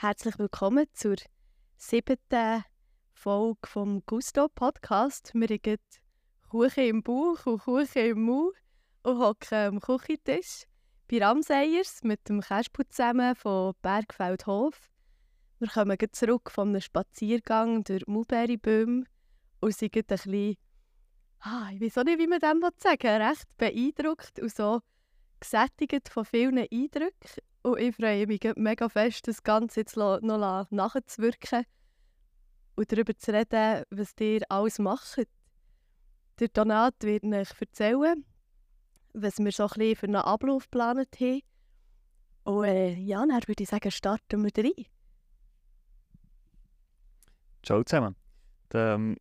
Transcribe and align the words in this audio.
Herzlich 0.00 0.38
willkommen 0.38 0.86
zur 0.92 1.16
siebten 1.76 2.62
Folge 3.14 3.58
vom 3.64 4.00
Gusto 4.06 4.48
Podcast. 4.48 5.32
Wir 5.34 5.48
haben 5.48 5.78
Kuchen 6.48 6.84
im 6.84 7.02
Bauch 7.02 7.44
und 7.46 7.58
Kuchen 7.62 8.06
im 8.06 8.22
Mund 8.22 8.54
und 9.02 9.18
hocken 9.18 9.58
am 9.58 9.80
Küchentisch 9.80 10.66
bei 11.10 11.18
Ramseyers 11.18 12.04
mit 12.04 12.28
dem 12.28 12.42
Kasper 12.42 12.88
zusammen 12.88 13.34
von 13.34 13.74
Bergfeldhof. 13.82 14.88
Wir 15.58 15.66
kommen 15.66 15.98
zurück 16.12 16.52
von 16.52 16.68
einem 16.68 16.80
Spaziergang 16.80 17.82
durch 17.82 18.06
Mulberrybäume 18.06 19.02
und 19.58 19.74
sind 19.74 19.96
ein 19.96 20.04
bisschen, 20.04 20.54
ah, 21.40 21.70
ich 21.72 21.80
weiß 21.80 21.98
auch 21.98 22.04
nicht, 22.04 22.20
wie 22.20 22.28
man 22.28 22.38
dem 22.38 22.62
sagen 22.76 23.02
will, 23.02 23.22
recht 23.22 23.56
beeindruckt 23.56 24.38
und 24.38 24.54
so 24.54 24.80
gesättigt 25.40 26.08
von 26.08 26.24
vielen 26.24 26.58
Eindrücken. 26.58 27.42
Und 27.62 27.78
ich 27.78 27.94
freue 27.94 28.26
mich 28.26 28.40
mega 28.56 28.88
fest, 28.88 29.28
das 29.28 29.42
Ganze 29.42 29.80
jetzt 29.80 29.96
noch 29.96 30.20
nachzuwirken 30.70 31.64
und 32.76 32.92
darüber 32.92 33.16
zu 33.16 33.32
reden, 33.32 33.84
was 33.90 34.14
ihr 34.20 34.42
alles 34.48 34.78
macht. 34.78 35.28
Der 36.38 36.48
Donat 36.48 36.94
wird 37.02 37.24
euch 37.24 37.60
erzählen, 37.60 38.24
was 39.12 39.38
wir 39.38 39.52
so 39.52 39.68
ein 39.68 39.96
für 39.96 40.06
einen 40.06 40.16
Ablauf 40.16 40.64
geplant 40.70 41.08
haben. 41.20 41.40
Und 42.44 42.64
äh, 42.64 42.94
ja, 42.94 43.18
dann 43.26 43.42
würde 43.46 43.62
ich 43.62 43.68
sagen, 43.68 43.90
starten 43.90 44.44
wir 44.44 44.64
rein. 44.64 44.86
Ciao 47.64 47.82
zusammen. 47.82 48.14
Die, 48.72 48.76
ähm, 48.76 49.16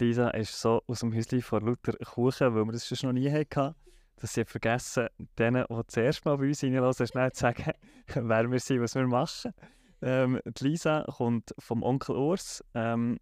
Lisa 0.00 0.30
ist 0.30 0.60
so 0.60 0.82
aus 0.86 1.00
dem 1.00 1.14
Häuschen 1.14 1.42
vor 1.42 1.60
lauter 1.60 1.92
Kuchen, 1.92 2.54
weil 2.54 2.64
wir 2.64 2.72
das 2.72 2.86
schon 2.86 3.08
noch 3.08 3.20
nie 3.20 3.30
hatten, 3.30 3.74
dass 4.16 4.34
sie 4.34 4.44
vergessen, 4.44 5.08
denen, 5.38 5.64
die 5.68 5.86
zuerst 5.86 6.24
mal 6.24 6.36
bei 6.38 6.48
uns 6.48 6.62
reinhören, 6.62 7.06
schnell 7.06 7.32
zu 7.32 7.40
sagen, 7.40 7.72
wer 8.14 8.50
wir 8.50 8.60
sind, 8.60 8.80
was 8.80 8.94
wir 8.94 9.06
machen. 9.06 9.52
Ähm, 10.00 10.40
die 10.44 10.64
Lisa 10.64 11.04
kommt 11.04 11.54
vom 11.58 11.82
Onkel 11.82 12.16
Urs 12.16 12.64
ähm, 12.74 13.18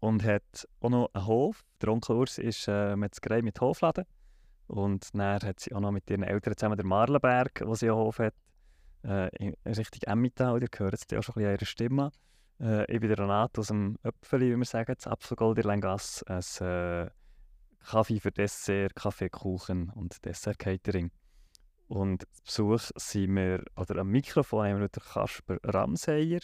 und 0.00 0.22
hat 0.24 0.68
auch 0.80 0.90
noch 0.90 1.10
einen 1.14 1.26
Hof. 1.26 1.64
Der 1.80 1.90
Onkel 1.90 2.16
Urs 2.16 2.38
ist 2.38 2.68
äh, 2.68 2.94
Metzgerei 2.94 3.42
mit 3.42 3.60
Hofladen. 3.60 4.04
Und 4.66 5.14
dann 5.14 5.42
hat 5.42 5.60
sie 5.60 5.74
auch 5.74 5.80
noch 5.80 5.92
mit 5.92 6.08
ihren 6.10 6.22
Eltern 6.22 6.56
zusammen 6.56 6.76
den 6.76 6.86
Marlenberg, 6.86 7.62
wo 7.64 7.74
sie 7.74 7.88
einen 7.88 7.98
Hof 7.98 8.18
hat, 8.18 8.34
äh, 9.04 9.28
in 9.36 9.54
Richtung 9.66 10.00
Emmental. 10.06 10.62
Ihr 10.62 10.68
hört 10.76 10.92
jetzt 10.92 11.12
auch 11.14 11.22
schon 11.22 11.34
ein 11.34 11.42
bisschen 11.42 11.52
ihre 11.52 11.66
Stimme. 11.66 12.10
Äh, 12.60 12.92
ich 12.92 13.00
bin 13.00 13.08
der 13.08 13.18
Renato 13.18 13.60
aus 13.60 13.68
dem 13.68 13.98
Öpfeli, 14.02 14.52
wie 14.52 14.56
wir 14.56 14.64
sagen, 14.64 14.94
das 14.96 15.06
Apfelgold 15.06 15.58
in 15.58 15.64
Lengasse. 15.64 16.24
Ein 16.28 16.66
äh, 16.66 17.10
Kaffee 17.84 18.20
für 18.20 18.32
Dessert, 18.32 18.94
Kaffeekuchen 18.94 19.90
und 19.90 20.24
Dessert-Catering. 20.24 21.10
Und 21.88 22.24
Besuch 22.44 22.90
sind 22.96 23.36
wir, 23.36 23.62
oder 23.76 24.00
am 24.00 24.08
Mikrofon 24.08 24.66
haben 24.66 24.80
wir 24.80 24.88
den 24.88 25.02
Kasper 25.02 25.58
Ramseyer. 25.62 26.40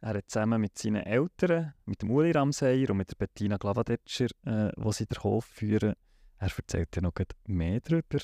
Er 0.00 0.14
hat 0.14 0.30
zusammen 0.30 0.60
mit 0.60 0.78
seinen 0.78 1.02
Eltern, 1.02 1.74
mit 1.84 2.02
dem 2.02 2.10
Uli 2.10 2.30
Ramseyer 2.30 2.90
und 2.90 2.98
mit 2.98 3.10
der 3.10 3.16
Bettina 3.16 3.56
Glavadetscher, 3.56 4.28
äh, 4.44 4.70
wo 4.76 4.92
sie 4.92 5.06
den 5.06 5.22
Hof 5.22 5.44
führen, 5.44 5.94
er 6.38 6.50
erzählt 6.56 6.94
ja 6.94 7.02
noch 7.02 7.14
mehr 7.46 7.80
darüber. 7.80 8.18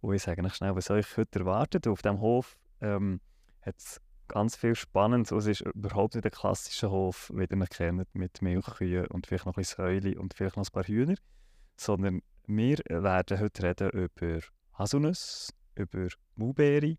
Und 0.00 0.14
ich 0.14 0.22
sage 0.22 0.44
euch 0.44 0.54
schnell, 0.54 0.76
was 0.76 0.90
euch 0.90 1.16
heute 1.16 1.40
erwartet. 1.40 1.88
Auf 1.88 2.02
diesem 2.02 2.20
Hof 2.20 2.56
ähm, 2.80 3.20
hat 3.62 3.76
es 3.78 4.00
ganz 4.28 4.54
viel 4.54 4.76
Spannendes. 4.76 5.32
es 5.32 5.46
ist 5.46 5.60
überhaupt 5.62 6.14
nicht 6.14 6.24
der 6.24 6.30
klassische 6.30 6.90
Hof, 6.90 7.32
wie 7.34 7.42
ihr 7.42 7.50
ihn 7.50 7.64
kennt, 7.64 8.14
mit 8.14 8.42
Milchkühen 8.42 9.06
und 9.08 9.26
vielleicht 9.26 9.46
noch 9.46 9.56
ein 9.56 9.64
Säule 9.64 10.18
und 10.20 10.34
vielleicht 10.34 10.56
noch 10.56 10.64
ein 10.64 10.72
paar 10.72 10.84
Hühner. 10.84 11.16
Sondern 11.78 12.20
wir 12.46 12.78
werden 12.88 13.40
heute 13.40 13.62
reden 13.62 13.90
über 13.90 14.40
Haselnüsse, 14.74 15.52
über 15.74 16.08
Maulbeere, 16.34 16.96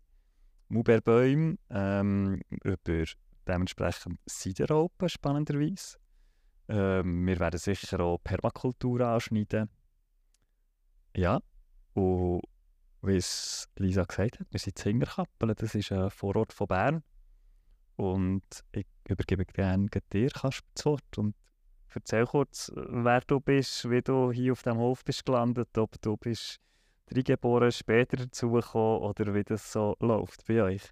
Maulbeerbäume, 0.68 1.56
ähm, 1.70 2.40
über 2.64 3.04
dementsprechend 3.46 4.18
Sideralpen, 4.26 5.08
spannenderweise. 5.08 5.98
Ähm, 6.68 7.26
wir 7.26 7.38
werden 7.40 7.58
sicher 7.58 8.00
auch 8.00 8.18
Permakultur 8.22 9.00
anschneiden. 9.00 9.68
Ja, 11.16 11.40
und 11.94 12.42
wie 13.02 13.16
es 13.16 13.68
Lisa 13.76 14.04
gesagt 14.04 14.40
hat, 14.40 14.46
wir 14.50 14.60
sind 14.60 14.78
Zingerkappel, 14.78 15.54
das 15.54 15.74
ist 15.74 15.90
ein 15.90 16.10
Vorort 16.10 16.52
von 16.52 16.68
Bern. 16.68 17.02
Und 17.96 18.44
ich 18.72 18.86
übergebe 19.08 19.44
gerne 19.44 19.88
dir 20.12 20.30
Kasper, 20.30 20.66
das 20.74 20.84
Wort 20.86 21.18
und 21.18 21.34
erzähl 21.94 22.26
kurz, 22.26 22.72
wer 22.74 23.20
du 23.22 23.40
bist, 23.40 23.90
wie 23.90 24.02
du 24.02 24.32
hier 24.32 24.52
auf 24.52 24.62
dem 24.62 24.78
Hof 24.78 25.04
bist 25.04 25.24
gelandet, 25.24 25.76
ob 25.78 26.00
du 26.00 26.16
bist 26.16 26.60
reingeboren, 27.14 27.72
später 27.72 28.16
dazugekommen 28.16 29.02
oder 29.02 29.34
wie 29.34 29.44
das 29.44 29.72
so 29.72 29.96
läuft 30.00 30.46
bei 30.46 30.62
euch. 30.62 30.82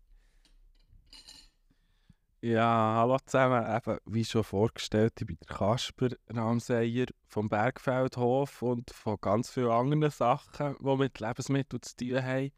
Ja, 2.41 2.95
hallo 3.01 3.19
zusammen. 3.27 3.65
Eben, 3.67 3.99
wie 4.07 4.25
schon 4.25 4.45
vorgestellt, 4.45 5.15
ich 5.21 5.27
bin 5.27 5.39
der 5.41 5.57
Kasper 5.57 6.11
Ramseyer 6.29 7.07
vom 7.27 7.49
Bergfeldhof 7.49 8.63
und 8.63 8.91
von 8.91 9.17
ganz 9.21 9.51
vielen 9.51 9.73
anderen 9.73 10.11
Sachen, 10.11 10.77
die 10.79 10.97
mit 10.97 11.19
Lebensmitteln 11.19 11.83
zu 11.83 11.97
tun 11.97 12.23
haben. 12.23 12.53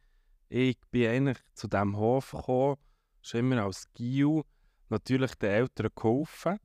Ich 0.51 0.79
bin 0.91 1.09
eigentlich 1.09 1.39
zu 1.55 1.67
diesem 1.67 1.97
Hof 1.97 2.33
gekommen, 2.33 2.77
schon 3.23 3.41
immer 3.41 3.65
als 3.65 3.91
Gio, 3.95 4.45
natürlich 4.91 5.35
den 5.37 5.51
Eltern 5.51 5.89
geholfen. 5.95 6.59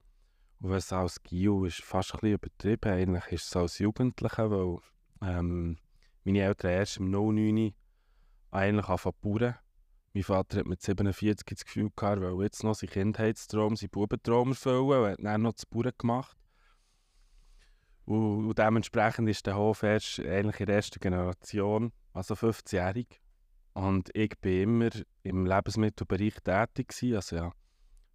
Und 0.60 0.70
was 0.70 0.94
als 0.94 1.22
Gio 1.24 1.66
ist 1.66 1.82
fast 1.84 2.14
ein 2.14 2.20
bisschen 2.20 2.36
übertrieben, 2.36 2.92
eigentlich 2.92 3.28
ist 3.32 3.48
es 3.48 3.56
als 3.56 3.80
Jugendlicher, 3.80 4.50
weil 4.50 4.78
ähm, 5.22 5.78
meine 6.24 6.42
Eltern 6.42 6.72
erst 6.72 6.98
im 6.98 7.12
09 7.12 7.74
eigentlich 8.52 8.88
anfangen 8.88 9.16
bauen 9.22 9.56
mein 10.16 10.24
Vater 10.24 10.60
hat 10.60 10.66
mit 10.66 10.82
47 10.82 11.46
das 11.46 11.66
Gefühl 11.66 11.90
gehabt, 11.94 12.22
er 12.22 12.42
jetzt 12.42 12.64
noch 12.64 12.74
seinen 12.74 12.90
Kindheitstraum, 12.90 13.76
seinen 13.76 13.90
Bubentraum 13.90 14.52
erfüllen 14.52 14.88
und 14.88 15.10
hat 15.10 15.20
dann 15.22 15.42
noch 15.42 15.52
das 15.52 15.66
Bauern 15.66 15.92
gemacht. 15.98 16.38
Und, 18.06 18.48
und, 18.48 18.58
dementsprechend 18.58 19.28
ist 19.28 19.46
der 19.46 19.58
Hof 19.58 19.84
erst 19.84 20.22
eigentlich 20.22 20.62
in 20.62 20.66
der 20.68 20.76
ersten 20.78 21.02
Generation, 21.02 21.92
also 22.14 22.34
15-jährig. 22.34 23.20
Und 23.74 24.10
ich 24.14 24.32
war 24.42 24.52
immer 24.52 24.90
im 25.24 25.46
Lebensmittelbereich 25.46 26.36
tätig. 26.46 26.88
Gewesen. 26.88 27.16
Also 27.16 27.36
ja, 27.36 27.52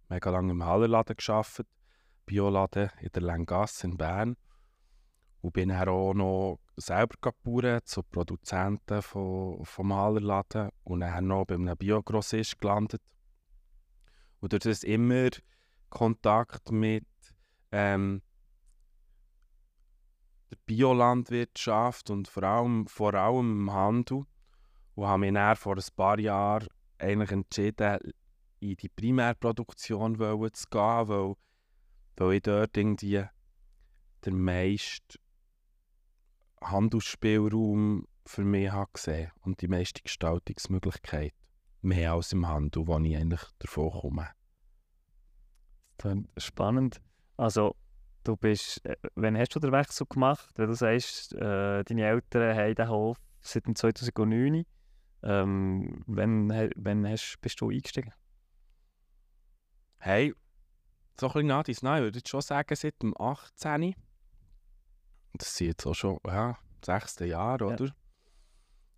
mega 0.09 0.31
lange 0.31 0.53
im 0.53 0.65
Hallerladen 0.65 1.15
gearbeitet, 1.15 1.67
Bioladen 2.25 2.89
in 2.99 3.09
der 3.13 3.21
Lengasse 3.21 3.87
in 3.87 3.97
Bern. 3.97 4.37
Und 5.41 5.53
bin 5.53 5.69
dann 5.69 5.89
auch 5.89 6.13
noch 6.13 6.59
selber 6.75 7.33
bauen 7.43 7.79
zu 7.83 8.03
Produzenten 8.03 9.01
von, 9.01 9.65
vom 9.65 9.87
Malerladen 9.87 10.69
und 10.83 10.99
dann 10.99 11.27
noch 11.27 11.45
bei 11.45 11.55
einem 11.55 11.75
Biogrossist 11.75 12.59
gelandet. 12.59 13.01
Und 14.39 14.53
durch 14.53 14.63
das 14.63 14.83
immer 14.83 15.29
Kontakt 15.89 16.71
mit 16.71 17.05
ähm, 17.71 18.21
der 20.51 20.57
Biolandwirtschaft 20.65 22.09
und 22.09 22.27
vor 22.27 22.43
allem, 22.43 22.87
vor 22.87 23.13
allem 23.13 23.61
im 23.61 23.73
Handel. 23.73 24.25
Und 24.95 25.07
habe 25.07 25.19
mich 25.19 25.33
dann 25.33 25.55
vor 25.55 25.77
ein 25.77 25.95
paar 25.95 26.19
Jahren 26.19 26.67
eigentlich 26.97 27.31
entschieden, 27.31 27.99
in 28.59 28.75
die 28.75 28.89
Primärproduktion 28.89 30.15
zu 30.15 30.67
gehen, 30.69 31.07
weil, 31.09 31.35
weil 32.21 32.35
ich 32.35 32.43
dort 32.43 32.77
irgendwie 32.77 33.25
der 34.23 34.33
meiste 34.33 35.17
Handelsspielraum 36.61 38.07
für 38.25 38.43
mich 38.43 38.71
habe 38.71 38.91
gesehen 38.93 39.31
und 39.41 39.61
die 39.61 39.67
meiste 39.67 40.01
Gestaltungsmöglichkeit. 40.03 41.33
Mehr 41.81 42.13
als 42.13 42.31
im 42.31 42.47
Handel, 42.47 42.85
wo 42.85 42.99
ich 42.99 43.17
eigentlich 43.17 43.41
davon 43.57 43.91
komme. 43.91 44.29
Spannend. 46.37 47.01
Also, 47.37 47.75
du 48.23 48.37
bist, 48.37 48.85
äh, 48.85 48.95
wann 49.15 49.35
hast 49.35 49.55
du 49.55 49.59
den 49.59 49.71
Wechsel 49.71 50.05
gemacht? 50.07 50.47
Wenn 50.55 50.67
du 50.67 50.75
sagst, 50.75 51.33
äh, 51.33 51.83
deine 51.83 52.05
Eltern 52.05 52.55
haben 52.55 52.75
den 52.75 52.89
Hof 52.89 53.17
seit 53.39 53.63
2009. 53.65 54.65
Ähm, 55.23 56.03
wann, 56.05 56.49
wann 56.75 57.07
hast, 57.07 57.37
bist 57.41 57.61
du 57.61 57.69
eingestiegen? 57.69 58.13
Hey, 59.97 60.33
so 61.21 61.27
ein 61.27 61.33
bisschen 61.33 61.47
nach 61.47 61.63
dies 61.63 61.83
Nein, 61.83 62.01
würde 62.01 62.17
ich 62.17 62.27
schon 62.27 62.41
sagen, 62.41 62.75
seit 62.75 62.99
dem 63.03 63.15
18. 63.15 63.93
Das 65.33 65.55
sind 65.55 65.67
jetzt 65.67 65.85
auch 65.85 65.93
schon 65.93 66.19
ja, 66.25 66.57
sechste 66.83 67.25
Jahr, 67.25 67.61
oder? 67.61 67.85
Ja. 67.85 67.95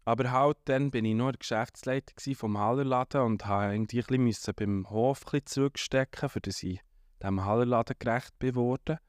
Aber 0.05 0.31
halt, 0.31 0.57
dann 0.65 0.89
bin 0.89 1.03
ich 1.03 1.15
nur 1.15 1.33
Geschäftsleiter 1.33 2.13
vom 2.35 2.57
Hallerladen 2.57 3.21
und 3.21 3.45
musste 3.45 3.73
irgendwie 3.73 3.99
ein 3.99 4.25
bisschen 4.25 4.53
beim 4.55 4.89
Hof 4.89 5.21
ein 5.33 5.45
zurückstecken, 5.45 6.29
für 6.29 6.39
dass 6.39 6.63
ich 6.63 6.79
dem 7.21 7.43
Hallerladen 7.43 7.95
gerecht 7.99 8.39
bin 8.39 8.55
worden. 8.55 8.99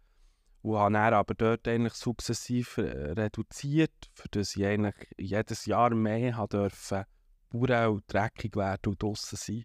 Und 0.62 0.78
habe 0.78 0.94
dann 0.94 1.14
aber 1.14 1.34
dort 1.34 1.68
eigentlich 1.68 1.94
sukzessiv 1.94 2.78
äh, 2.78 3.12
reduziert, 3.12 4.10
für 4.12 4.28
dass 4.30 4.56
ich 4.56 4.64
eigentlich 4.64 4.94
jedes 5.18 5.66
Jahr 5.66 5.90
mehr 5.94 6.46
durfte 6.48 7.06
Bauern 7.50 7.90
und 7.90 8.04
dreckig 8.12 8.56
werden 8.56 8.92
und 8.92 9.02
draussen 9.02 9.36
sein. 9.36 9.64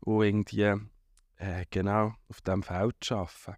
Und 0.00 0.22
irgendwie 0.22 0.74
äh, 1.42 1.66
genau 1.70 2.14
auf 2.28 2.40
diesem 2.40 2.62
Feld 2.62 3.12
arbeiten. 3.12 3.56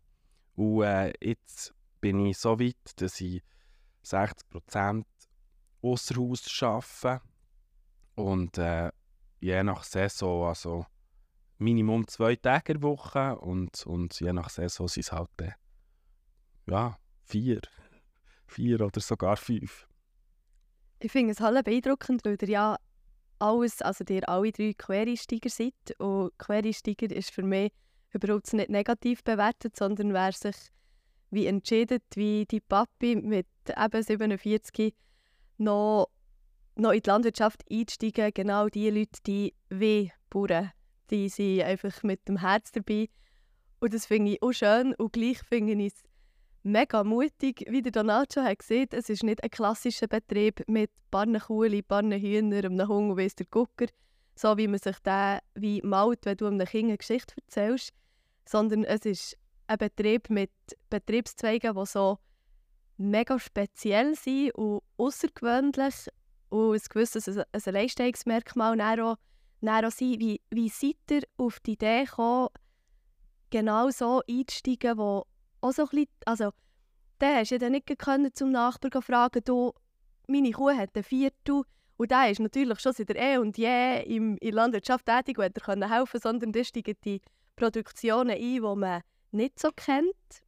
Und 0.57 0.83
äh, 0.83 1.13
jetzt 1.21 1.75
bin 2.01 2.25
ich 2.27 2.39
so 2.39 2.59
weit, 2.59 2.77
dass 2.97 3.21
ich 3.21 3.43
60% 4.05 5.05
außer 5.83 6.17
Haus 6.17 6.63
arbeite 6.63 7.23
und 8.15 8.57
äh, 8.59 8.91
je 9.41 9.63
nach 9.63 9.85
Saison, 9.85 10.47
also 10.49 10.87
Minimum 11.59 12.07
zwei 12.09 12.37
Tage 12.37 12.75
der 12.75 12.83
Woche 12.83 13.37
und, 13.39 13.87
und 13.87 14.19
je 14.19 14.33
nach 14.33 14.49
Saison 14.49 14.89
sind 14.89 15.05
es 15.05 15.13
halt 15.13 15.31
äh, 15.41 15.53
ja, 16.67 16.97
vier. 17.25 17.61
Vier 18.47 18.81
oder 18.81 19.01
sogar 19.01 19.37
fünf. 19.37 19.87
Ich 21.01 21.13
finde 21.13 21.33
es 21.33 21.41
halt 21.41 21.65
beeindruckend, 21.65 22.25
weil 22.25 22.39
ihr 22.41 22.49
ja 22.49 22.77
alles, 23.45 23.83
also 23.83 24.05
ihr 24.09 24.29
alle 24.29 24.53
drei 24.53 24.73
Quereinsteiger 24.73 25.51
seid. 25.51 25.75
Und 25.99 26.37
Quereinsteiger 26.39 27.11
ist 27.15 27.31
für 27.31 27.43
mich 27.43 27.73
überhaupt 28.13 28.53
nicht 28.53 28.71
negativ 28.71 29.23
bewertet, 29.23 29.77
sondern 29.77 30.15
wer 30.15 30.33
sich 30.33 30.57
wie 31.31 31.47
entschieden, 31.47 32.01
wie 32.15 32.47
die 32.47 32.61
Papi 32.61 33.17
mit 33.17 33.47
eben 33.69 34.03
47 34.03 34.95
noch, 35.59 36.09
noch 36.77 36.93
in 36.93 37.01
die 37.01 37.11
Landwirtschaft 37.11 37.65
einsteigen. 37.71 38.31
Genau 38.33 38.69
die 38.69 38.91
Leute, 38.91 39.21
die 39.27 39.55
wie 39.69 40.13
Bauern, 40.31 40.71
die 41.11 41.29
sind 41.29 41.63
einfach 41.63 42.03
mit 42.03 42.27
dem 42.29 42.39
Herz 42.39 42.73
dabei. 42.73 43.09
Und 43.81 43.93
das 43.93 44.07
finde 44.07 44.33
ich 44.33 44.43
auch 44.43 44.53
schön 44.53 44.95
und 44.95 45.13
gleich 45.13 45.41
finde 45.41 45.75
ich 45.75 45.93
es 45.93 46.03
mega 46.65 47.05
mutig, 47.05 47.65
wie 47.69 47.83
der 47.83 47.93
Donato 47.93 48.43
hat 48.43 48.59
gesehen, 48.59 48.89
es 48.93 49.09
ist 49.09 49.23
nicht 49.23 49.43
ein 49.43 49.51
klassischer 49.51 50.09
Betrieb 50.09 50.63
mit 50.67 50.91
paar 51.11 51.27
Kuhli, 51.27 51.83
paar 51.83 52.03
Hühnern, 52.03 52.65
einem 52.65 52.89
Hund 52.89 53.11
und 53.13 53.19
weiss 53.19 53.35
der 53.35 53.47
Gucker, 53.47 53.87
so 54.35 54.57
wie 54.57 54.67
man 54.67 54.81
sich 54.81 54.99
den 55.01 55.39
wie 55.55 55.83
malt, 55.83 56.21
wenn 56.25 56.37
du 56.37 56.47
einem 56.47 56.67
Kind 56.67 56.89
eine 56.89 56.99
Geschichte 56.99 57.35
erzählst, 57.37 57.93
sondern 58.47 58.85
es 58.85 59.05
ist 59.05 59.37
ein 59.67 59.79
Betrieb 59.79 60.31
mit 60.31 60.51
Betriebszweigen, 60.91 61.75
die 61.77 61.87
so 61.87 62.19
mega 62.97 63.39
speziell 63.39 64.15
sind 64.15 64.53
und 64.53 64.83
außergewöhnlich 64.97 66.09
und 66.49 66.75
ein 66.75 66.81
gewisses 66.89 67.29
ein 67.29 67.45
Alleinstellungsmerkmal 67.53 68.81
auch, 68.81 69.17
auch 69.67 69.91
sind. 69.91 70.21
Wie, 70.21 70.41
wie 70.51 70.69
seid 70.69 70.97
ihr 71.11 71.23
auf 71.37 71.61
die 71.61 71.73
Idee 71.73 72.05
gekommen, 72.05 72.49
genau 73.51 73.91
so 73.91 74.23
einzusteigen, 74.29 74.99
wo 74.99 75.27
auch 75.65 75.73
so 75.73 75.83
ein 75.83 75.89
bisschen, 75.89 76.09
also 76.27 76.51
der 77.21 77.37
hast 77.37 77.51
ja 77.51 77.59
dann 77.59 77.73
nicht 77.73 77.99
können 77.99 78.35
zum 78.35 78.51
Nachbarn 78.51 79.03
fragen, 79.03 79.43
du, 79.45 79.73
meine 80.29 80.51
Kuh 80.53 80.71
hat 80.71 80.91
ein 80.95 81.03
Viertel 81.03 81.63
und 81.97 82.11
der 82.11 82.31
ist 82.31 82.41
natürlich 82.41 82.81
schon 82.81 82.93
seit 82.93 83.11
eh 83.11 83.39
und 83.39 83.57
je 83.57 84.03
in 84.03 84.37
der 84.37 84.53
Landwirtschaft 84.53 85.07
tätig 85.07 85.39
und 85.39 85.57
er 85.67 85.91
helfen 85.91 86.21
sondern 86.21 86.53
da 86.53 86.63
steigen 86.63 86.97
die 87.05 87.21
Produktionen 87.57 88.31
ein, 88.31 88.39
die 88.39 88.61
man 88.61 89.03
nicht 89.31 89.59
so 89.59 89.71
kennt 89.75 90.43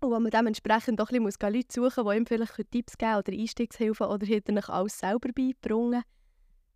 und 0.00 0.10
wo 0.10 0.18
man 0.18 0.30
dementsprechend 0.30 1.00
auch 1.00 1.10
ein 1.10 1.24
bisschen 1.24 1.52
Leute 1.52 1.72
suchen 1.72 2.04
muss, 2.04 2.12
die 2.12 2.18
ihm 2.18 2.26
vielleicht 2.26 2.70
Tipps 2.70 2.98
geben 2.98 3.16
oder 3.16 3.32
Einstiegshilfen 3.32 4.06
oder 4.06 4.26
hat 4.26 4.48
er 4.48 4.70
alles 4.70 4.98
selber 4.98 5.30
beigebracht. 5.34 6.04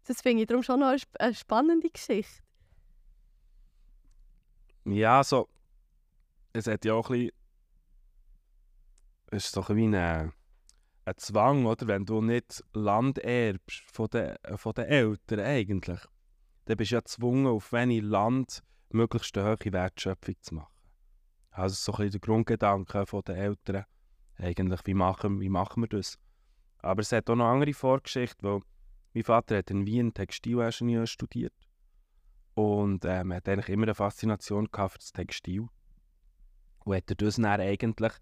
Das 0.07 0.21
finde 0.21 0.43
ich 0.43 0.49
darum 0.49 0.63
schon 0.63 0.81
noch 0.81 0.95
eine 1.19 1.35
spannende 1.35 1.89
Geschichte. 1.89 2.43
Ja, 4.85 5.19
also 5.19 5.49
es 6.53 6.67
hat 6.67 6.85
ja 6.85 6.93
auch 6.93 7.09
ein 7.09 7.21
bisschen 7.21 7.44
es 9.35 9.47
ist 9.47 9.57
doch 9.57 9.71
wie 9.71 9.87
ein, 9.87 10.33
ein 11.05 11.17
Zwang, 11.17 11.67
oder? 11.67 11.87
Wenn 11.87 12.07
du 12.07 12.21
nicht 12.21 12.63
Land 12.73 13.19
erbst 13.19 13.83
von 13.91 14.09
den, 14.09 14.37
von 14.57 14.73
den 14.73 14.87
Eltern 14.87 15.41
eigentlich, 15.41 16.01
dann 16.67 16.77
bist 16.77 16.93
du 16.93 16.97
ja 16.97 17.01
gezwungen, 17.01 17.47
auf 17.47 17.73
wenig 17.73 18.03
Land 18.03 18.63
möglichst 18.91 19.37
eine 19.37 19.51
hohe 19.51 19.73
Wertschöpfung 19.73 20.37
zu 20.41 20.55
machen. 20.55 20.75
Also 21.51 21.75
so 21.75 21.93
ein 21.93 21.97
bisschen 21.97 22.13
der 22.13 22.21
Grundgedanke 22.21 23.05
der 23.27 23.37
Eltern. 23.37 23.85
Eigentlich, 24.37 24.81
wie 24.85 24.95
machen, 24.95 25.41
wie 25.41 25.49
machen 25.49 25.83
wir 25.83 25.89
das? 25.89 26.19
Aber 26.79 27.01
es 27.01 27.13
hat 27.13 27.31
auch 27.31 27.37
noch 27.37 27.47
andere 27.47 27.73
Vorgeschichte, 27.73 28.43
weil 28.43 28.61
mein 29.15 29.25
Vater 29.25 29.59
hat 29.59 29.71
in 29.71 29.87
Wien 29.87 30.13
Textilingenieur 30.13 31.07
studiert. 31.07 31.55
Und 32.55 33.05
ähm, 33.05 33.33
hat 33.33 33.49
eigentlich 33.49 33.69
immer 33.69 33.85
eine 33.85 33.95
Faszination 33.95 34.69
für 34.73 34.99
das 34.99 35.13
Textil. 35.13 35.69
Und 36.85 36.97
hat 36.97 37.11
er 37.11 37.17
das 37.17 37.37
dann 37.37 37.47
eigentlich 37.47 38.13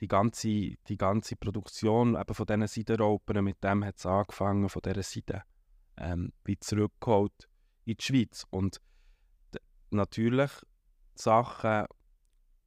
die 0.00 0.08
ganze, 0.08 0.48
die 0.48 0.96
ganze 0.96 1.36
Produktion 1.36 2.14
eben 2.14 2.34
von 2.34 2.46
diesen 2.46 2.66
Seidenraupen, 2.66 3.44
mit 3.44 3.62
dem 3.62 3.84
hat 3.84 3.98
es 3.98 4.06
angefangen, 4.06 4.68
von 4.68 4.82
dieser 4.82 5.02
Seite, 5.02 5.42
ähm, 5.96 6.32
wie 6.44 6.58
zurückgeholt 6.58 7.48
in 7.84 7.96
die 7.96 8.04
Schweiz. 8.04 8.46
Und 8.50 8.80
natürlich 9.90 10.50
Sachen 11.14 11.86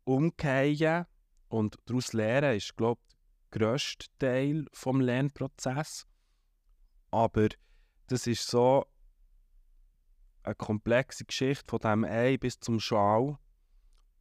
umkehren 0.04 1.06
und 1.48 1.78
daraus 1.86 2.13
lernen 2.13 2.57
ist, 2.57 2.75
glaube 2.75 3.01
ich, 3.07 3.16
der 3.51 3.60
grösste 3.60 4.07
Teil 4.19 4.66
des 4.66 4.86
Lernprozesses. 4.86 6.07
Aber 7.12 7.50
das 8.07 8.27
ist 8.27 8.48
so 8.48 8.86
eine 10.44 10.56
komplexe 10.56 11.25
Geschichte 11.25 11.66
von 11.68 11.80
dem 11.80 12.04
Ei 12.04 12.38
bis 12.38 12.60
zum 12.60 12.80
Schal 12.80 13.38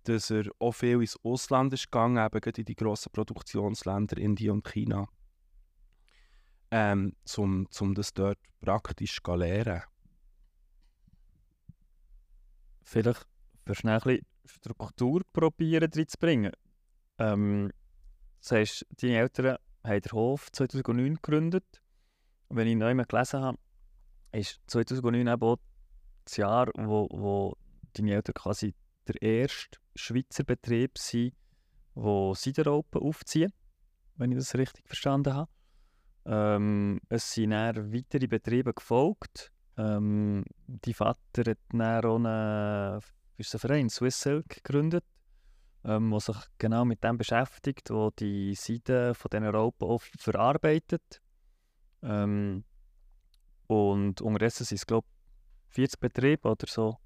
dass 0.04 0.30
er 0.30 0.44
auch 0.58 0.72
viel 0.72 1.00
ins 1.00 1.18
Ausland 1.22 1.72
ist 1.72 1.90
gegangen, 1.90 2.24
eben 2.24 2.52
in 2.56 2.64
die 2.64 2.74
grossen 2.74 3.12
Produktionsländer 3.12 4.18
Indien 4.18 4.52
und 4.52 4.68
China, 4.68 5.08
ähm, 6.70 7.14
um, 7.36 7.66
um 7.80 7.94
das 7.94 8.12
dort 8.14 8.38
praktisch 8.60 9.20
zu 9.22 9.34
lernen. 9.34 9.82
Vielleicht 12.82 13.26
für 13.66 13.74
schnell 13.74 13.96
ein 13.96 14.00
bisschen 14.00 14.26
Struktur 14.46 15.22
probieren 15.32 15.90
reinzubringen. 15.94 16.52
Ähm, 17.18 17.70
das 18.40 18.52
heißt, 18.52 18.86
deine 19.00 19.18
Eltern 19.18 19.58
haben 19.84 20.00
den 20.00 20.12
Hof 20.12 20.50
2009 20.52 21.14
gegründet. 21.16 21.82
Und 22.48 22.56
wenn 22.56 22.66
ich 22.66 22.76
neu 22.76 22.94
gelesen 22.94 23.42
habe, 23.42 23.58
ist 24.32 24.60
2009 24.66 25.26
eben 25.26 25.42
auch 25.42 25.58
das 26.24 26.36
Jahr, 26.36 26.68
wo, 26.74 27.08
wo 27.10 27.56
deine 27.92 28.14
Eltern 28.14 28.34
quasi 28.34 28.74
der 29.08 29.20
erste 29.22 29.78
Schweizer 29.94 30.44
Betrieb 30.44 30.98
sein, 30.98 31.32
der 31.94 32.34
Sideralpen 32.34 33.02
aufziehen, 33.02 33.52
wenn 34.16 34.32
ich 34.32 34.38
das 34.38 34.54
richtig 34.54 34.86
verstanden 34.86 35.34
habe. 35.34 35.50
Ähm, 36.26 37.00
es 37.08 37.32
sind 37.32 37.50
dann 37.50 37.92
weitere 37.92 38.26
Betriebe 38.26 38.74
gefolgt. 38.74 39.52
Ähm, 39.76 40.44
die 40.66 40.94
Vater 40.94 41.50
hat 41.50 41.58
dann 41.72 42.04
auch 42.04 42.16
einen, 42.16 43.00
ist 43.36 43.54
ein 43.54 43.58
Verein, 43.58 43.88
Swiss 43.88 44.20
Silk, 44.20 44.62
gegründet, 44.62 45.04
ähm, 45.84 46.10
der 46.10 46.20
sich 46.20 46.36
genau 46.58 46.84
mit 46.84 47.02
dem 47.02 47.16
beschäftigt, 47.16 47.90
wo 47.90 48.10
die 48.10 48.54
Seide 48.54 49.14
von 49.14 49.30
diesen 49.30 49.46
Raupen 49.46 49.88
auch 49.88 50.02
verarbeitet. 50.18 51.22
Ähm, 52.02 52.64
und 53.66 54.20
unterdessen 54.20 54.64
sind 54.64 54.76
es, 54.76 54.86
glaube 54.86 55.06
ich, 55.68 55.74
40 55.74 56.00
Betriebe 56.00 56.48
oder 56.48 56.66
so 56.66 56.98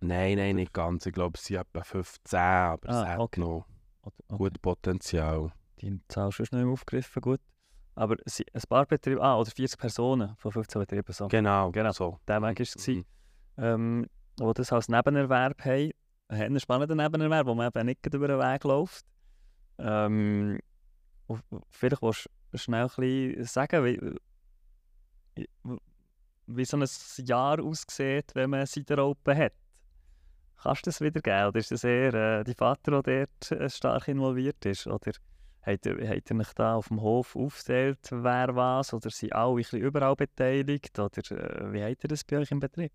Nein, 0.00 0.36
nein, 0.36 0.56
nicht 0.56 0.72
ganz. 0.72 1.06
Ich 1.06 1.12
glaube, 1.12 1.38
es 1.38 1.44
sind 1.44 1.56
etwa 1.56 1.82
15, 1.82 2.38
aber 2.38 2.88
ah, 2.88 3.02
es 3.02 3.08
hat 3.08 3.18
okay. 3.18 3.40
noch 3.40 3.66
okay. 4.02 4.36
gut 4.36 4.62
Potenzial. 4.62 5.52
Die 5.80 6.00
Zahl 6.08 6.28
ist 6.28 6.36
schon 6.36 6.46
nicht 6.58 6.68
aufgegriffen, 6.68 7.20
gut. 7.20 7.40
Aber 7.94 8.16
sind 8.26 8.54
ein 8.54 8.62
paar 8.68 8.84
Betriebe, 8.84 9.22
ah, 9.22 9.38
oder 9.38 9.50
40 9.50 9.78
Personen 9.78 10.36
von 10.36 10.52
15 10.52 10.80
Betrieben. 10.80 11.12
So. 11.12 11.28
Genau, 11.28 11.70
genau. 11.70 11.92
so. 11.92 12.18
Der 12.28 12.42
Weg 12.42 12.58
war 12.58 12.62
es. 12.62 12.86
Mhm. 12.86 13.04
Ähm, 13.56 14.06
die 14.38 14.52
das 14.54 14.72
als 14.72 14.88
Nebenerwerb 14.88 15.64
haben, 15.64 15.90
haben 16.30 16.42
einen 16.42 16.60
spannenden 16.60 16.98
Nebenerwerb, 16.98 17.46
wo 17.46 17.54
man 17.54 17.68
eben 17.68 17.86
nicht 17.86 18.06
über 18.12 18.28
den 18.28 18.38
Weg 18.38 18.64
läuft. 18.64 19.06
Ähm, 19.78 20.58
vielleicht 21.70 22.02
willst 22.02 22.30
du 22.52 22.58
schnell 22.58 22.84
ein 22.84 22.90
bisschen 22.96 23.44
sagen, 23.44 23.84
wie, 23.84 24.00
wie 26.46 26.64
so 26.64 26.76
ein 26.76 26.86
Jahr 27.24 27.62
aussieht, 27.62 28.34
wenn 28.34 28.50
man 28.50 28.66
Seitenraupen 28.66 29.36
hat. 29.36 29.52
Kannst 30.62 30.86
du 30.86 30.88
das 30.88 31.00
wiedergeben? 31.00 31.48
Oder 31.48 31.58
ist 31.58 31.70
das 31.70 31.84
eher 31.84 32.14
äh, 32.14 32.44
die 32.44 32.54
Vater, 32.54 33.02
der 33.02 33.26
dort 33.26 33.52
äh, 33.52 33.68
stark 33.68 34.08
involviert 34.08 34.64
ist? 34.64 34.86
Oder 34.86 35.12
habt 35.62 35.86
ihr, 35.86 36.08
habt 36.08 36.30
ihr 36.30 36.36
euch 36.38 36.54
da 36.54 36.74
auf 36.74 36.88
dem 36.88 37.00
Hof 37.00 37.36
aufgeteilt, 37.36 38.08
wer 38.10 38.56
was? 38.56 38.94
Oder 38.94 39.10
sind 39.10 39.32
alle 39.32 39.52
ein 39.52 39.56
bisschen 39.56 39.80
überall 39.80 40.16
beteiligt? 40.16 40.98
Oder 40.98 41.18
äh, 41.30 41.72
wie 41.72 41.82
habt 41.82 42.04
ihr 42.04 42.08
das 42.08 42.24
bei 42.24 42.38
euch 42.38 42.50
im 42.50 42.60
Betrieb? 42.60 42.92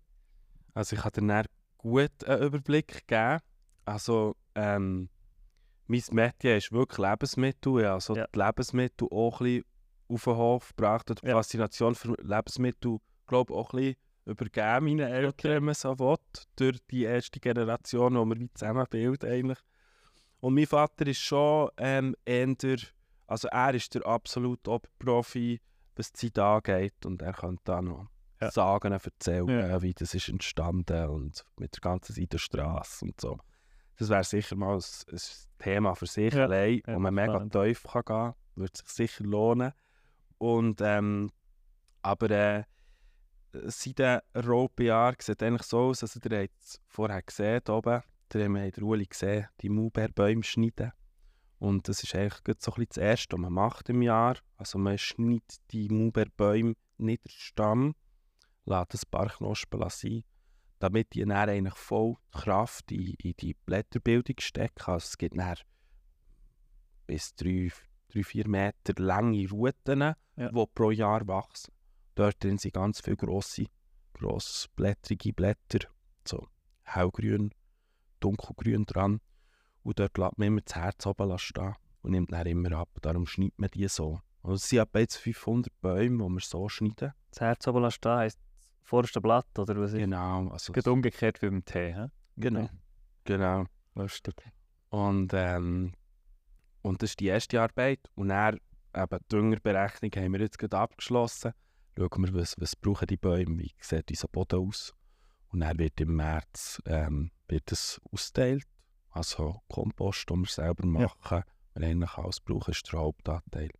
Also 0.74 0.96
ich 0.96 1.02
kann 1.02 1.12
dir 1.12 1.44
gut 1.78 2.24
einen 2.24 2.42
Überblick 2.42 3.06
geben. 3.06 3.38
Also 3.84 4.36
ähm, 4.54 5.08
mein 5.86 6.02
Metier 6.10 6.56
ist 6.56 6.72
wirklich 6.72 6.98
Lebensmittel. 6.98 7.86
Also 7.86 8.16
ja. 8.16 8.26
die 8.34 8.38
Lebensmittel 8.38 9.08
auch 9.10 9.40
ein 9.40 9.46
bisschen 9.46 9.64
auf 10.08 10.24
den 10.24 10.36
Hof 10.36 10.68
gebracht. 10.76 11.08
Die 11.08 11.26
ja. 11.26 11.34
Faszination 11.34 11.94
für 11.94 12.14
Lebensmittel, 12.22 12.98
glaube 13.26 13.52
ich, 13.52 13.58
auch 13.58 13.72
ein 13.72 13.78
bisschen 13.78 13.96
übergeben 14.24 14.84
meinen 14.84 15.00
Eltern, 15.00 15.30
okay. 15.30 15.48
wenn 15.50 15.64
man 15.64 15.74
so 15.74 15.98
will, 15.98 16.16
durch 16.56 16.78
die 16.90 17.04
erste 17.04 17.40
Generation, 17.40 18.14
die 18.14 18.20
wir 18.20 18.40
wie 18.40 18.52
zusammen 18.54 18.86
bilden 18.88 19.30
eigentlich. 19.30 19.58
Und 20.40 20.54
mein 20.54 20.66
Vater 20.66 21.06
ist 21.06 21.20
schon 21.20 21.70
ähm, 21.76 22.16
eher, 22.24 22.54
also 23.26 23.48
er 23.48 23.74
ist 23.74 23.94
der 23.94 24.06
absolute 24.06 24.70
Oberprofi, 24.70 25.60
was 25.96 26.12
die 26.12 26.32
Zeit 26.32 26.38
angeht 26.38 27.06
und 27.06 27.22
er 27.22 27.32
kann 27.32 27.58
da 27.64 27.82
noch 27.82 28.08
ja. 28.40 28.50
Sagen 28.50 28.92
erzählen, 28.92 29.48
ja. 29.48 29.82
wie 29.82 29.94
das 29.94 30.14
ist 30.14 30.28
entstanden 30.28 31.08
und 31.08 31.44
mit 31.58 31.76
der 31.76 31.80
ganzen 31.80 32.14
Seitenstraße 32.14 33.04
und 33.04 33.20
so. 33.20 33.38
Das 33.98 34.08
wäre 34.08 34.24
sicher 34.24 34.56
mal 34.56 34.74
ein, 34.74 34.82
ein, 35.12 35.20
Thema 35.58 35.94
für 35.94 36.06
sich 36.06 36.34
ja. 36.34 36.44
allein, 36.44 36.82
wo 36.86 36.98
man 36.98 37.14
mega 37.14 37.34
spannend. 37.34 37.52
tief 37.52 37.84
kann 37.84 38.02
gehen 38.02 38.16
kann. 38.16 38.34
Würde 38.56 38.72
sich 38.76 38.88
sicher 38.88 39.24
lohnen. 39.24 39.72
Und, 40.38 40.80
ähm, 40.80 41.30
aber 42.02 42.30
äh, 42.30 42.64
seit 43.52 43.98
den 43.98 44.20
Raupenjahren 44.34 45.16
sieht 45.20 45.42
eigentlich 45.42 45.62
so 45.66 45.78
aus, 45.80 46.02
also 46.02 46.20
ihr 46.28 46.42
habt 46.42 46.62
es 46.62 46.80
vorher 46.86 47.22
gesehen, 47.22 47.60
hier 47.64 47.74
oben, 47.74 48.02
ihr 48.34 48.44
habt 48.66 48.76
den 48.76 48.84
Uli 48.84 49.06
gesehen, 49.06 49.46
die 49.60 49.68
Maulbeerbäume 49.68 50.42
schneiden. 50.42 50.92
Und 51.58 51.88
das 51.88 52.02
ist 52.02 52.14
eigentlich 52.14 52.34
so 52.58 52.72
ein 52.72 52.74
bisschen 52.74 52.86
das 52.88 52.96
Erste, 52.96 53.34
was 53.34 53.40
man 53.40 53.52
macht 53.52 53.88
im 53.88 54.02
Jahr. 54.02 54.36
Also 54.56 54.78
man 54.78 54.98
schneidet 54.98 55.56
die 55.70 55.88
Maulbeerbäume 55.88 56.74
nicht 56.98 57.24
den 57.24 57.30
Stamm, 57.30 57.94
lässt 58.64 58.94
ein 58.94 59.10
paar 59.10 59.28
Knospen 59.28 59.84
sein, 59.88 60.24
damit 60.78 61.14
die 61.14 61.20
dann 61.20 61.32
eigentlich 61.32 61.76
voll 61.76 62.16
Kraft 62.32 62.90
in, 62.90 63.14
in 63.22 63.34
die 63.38 63.54
Blätterbildung 63.54 64.36
stecken. 64.40 64.90
Also 64.90 65.04
es 65.06 65.18
gibt 65.18 65.38
dann 65.38 65.56
bis 67.06 67.34
3-4 67.38 68.48
Meter 68.48 68.94
lange 69.02 69.48
Routen, 69.48 70.00
Ja. 70.36 70.48
die 70.50 70.64
pro 70.74 70.90
Jahr 70.90 71.26
wachsen. 71.28 71.72
Dort 72.14 72.42
drin 72.42 72.58
sind 72.58 72.74
ganz 72.74 73.00
viele 73.00 73.16
grosse, 73.16 73.66
grossblättrige 74.14 75.32
Blätter, 75.32 75.88
so 76.26 76.46
hellgrün, 76.82 77.52
dunkelgrün 78.20 78.84
dran. 78.84 79.20
Und 79.82 79.98
dort 79.98 80.16
lässt 80.18 80.38
man 80.38 80.48
immer 80.48 80.60
das 80.60 80.76
Herz 80.76 81.06
oben 81.06 81.38
stehen 81.38 81.74
und 82.02 82.12
nimmt 82.12 82.32
dann 82.32 82.46
immer 82.46 82.72
ab. 82.72 82.90
Darum 83.00 83.26
schneidet 83.26 83.58
man 83.58 83.70
die 83.70 83.88
so. 83.88 84.20
Also 84.42 84.54
es 84.54 84.68
sind 84.68 84.80
etwa 84.80 84.98
jetzt 84.98 85.16
500 85.16 85.72
Bäume, 85.80 86.24
die 86.24 86.30
wir 86.34 86.40
so 86.40 86.68
schneiden. 86.68 87.12
Das 87.30 87.40
Herz 87.40 87.66
oben 87.66 87.90
stehen 87.90 88.16
heisst 88.16 88.38
das 88.38 88.88
vorderste 88.88 89.20
Blatt, 89.20 89.58
oder 89.58 89.76
was 89.80 89.92
ist? 89.92 89.98
Genau. 89.98 90.48
Also, 90.48 90.72
Gerade 90.72 90.92
umgekehrt 90.92 91.40
wie 91.40 91.48
beim 91.48 91.64
Tee, 91.64 91.94
hä? 91.94 92.08
genau. 92.36 92.68
Genau. 93.24 93.64
Lustig. 93.94 94.34
Und, 94.90 95.32
ähm, 95.34 95.92
und 96.82 97.02
das 97.02 97.10
ist 97.10 97.20
die 97.20 97.26
erste 97.26 97.60
Arbeit. 97.60 98.00
Und 98.14 98.28
dann 98.28 98.58
eben 98.94 99.18
die 99.18 99.28
Düngerberechnung 99.28 100.10
haben 100.16 100.32
wir 100.32 100.40
jetzt 100.40 100.58
gerade 100.58 100.78
abgeschlossen. 100.78 101.52
Schauen 101.96 102.24
wir, 102.24 102.34
was, 102.34 102.54
was 102.58 102.76
brauchen 102.76 103.06
die 103.06 103.16
Bäume, 103.16 103.58
wie 103.58 103.72
sieht 103.80 104.10
unser 104.10 104.28
Boden 104.28 104.68
aus. 104.68 104.94
Und 105.48 105.60
dann 105.60 105.78
wird 105.78 106.00
im 106.00 106.16
März 106.16 106.80
ähm, 106.86 107.30
wird 107.48 107.70
es 107.70 108.00
ausgeteilt. 108.10 108.66
Also 109.10 109.60
Kompost, 109.68 110.30
den 110.30 110.40
wir 110.40 110.48
selber 110.48 110.86
machen. 110.86 111.44
Wir 111.74 111.86
eigentlich 111.86 112.16
alles 112.16 112.40
brauchen, 112.40 112.70
ist 112.70 112.90
der 112.90 113.00
Hauptanteil. 113.00 113.70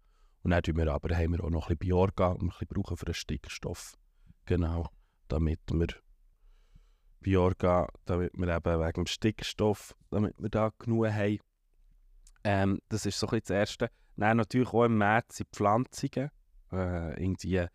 Und 0.42 0.50
dann 0.50 0.62
tun 0.62 0.76
wir 0.76 0.92
aber, 0.92 1.16
haben 1.16 1.33
wir 1.33 1.45
auch 1.45 1.50
noch 1.50 1.71
ein 1.71 1.76
bisschen 1.76 1.90
Bioorgan, 1.90 2.38
ein 2.40 2.49
bisschen 2.49 2.69
brauchen 2.69 2.97
für 2.97 3.04
den 3.07 3.14
Stickstoff. 3.14 3.97
Genau, 4.45 4.90
damit 5.28 5.61
wir 5.71 5.88
Bioorgan, 7.21 7.87
damit 8.04 8.33
wir 8.35 8.54
eben 8.54 8.81
wegen 8.81 8.92
dem 8.92 9.07
Stickstoff, 9.07 9.97
damit 10.11 10.35
wir 10.38 10.50
da 10.50 10.71
genug 10.78 11.07
haben. 11.07 11.38
Ähm, 12.45 12.81
das 12.88 13.07
ist 13.07 13.19
so 13.19 13.26
ein 13.26 13.31
bisschen 13.31 13.45
das 13.47 13.50
Erste. 13.50 13.90
Dann 14.16 14.37
natürlich 14.37 14.69
auch 14.69 14.85
im 14.85 14.99
März 14.99 15.37
sind 15.37 15.49
die 15.49 15.57
Pflanzungen. 15.57 16.31
Äh, 16.73 17.23
irgendwie 17.23 17.66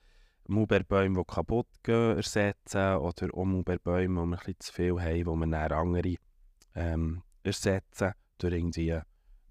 Maulbeerbäume, 0.47 1.19
die 1.19 1.33
kaputt 1.33 1.67
gehen, 1.83 2.17
ersetzen. 2.17 2.97
Oder 2.97 3.33
auch 3.33 3.45
Maulbeerbäume, 3.45 4.25
die 4.25 4.47
wir 4.47 4.59
zu 4.59 4.73
viel 4.73 5.01
haben, 5.01 5.25
wo 5.25 5.35
wir 5.35 5.47
dann 5.47 5.71
andere 5.71 6.15
ähm, 6.75 7.23
ersetzen. 7.43 8.13
Durch 8.37 8.53
irgendwie 8.53 8.99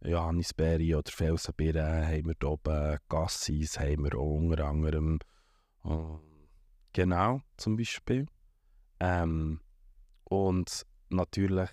Johannisbeere 0.03 0.99
oder 0.99 1.11
Felsenbeeren 1.11 2.07
haben 2.07 2.27
wir 2.27 2.35
hier 2.41 2.49
oben, 2.49 2.99
Gassis 3.09 3.79
haben 3.81 4.05
wir 4.05 4.19
auch 4.19 4.37
unter 4.37 4.65
anderem. 4.65 5.19
Ähm, 5.85 6.21
genau, 6.93 7.41
zum 7.57 7.77
Beispiel. 7.77 8.27
Ähm, 9.01 9.61
und 10.25 10.87
natürlich 11.11 11.71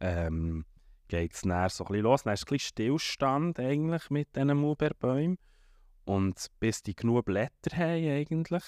ähm, 0.00 0.64
geht 1.08 1.34
es 1.34 1.42
dann 1.42 1.68
so 1.68 1.84
ein 1.84 1.88
bisschen 1.88 2.02
los. 2.02 2.22
Dann 2.24 2.34
ist 2.34 2.44
ein 2.44 2.46
bisschen 2.50 2.68
Stillstand 2.68 3.60
eigentlich 3.60 4.10
mit 4.10 4.34
diesen 4.34 4.56
Maulbeerbäumen. 4.56 5.38
Und 6.08 6.46
bis 6.58 6.82
die 6.82 6.96
genug 6.96 7.26
Blätter 7.26 7.76
haben 7.76 8.08
eigentlich, 8.08 8.64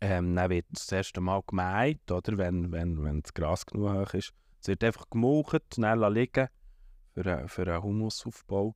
ähm, 0.00 0.34
dann 0.34 0.50
wird 0.50 0.66
das 0.70 0.90
erste 0.90 1.20
Mal 1.20 1.40
gemäht, 1.46 2.10
oder? 2.10 2.36
Wenn, 2.36 2.72
wenn, 2.72 3.04
wenn 3.04 3.22
das 3.22 3.32
Gras 3.32 3.64
genug 3.64 3.92
hoch 3.92 4.14
ist. 4.14 4.32
Es 4.60 4.66
wird 4.66 4.82
einfach 4.82 5.06
dann 5.12 5.98
lassen 6.00 6.14
liegen 6.14 6.48
für, 7.14 7.46
für 7.46 7.62
einen 7.62 7.82
Humusaufbau. 7.84 8.74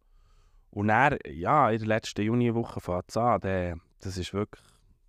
Und 0.70 0.88
dann, 0.88 1.18
ja, 1.26 1.68
in 1.70 1.78
der 1.78 1.88
letzten 1.88 2.22
Juniwoche 2.22 2.80
fängt 2.80 3.08
es 3.08 3.16
an. 3.16 3.40
Der, 3.40 3.78
das 3.98 4.16
ist 4.16 4.32
wirklich, 4.32 4.64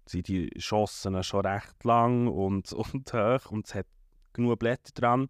sind 0.07 0.27
die 0.27 0.49
Schossen 0.57 1.21
schon 1.21 1.45
recht 1.45 1.83
lang 1.83 2.27
und, 2.27 2.73
und 2.73 3.13
hoch 3.13 3.51
und 3.51 3.67
es 3.67 3.75
hat 3.75 3.85
genug 4.33 4.57
Blätter 4.57 4.93
dran. 4.95 5.29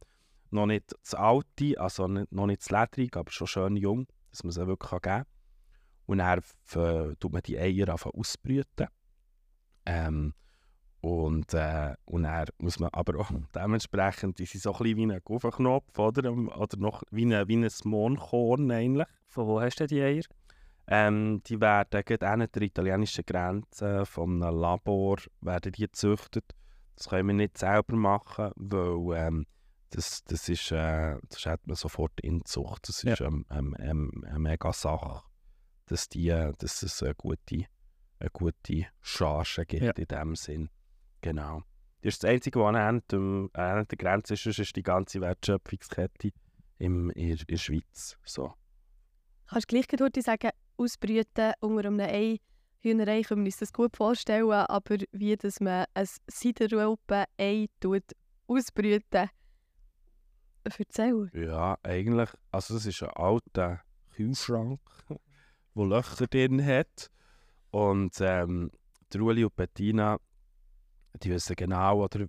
Noch 0.50 0.66
nicht 0.66 0.96
das 1.04 1.14
alte, 1.14 1.78
also 1.78 2.08
noch 2.08 2.46
nicht 2.46 2.62
das 2.62 2.70
ledrig, 2.70 3.18
aber 3.18 3.32
schon 3.32 3.48
schön 3.48 3.76
jung, 3.76 4.08
dass 4.30 4.46
man 4.46 4.54
sie 4.54 4.66
wirklich 4.66 4.92
geben 4.92 5.02
kann. 5.02 5.26
Und 6.08 6.18
dann 6.18 6.40
f- 6.40 7.16
tut 7.20 7.32
man 7.32 7.42
die 7.44 7.58
Eier 7.60 7.94
ausbrüten. 7.94 8.88
Ähm, 9.86 10.34
und, 11.02 11.54
äh, 11.54 11.94
und 12.06 12.24
dann 12.24 12.48
muss 12.58 12.80
man 12.80 12.90
aber 12.92 13.20
auch 13.20 13.30
dementsprechend, 13.56 14.40
die 14.40 14.46
sind 14.46 14.62
so 14.64 14.74
ein 14.74 14.80
bisschen 14.84 14.98
wie 14.98 15.14
ein 15.14 15.22
Guffenknopf, 15.24 15.98
oder? 16.00 16.32
Oder 16.34 16.78
noch 16.78 17.04
wie 17.12 17.26
ein, 17.26 17.48
wie 17.48 17.58
ein 17.58 17.70
Mohnkorn 17.84 18.72
eigentlich. 18.72 19.08
Von 19.28 19.48
wo 19.48 19.62
hast 19.62 19.80
du 19.80 19.88
die 19.88 20.02
Eier? 20.02 20.24
Ähm, 20.90 21.42
die 21.46 21.60
werden 21.60 22.02
gerade 22.06 22.28
an 22.28 22.48
der 22.52 22.62
italienischen 22.62 23.26
Grenze 23.26 24.06
von 24.06 24.42
einem 24.42 24.58
Labor 24.60 25.18
werden 25.42 25.72
die 25.74 25.82
gezüchtet. 25.82 26.46
Das 26.96 27.10
können 27.10 27.28
wir 27.28 27.34
nicht 27.36 27.58
selber 27.58 27.96
machen, 27.96 28.52
weil 28.56 29.18
ähm, 29.18 29.46
das, 29.90 30.24
das 30.24 30.48
ist, 30.50 30.72
äh, 30.72 31.18
das 31.30 31.46
hat 31.46 31.68
man 31.68 31.76
sofort 31.76 32.20
Inzucht. 32.22 32.88
Das 32.88 33.04
ist 33.04 33.20
Ja. 33.20 33.28
ähm, 33.28 33.46
ähm, 33.52 33.76
ähm, 33.80 34.24
eine 34.28 34.40
mega 34.40 34.72
Sache, 34.74 35.22
dass, 35.88 36.08
die, 36.10 36.30
äh, 36.30 36.54
dass 36.60 36.84
es 36.84 37.02
eine 37.04 37.16
gute, 37.16 37.66
eine 38.20 38.30
gute 38.32 38.86
Charge 39.02 39.66
gibt 39.66 39.84
Ja. 39.84 39.92
in 39.92 40.06
dem 40.08 40.36
Sinn. 40.36 40.70
Genau. 41.22 41.64
Das 42.02 42.14
ist 42.14 42.24
das 42.24 42.30
Einzige, 42.30 42.60
was 42.60 42.76
an 42.76 43.02
der 43.88 43.98
Grenze 43.98 44.36
ist, 44.36 44.46
ist 44.46 44.76
die 44.76 44.84
ganze 44.84 45.20
Wertschöpfungskette 45.20 46.30
im, 46.78 47.10
in, 47.12 47.32
in 47.32 47.38
der 47.38 47.58
Schweiz. 47.58 48.18
So. 48.24 48.54
Kannst 49.48 49.72
du 49.72 49.82
gleich 49.82 50.24
sagen, 50.24 50.52
ausbrüten 50.78 51.54
unter 51.60 51.88
einem 51.88 52.00
Ei, 52.02 52.38
Hühnerei 52.80 53.24
können 53.24 53.42
wir 53.42 53.48
uns 53.48 53.58
das 53.58 53.74
gut 53.74 53.98
vorstellen, 53.98 54.52
aber 54.52 54.98
wie 55.12 55.36
dass 55.36 55.60
man 55.60 55.86
ein 55.96 56.08
Seidenraupen-Ei 56.28 57.68
tut 57.80 58.04
ausbrüten, 58.48 59.30
erzähl. 60.64 61.30
Ja, 61.34 61.78
eigentlich. 61.84 62.30
Also, 62.52 62.76
das 62.76 62.86
ist 62.86 63.02
ein 63.04 63.10
alter 63.10 63.82
Kühlschrank, 64.16 64.80
der 65.78 65.86
Löcher 65.86 66.28
drin 66.28 66.66
hat. 66.66 67.10
Und 67.72 68.16
ähm, 68.22 68.72
die 69.14 69.20
Uli 69.20 69.44
und 69.44 69.56
Bettina, 69.56 70.20
die 71.22 71.30
wissen 71.30 71.56
genau, 71.56 72.04
oder, 72.04 72.28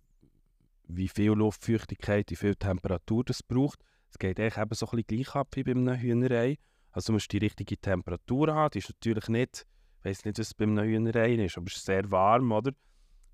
wie 0.88 1.09
viel 1.09 1.33
Luftfeuchtigkeit, 1.33 2.31
wie 2.31 2.37
viel 2.37 2.55
Temperatur 2.55 3.25
das 3.25 3.43
braucht. 3.43 3.81
Es 4.11 4.19
geht 4.19 4.40
eigentlich 4.40 4.57
eben 4.57 4.75
so 4.75 4.87
ein 4.87 5.02
bisschen 5.02 5.07
gleich 5.07 5.35
ab 5.35 5.49
wie 5.55 5.62
bei 5.62 5.73
einer 5.73 6.00
Hühnerei. 6.00 6.59
Also, 6.93 7.09
du 7.09 7.12
musst 7.14 7.31
die 7.31 7.38
richtige 7.38 7.76
Temperatur 7.76 8.55
haben. 8.55 8.71
Die 8.73 8.78
ist 8.78 8.88
natürlich 8.88 9.28
nicht, 9.28 9.67
ich 9.99 10.05
weiß 10.05 10.25
nicht, 10.25 10.38
was 10.38 10.49
es 10.49 10.55
bei 10.55 10.64
einer 10.64 10.85
Hühnerei 10.85 11.35
ist, 11.35 11.59
aber 11.59 11.67
es 11.67 11.76
ist 11.76 11.85
sehr 11.85 12.11
warm, 12.11 12.50
oder? 12.52 12.73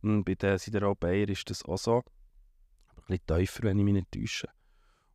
Und 0.02 0.24
bei 0.24 0.34
den 0.34 0.58
Sideralbeier 0.58 1.28
ist 1.28 1.48
das 1.48 1.64
auch 1.64 1.78
so. 1.78 2.02
Aber 2.88 3.02
ein 3.08 3.18
bisschen 3.18 3.38
tiefer, 3.38 3.62
wenn 3.62 3.78
ich 3.78 3.84
mich 3.84 3.94
nicht 3.94 4.12
täusche. 4.12 4.48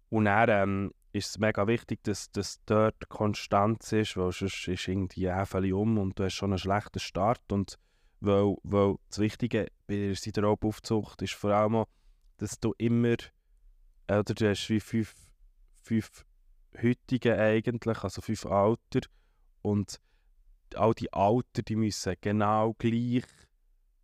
Und 0.09 0.25
dann 0.25 0.49
ähm, 0.49 0.93
ist 1.11 1.29
es 1.29 1.39
mega 1.39 1.67
wichtig, 1.67 2.03
dass, 2.03 2.31
dass 2.31 2.63
dort 2.65 3.09
Konstanz 3.09 3.91
ist, 3.91 4.15
weil 4.17 4.31
sonst 4.31 4.67
ist 4.67 4.87
irgendwie 4.87 5.25
Äffeli 5.25 5.73
um 5.73 5.97
und 5.97 6.17
du 6.19 6.23
hast 6.23 6.33
schon 6.33 6.51
einen 6.51 6.59
schlechten 6.59 6.99
Start. 6.99 7.51
Und 7.51 7.77
weil, 8.19 8.55
weil 8.63 8.95
das 9.09 9.19
Wichtige 9.19 9.67
bei 9.87 9.95
der 9.95 10.15
Sideralbaufzucht 10.15 11.21
ist 11.21 11.33
vor 11.33 11.51
allem 11.51 11.85
dass 12.39 12.59
du 12.59 12.73
immer, 12.77 13.17
äh, 14.07 14.19
oder 14.19 14.33
du 14.33 14.49
hast 14.49 14.69
wie 14.69 14.79
fünf, 14.79 15.13
fünf 15.83 16.25
heutige 16.81 17.37
eigentlich, 17.37 18.03
also 18.03 18.21
fünf 18.21 18.45
Alter. 18.45 19.01
Und 19.61 19.99
all 20.75 20.93
die 20.93 21.11
Alter, 21.13 21.61
die 21.61 21.75
müssen 21.75 22.15
genau 22.21 22.73
gleich 22.77 23.25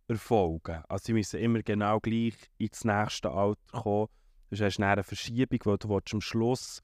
erfolgen. 0.08 0.82
Also 0.88 1.06
sie 1.06 1.12
müssen 1.14 1.40
immer 1.40 1.62
genau 1.62 1.98
gleich 2.00 2.34
ins 2.58 2.84
nächste 2.84 3.30
Alter 3.30 3.60
kommen. 3.72 4.08
Du 4.50 4.64
hast 4.64 4.80
eine 4.80 5.02
Verschiebung, 5.02 5.58
weil 5.64 5.78
du 5.78 5.98
am 6.12 6.20
Schluss 6.20 6.82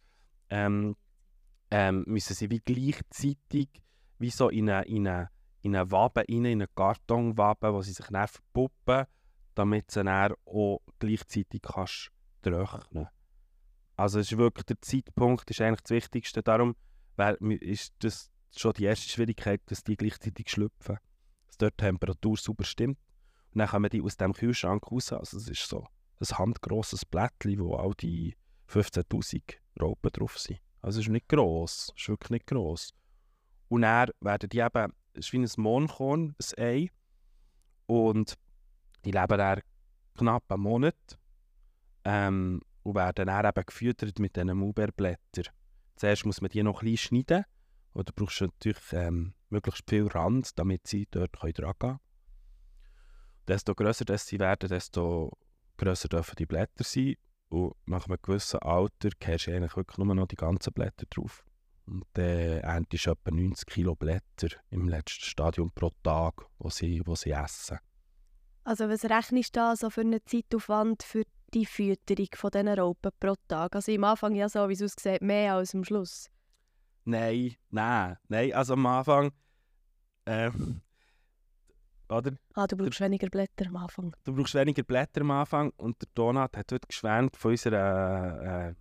ähm, 0.52 0.97
ähm, 1.71 2.04
müssen 2.06 2.35
sie 2.35 2.50
wie 2.50 2.61
gleichzeitig 2.61 3.82
wie 4.18 4.28
so 4.28 4.50
in 4.50 4.68
eine, 4.68 4.85
in 4.85 5.09
eine, 5.09 5.30
in 5.62 5.75
eine 5.75 5.90
Wabe, 5.90 6.21
rein, 6.21 6.44
in 6.44 6.47
eine 6.47 6.68
Kartonwabe, 6.68 7.73
wo 7.73 7.80
sie 7.80 7.92
sich 7.92 8.06
dann 8.09 8.28
verpuppen, 8.28 9.06
damit 9.54 9.90
sie 9.90 10.04
dann 10.04 10.35
auch 10.44 10.82
gleichzeitig 10.99 11.62
kannst 11.62 12.11
trocknen 12.42 13.09
Also 13.97 14.18
es 14.18 14.30
ist 14.30 14.38
wirklich 14.38 14.66
der 14.66 14.80
Zeitpunkt 14.82 15.50
ist 15.50 15.62
eigentlich 15.62 15.80
das 15.80 15.90
Wichtigste. 15.92 16.42
Darum 16.42 16.76
wär, 17.16 17.40
ist 17.40 17.94
das 18.00 18.30
schon 18.54 18.75
die 18.75 18.85
erste 18.85 19.09
Schwierigkeit, 19.09 19.62
dass 19.66 19.85
die 19.85 19.97
gleichzeitig 19.97 20.50
schlüpfen. 20.50 20.99
Dass 21.47 21.56
dort 21.56 21.80
die 21.80 21.85
Temperatur 21.85 22.37
super 22.37 22.64
stimmt. 22.64 22.99
Und 23.54 23.61
dann 23.61 23.68
kommen 23.68 23.88
die 23.88 24.02
aus 24.02 24.18
dem 24.18 24.35
Kühlschrank 24.35 24.90
raus. 24.92 25.12
Also 25.12 25.38
es 25.38 25.49
ist 25.49 25.66
so 25.66 25.87
ein 26.21 26.38
handgrosses 26.38 27.06
Blättchen, 27.06 27.61
wo 27.61 27.76
all 27.76 27.94
die 27.94 28.37
15'000 28.73 29.43
Raupen 29.81 30.11
drauf 30.12 30.38
sind. 30.38 30.61
Also 30.81 31.00
ist 31.00 31.09
nicht 31.09 31.29
gross, 31.29 31.93
es 31.95 32.02
ist 32.02 32.09
wirklich 32.09 32.31
nicht 32.31 32.47
gross. 32.47 32.93
Und 33.69 33.83
dann 33.83 34.11
werden 34.21 34.49
die 34.49 34.59
eben, 34.59 34.93
es 35.14 35.26
ist 35.26 35.33
wie 35.33 35.38
ein 35.38 35.49
Mohnkorn, 35.57 36.35
ein 36.38 36.62
Ei. 36.62 36.91
Und 37.87 38.38
Die 39.05 39.11
leben 39.11 39.38
dann 39.38 39.61
knapp 40.17 40.50
einen 40.50 40.62
Monat 40.62 41.19
ähm, 42.05 42.61
und 42.83 42.95
werden 42.95 43.26
dann 43.26 43.47
eben 43.47 43.67
gefüttert 43.67 44.19
mit 44.19 44.37
diesen 44.37 44.57
Maulbeerblättern. 44.57 45.52
Zuerst 45.97 46.26
muss 46.26 46.41
man 46.41 46.50
die 46.50 46.62
noch 46.62 46.81
klein 46.81 46.97
schneiden. 46.97 47.45
Oder 47.95 48.12
brauchst 48.14 48.41
du 48.41 48.45
natürlich 48.47 48.93
ähm, 48.93 49.35
möglichst 49.50 49.88
viel 49.88 50.07
Rand, 50.07 50.59
damit 50.59 50.87
sie 50.87 51.07
dort 51.11 51.31
dran 51.35 51.52
gehen 51.52 51.73
können. 51.79 51.99
Desto 53.47 53.75
grösser 53.75 54.05
das 54.05 54.26
sie 54.26 54.38
werden, 54.38 54.69
desto 54.69 55.37
grösser 55.76 56.09
dürfen 56.09 56.37
die 56.37 56.47
Blätter 56.47 56.85
sein. 56.85 57.17
Und 57.52 57.75
nach 57.85 58.06
einem 58.06 58.16
gewissen 58.23 58.61
Alter 58.61 59.11
kehrst 59.21 59.47
du 59.47 59.54
eigentlich 59.54 59.76
wirklich 59.76 59.99
nur 59.99 60.14
noch 60.14 60.26
die 60.26 60.37
ganzen 60.37 60.73
Blätter 60.73 61.04
drauf. 61.11 61.44
Und 61.85 62.04
dann 62.14 62.61
erntest 62.61 63.04
du 63.04 63.11
etwa 63.11 63.30
90 63.30 63.66
Kilo 63.66 63.94
Blätter 63.94 64.49
im 64.71 64.88
letzten 64.88 65.25
Stadium 65.25 65.71
pro 65.71 65.90
Tag, 66.02 66.47
die 66.64 66.71
sie, 66.71 67.02
wo 67.04 67.14
sie 67.14 67.32
essen. 67.32 67.78
Also 68.64 68.88
was 68.88 69.04
rechnest 69.04 69.54
du 69.54 69.61
da 69.61 69.76
so 69.76 69.90
für 69.90 70.00
einen 70.00 70.21
Zeitaufwand 70.25 71.02
für 71.02 71.25
die 71.52 71.66
Fütterung 71.66 72.28
von 72.35 72.50
diesen 72.52 72.68
Raupen 72.68 73.11
pro 73.21 73.35
Tag? 73.49 73.76
Also 73.76 73.92
am 73.92 74.04
Anfang 74.04 74.35
ja 74.35 74.49
so, 74.49 74.66
wie 74.71 74.73
es 74.73 74.82
aussieht, 74.82 75.21
mehr 75.21 75.54
als 75.54 75.75
am 75.75 75.85
Schluss. 75.85 76.30
Nein, 77.04 77.56
nein, 77.68 78.16
nein. 78.28 78.54
Also 78.54 78.75
am 78.75 78.87
Anfang. 78.87 79.32
Ähm, 80.25 80.80
oder? 82.12 82.33
Ah, 82.54 82.66
du 82.66 82.76
brauchst 82.76 83.00
weniger 83.00 83.28
Blätter 83.28 83.66
am 83.66 83.76
Anfang. 83.76 84.14
Du 84.25 84.35
brauchst 84.35 84.54
weniger 84.54 84.83
Blätter 84.83 85.23
am 85.23 85.31
Anfang 85.31 85.73
und 85.76 86.00
der 86.00 86.09
Donat 86.14 86.57
hat 86.57 86.73
heute 86.73 86.87
geschwärmt 86.87 87.37
von 87.37 87.52
unserer 87.52 88.69
äh, 88.69 88.75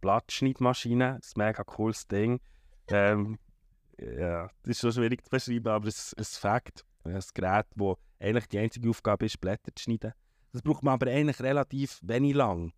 Blattschneidmaschine. 0.00 1.16
Das 1.18 1.28
ist 1.28 1.36
ein 1.36 1.46
mega 1.46 1.64
cooles 1.64 2.06
Ding. 2.06 2.40
Ähm, 2.88 3.40
ja, 3.98 4.48
das 4.62 4.70
ist 4.70 4.80
schon 4.80 4.92
schwierig 4.92 5.24
zu 5.24 5.28
beschreiben, 5.30 5.66
aber 5.66 5.88
es 5.88 6.12
ist 6.12 6.36
ein 6.36 6.40
Fakt. 6.40 6.84
Ein 7.02 7.20
Gerät, 7.34 7.66
das 7.74 7.96
eigentlich 8.20 8.46
die 8.46 8.60
einzige 8.60 8.88
Aufgabe 8.88 9.26
ist, 9.26 9.40
Blätter 9.40 9.74
zu 9.74 9.82
schneiden. 9.82 10.12
Das 10.52 10.62
braucht 10.62 10.84
man 10.84 10.94
aber 10.94 11.10
eigentlich 11.10 11.40
relativ 11.40 11.98
wenig 12.02 12.34
lang. 12.34 12.72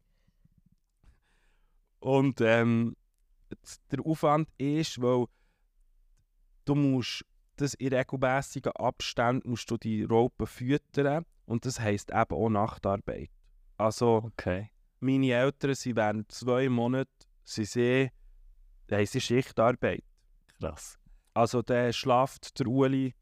Und 2.00 2.40
ähm, 2.40 2.96
der 3.90 4.04
Aufwand 4.04 4.48
ist, 4.56 5.00
weil 5.02 5.26
du 6.64 6.74
musst 6.74 7.24
das 7.60 7.74
in 7.74 7.92
regelmäßigen 7.92 8.72
Abständen 8.72 9.50
musst 9.50 9.70
du 9.70 9.76
die 9.76 10.04
Raupen 10.04 10.46
füttern 10.46 11.24
und 11.46 11.64
das 11.64 11.80
heisst 11.80 12.10
eben 12.10 12.34
auch 12.36 12.48
Nachtarbeit. 12.48 13.30
Also 13.76 14.22
Okay. 14.26 14.70
meine 15.00 15.32
Eltern 15.32 15.74
sind 15.74 15.96
während 15.96 16.32
zwei 16.32 16.68
Monaten 16.68 17.10
sie 17.44 17.64
sie, 17.64 18.10
haben 18.90 19.06
sie 19.06 19.20
Schichtarbeit. 19.20 20.04
Krass. 20.58 20.98
Also 21.34 21.62
der 21.62 21.92
schlaft 21.92 22.58
der 22.58 22.66
Uli 22.66 23.14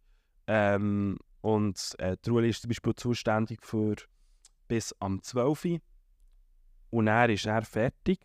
ähm, 0.47 1.19
und 1.43 1.95
äh, 1.99 2.16
der 2.25 2.33
Uli 2.33 2.49
ist 2.50 2.62
zum 2.62 2.69
Beispiel 2.69 2.95
zuständig 2.95 3.64
für 3.64 3.97
bis 4.69 4.95
am 5.00 5.23
12 5.23 5.64
Uhr 5.64 5.78
und 6.90 7.07
er 7.09 7.28
ist 7.28 7.47
er 7.47 7.62
fertig 7.62 8.21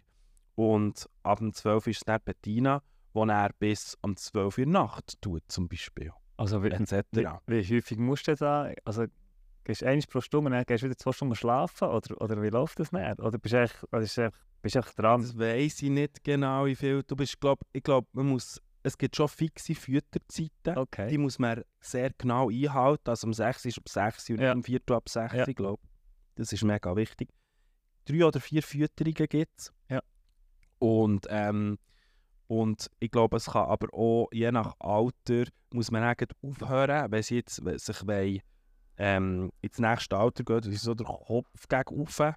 und 0.55 1.09
ab 1.23 1.39
dem 1.39 1.53
12 1.53 1.87
Uhr 1.87 1.91
ist 1.91 2.07
dann 2.07 2.21
Bettina, 2.23 2.81
wo 3.13 3.25
er 3.25 3.49
bis 3.59 3.97
am 4.01 4.15
12 4.15 4.57
Uhr 4.59 4.65
Nacht 4.65 5.21
tut 5.21 5.43
zum 5.47 5.67
Beispiel. 5.67 6.11
Also 6.37 6.63
wie, 6.63 6.71
wie, 6.71 7.25
wie 7.47 7.75
häufig 7.77 7.97
musst 7.97 8.27
du 8.27 8.35
da, 8.35 8.71
also 8.83 9.05
gehst 9.63 9.81
du 9.81 9.85
einmal 9.87 10.05
pro 10.09 10.21
Stunde 10.21 10.47
und 10.49 10.53
dann 10.53 10.65
gehst 10.65 10.81
du 10.81 10.87
wieder 10.87 10.97
zwei 10.97 11.11
Stunden 11.11 11.35
schlafen 11.35 11.87
oder, 11.89 12.19
oder 12.21 12.41
wie 12.41 12.49
läuft 12.49 12.79
das 12.79 12.91
nicht? 12.91 13.19
Oder 13.19 13.37
bist 13.37 13.53
du 13.53 13.61
echt, 13.61 13.83
oder 13.91 14.01
ist 14.01 14.17
echt, 14.17 14.33
bist 14.61 14.75
du 14.75 14.79
echt 14.79 14.97
dran? 14.97 15.21
Das 15.21 15.37
weiss 15.37 15.81
ich 15.81 15.89
nicht 15.89 16.23
genau, 16.23 16.65
wie 16.65 16.75
viel 16.75 17.03
du 17.03 17.15
bist. 17.15 17.39
Glaub, 17.39 17.59
ich 17.73 17.83
glaube, 17.83 18.07
man 18.13 18.27
muss, 18.27 18.59
es 18.81 18.97
gibt 18.97 19.15
schon 19.15 19.27
fixe 19.27 19.75
Fütterzeiten. 19.75 20.77
Okay. 20.77 21.09
Die 21.09 21.17
muss 21.19 21.37
man 21.37 21.63
sehr 21.79 22.09
genau 22.17 22.49
einhalten. 22.49 23.09
Also 23.09 23.27
um 23.27 23.33
6 23.33 23.65
ist 23.65 23.77
um 23.77 23.83
6 23.87 24.29
und 24.31 24.39
Ja. 24.41 24.53
um 24.53 24.63
4 24.63 24.79
Uhr 24.89 24.95
ab 24.97 25.07
6 25.09 25.33
Ja. 25.35 25.47
ich 25.47 25.55
glaube 25.55 25.81
Das 26.35 26.51
ist 26.51 26.63
mega 26.63 26.95
wichtig. 26.95 27.29
Drei 28.05 28.25
oder 28.25 28.39
vier 28.39 28.63
Fütterungen 28.63 29.27
gibt 29.29 29.59
es. 29.59 29.71
Ja. 29.89 30.01
Und, 30.79 31.27
ähm, 31.29 31.77
und 32.51 32.91
ich 32.99 33.09
glaube, 33.09 33.37
es 33.37 33.45
kann 33.45 33.65
aber 33.69 33.87
auch, 33.93 34.27
je 34.33 34.51
nach 34.51 34.75
Alter, 34.79 35.45
muss 35.71 35.89
man 35.89 36.03
eigentlich 36.03 36.31
aufhören, 36.41 37.09
wenn 37.09 37.23
sie 37.23 37.35
jetzt 37.35 37.63
wenn 37.63 37.77
sich 37.77 38.05
wollen, 38.05 38.41
ähm, 38.97 39.51
ins 39.61 39.79
nächste 39.79 40.17
Alter 40.17 40.43
gehen, 40.43 40.57
das 40.59 40.67
ist 40.67 40.81
so 40.81 40.93
der 40.93 41.05
Kopf 41.05 41.67
gegen 41.69 41.97
rauf. 42.01 42.33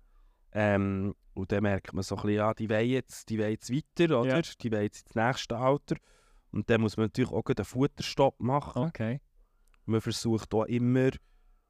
Ähm, 0.52 1.16
und 1.34 1.50
dann 1.50 1.64
merkt 1.64 1.92
man 1.92 2.04
so 2.04 2.14
ein 2.14 2.22
bisschen, 2.22 2.36
ja, 2.36 2.54
die 2.54 2.70
wollen 2.70 2.88
jetzt, 2.88 3.28
die 3.28 3.40
wollen 3.40 3.50
jetzt 3.50 3.72
weiter, 3.72 4.20
oder? 4.20 4.36
Ja. 4.36 4.42
Die 4.60 4.70
wollen 4.70 4.82
jetzt 4.84 5.04
ins 5.08 5.14
nächste 5.16 5.56
Alter. 5.56 5.96
Und 6.52 6.70
dann 6.70 6.80
muss 6.82 6.96
man 6.96 7.06
natürlich 7.06 7.32
auch 7.32 7.44
einen 7.44 7.64
Futterstopp 7.64 8.38
machen. 8.38 8.84
Okay. 8.84 9.20
Man 9.84 10.00
versucht 10.00 10.54
auch 10.54 10.66
immer 10.66 11.10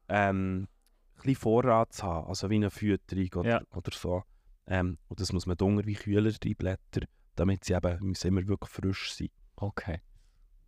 ähm, 0.07 0.61
ein 0.61 0.67
bisschen 1.15 1.35
Vorrat 1.35 1.93
zu 1.93 2.03
haben, 2.03 2.27
also 2.27 2.47
wie 2.51 2.55
eine 2.57 2.69
Fütterung 2.69 3.29
oder, 3.37 3.49
Ja. 3.49 3.61
oder 3.75 3.91
so. 3.91 4.21
Ähm, 4.67 4.99
und 5.07 5.19
das 5.19 5.33
muss 5.33 5.47
man 5.47 5.57
dunkel 5.57 5.87
wie 5.87 5.95
kühler, 5.95 6.31
die 6.31 6.53
Blätter, 6.53 7.07
damit 7.35 7.63
sie 7.63 7.73
eben 7.73 7.97
müssen 8.01 8.27
immer 8.27 8.47
wirklich 8.47 8.69
frisch 8.69 9.13
sein. 9.13 9.29
Okay. 9.55 10.01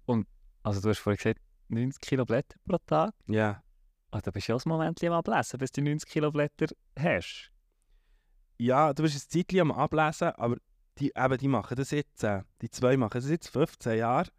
Und, 0.05 0.27
also 0.63 0.81
du 0.81 0.89
hast 0.89 0.99
vorhin 0.99 1.17
gesagt, 1.17 1.41
90 1.69 2.01
Kilo 2.01 2.25
Blätter 2.25 2.57
pro 2.65 2.77
Tag. 2.85 3.13
Ja. 3.27 3.61
Ah, 4.11 4.21
da 4.21 4.31
bist 4.31 4.47
du 4.47 4.53
ja 4.53 4.55
auch 4.55 4.65
ein 4.65 4.69
Moment 4.69 5.03
am 5.03 5.13
Ablesen, 5.13 5.57
bis 5.57 5.71
du 5.71 5.81
90 5.81 6.09
Kilo 6.09 6.31
Blätter 6.31 6.67
hast. 6.97 7.51
Ja, 8.57 8.93
du 8.93 9.03
bist 9.03 9.15
ein 9.15 9.29
Zeitchen 9.29 9.59
am 9.59 9.71
Ablesen, 9.71 10.29
aber 10.29 10.57
die, 10.97 11.11
eben, 11.15 11.37
die 11.37 11.47
machen 11.47 11.75
das 11.75 11.91
jetzt, 11.91 12.23
äh, 12.23 12.41
die 12.61 12.69
zwei 12.69 12.97
machen 12.97 13.21
das 13.21 13.29
jetzt 13.29 13.49
15 13.49 13.97
Jahre. 13.97 14.29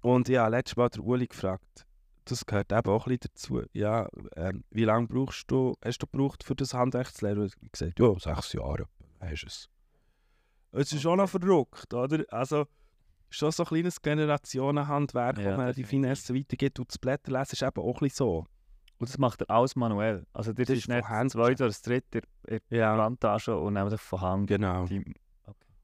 Und 0.00 0.28
ja, 0.28 0.46
letztes 0.48 0.76
Mal 0.76 0.84
hat 0.84 0.96
der 0.96 1.04
Uli 1.04 1.26
gefragt, 1.26 1.86
das 2.24 2.46
gehört 2.46 2.72
eben 2.72 2.90
auch 2.90 3.06
ein 3.06 3.18
bisschen 3.18 3.32
dazu. 3.34 3.62
Ja, 3.72 4.08
ähm, 4.36 4.64
wie 4.70 4.84
lange 4.84 5.08
brauchst 5.08 5.50
du, 5.50 5.76
hast 5.84 5.98
du 5.98 6.06
gebraucht 6.06 6.44
für 6.44 6.54
das 6.54 6.74
Handwerk 6.74 7.12
zu 7.14 7.24
lernen? 7.24 7.50
Ich 7.60 7.72
gesagt, 7.72 7.98
ja, 7.98 8.18
sechs 8.18 8.52
Jahre 8.52 8.86
hast 9.20 9.42
du 9.42 9.46
es. 9.46 9.68
Es 10.72 10.92
ist 10.92 11.06
auch 11.06 11.16
noch 11.16 11.28
verrückt, 11.28 11.92
oder? 11.94 12.24
Also, 12.28 12.66
schon 13.30 13.50
so 13.52 13.62
ein 13.62 13.66
kleines 13.66 14.00
Generationenhandwerk, 14.02 15.38
Ja, 15.38 15.52
wo 15.52 15.56
man 15.58 15.72
die. 15.72 15.84
Finesse 15.84 16.34
weitergeht 16.34 16.78
und 16.78 16.88
das 16.90 16.98
Blätterlesen 16.98 17.52
ist 17.52 17.62
eben 17.62 17.80
auch 17.82 17.94
ein 17.96 18.00
bisschen 18.00 18.16
so. 18.16 18.46
Und 18.98 19.08
das 19.08 19.18
macht 19.18 19.40
er 19.42 19.50
alles 19.50 19.74
manuell. 19.74 20.24
Also 20.32 20.52
das 20.52 20.68
Das 20.68 20.78
ist 20.78 20.88
nicht 20.88 21.08
Hand 21.08 21.32
zweite 21.32 21.64
oder 21.64 21.68
das 21.68 21.82
dritte 21.82 22.20
in 22.46 22.58
der 22.70 22.78
Ja, 22.78 22.94
Plantage 22.94 23.56
und 23.58 23.74
nehmen 23.74 23.90
das 23.90 24.00
von 24.00 24.20
Hand. 24.20 24.46
genau. 24.46 24.84
Die, 24.86 25.02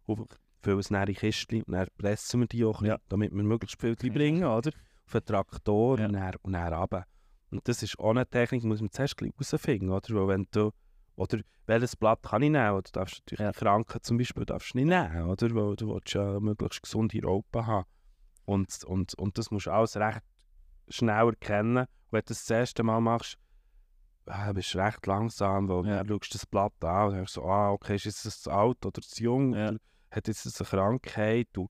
Und 0.06 0.28
füllen 0.62 0.78
es 0.78 0.88
dann 0.88 1.08
in 1.08 1.14
Kistchen 1.14 1.62
und 1.64 1.72
dann 1.72 1.88
pressen 1.98 2.40
wir 2.40 2.46
die 2.46 2.64
auch, 2.64 2.80
Ja. 2.82 2.98
damit 3.08 3.32
wir 3.34 3.42
möglichst 3.42 3.80
viel 3.80 3.96
Ja. 4.00 4.12
bringen, 4.12 4.44
oder? 4.44 4.70
Auf 5.06 5.12
den 5.12 5.24
Traktor 5.24 5.98
Ja. 5.98 6.06
und, 6.06 6.12
dann, 6.12 6.34
und 6.42 6.52
dann 6.52 6.72
runter. 6.72 7.04
Und 7.50 7.66
das 7.66 7.82
ist 7.82 7.98
auch 7.98 8.10
eine 8.10 8.26
Technik, 8.26 8.60
die 8.62 8.66
muss 8.68 8.80
man 8.80 8.90
zuerst 8.90 9.20
herausfinden, 9.20 9.90
oder? 9.90 10.14
Weil 10.14 10.28
wenn 10.28 10.46
du, 10.50 10.70
oder 11.18 11.40
welches 11.66 11.96
Blatt 11.96 12.22
kann 12.22 12.42
ich 12.42 12.50
nehmen? 12.50 12.70
Oder 12.70 12.82
du 12.82 12.92
darfst 12.92 13.18
natürlich 13.18 13.40
Ja. 13.40 13.52
die 13.52 13.58
Kranken 13.58 14.02
zum 14.02 14.18
Beispiel 14.18 14.44
darfst 14.46 14.72
du 14.74 14.78
nicht 14.78 14.86
nehmen, 14.88 15.28
oder? 15.28 15.54
Weil 15.54 15.76
du 15.76 15.88
willst 15.94 16.14
ja 16.14 16.38
möglichst 16.40 16.82
gesunde 16.82 17.20
Raupen 17.22 17.66
haben. 17.66 17.86
Und, 18.44 18.84
und, 18.84 19.14
und 19.18 19.36
das 19.36 19.50
musst 19.50 19.66
du 19.66 19.72
alles 19.72 19.96
recht 19.96 20.22
schnell 20.88 21.26
erkennen. 21.26 21.86
Wenn 22.10 22.20
du 22.20 22.24
das 22.28 22.44
das 22.46 22.50
erste 22.50 22.82
Mal 22.84 23.00
machst, 23.00 23.36
äh, 24.26 24.52
bist 24.54 24.72
du 24.74 24.78
recht 24.78 25.04
langsam, 25.06 25.68
weil 25.68 25.86
Ja. 25.86 25.96
dann 26.04 26.08
schaust 26.08 26.32
du 26.34 26.38
das 26.38 26.46
Blatt 26.46 26.72
an 26.84 27.08
und 27.08 27.14
denkst 27.16 27.32
so, 27.32 27.44
ah, 27.44 27.72
okay, 27.72 27.96
ist 27.96 28.04
jetzt 28.04 28.24
das 28.24 28.40
zu 28.40 28.50
alt 28.50 28.86
oder 28.86 29.02
zu 29.02 29.22
jung? 29.22 29.54
Ja. 29.54 29.68
Oder 29.70 29.78
hat 30.12 30.28
jetzt 30.28 30.46
das 30.46 30.60
eine 30.60 30.68
Krankheit? 30.68 31.48
Und, 31.58 31.68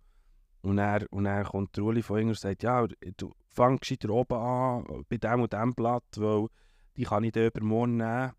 und, 0.61 0.77
dann, 0.77 1.07
und 1.07 1.25
dann 1.25 1.45
kommt 1.45 1.77
der 1.77 1.85
Uli 1.85 2.03
von 2.03 2.19
Inger 2.19 2.31
und 2.31 2.39
sagt, 2.39 2.63
ja, 2.63 2.87
du 3.17 3.33
fang 3.49 3.79
gescheiter 3.79 4.11
oben 4.11 4.35
an, 4.39 5.05
bei 5.09 5.17
dem 5.17 5.41
und 5.41 5.53
dem 5.53 5.75
Blatt, 5.75 6.05
weil 6.17 6.47
die 6.97 7.05
kann 7.05 7.25
ich 7.25 7.33
dann 7.33 7.47
übermorgen 7.47 7.97
nehmen. 7.97 8.33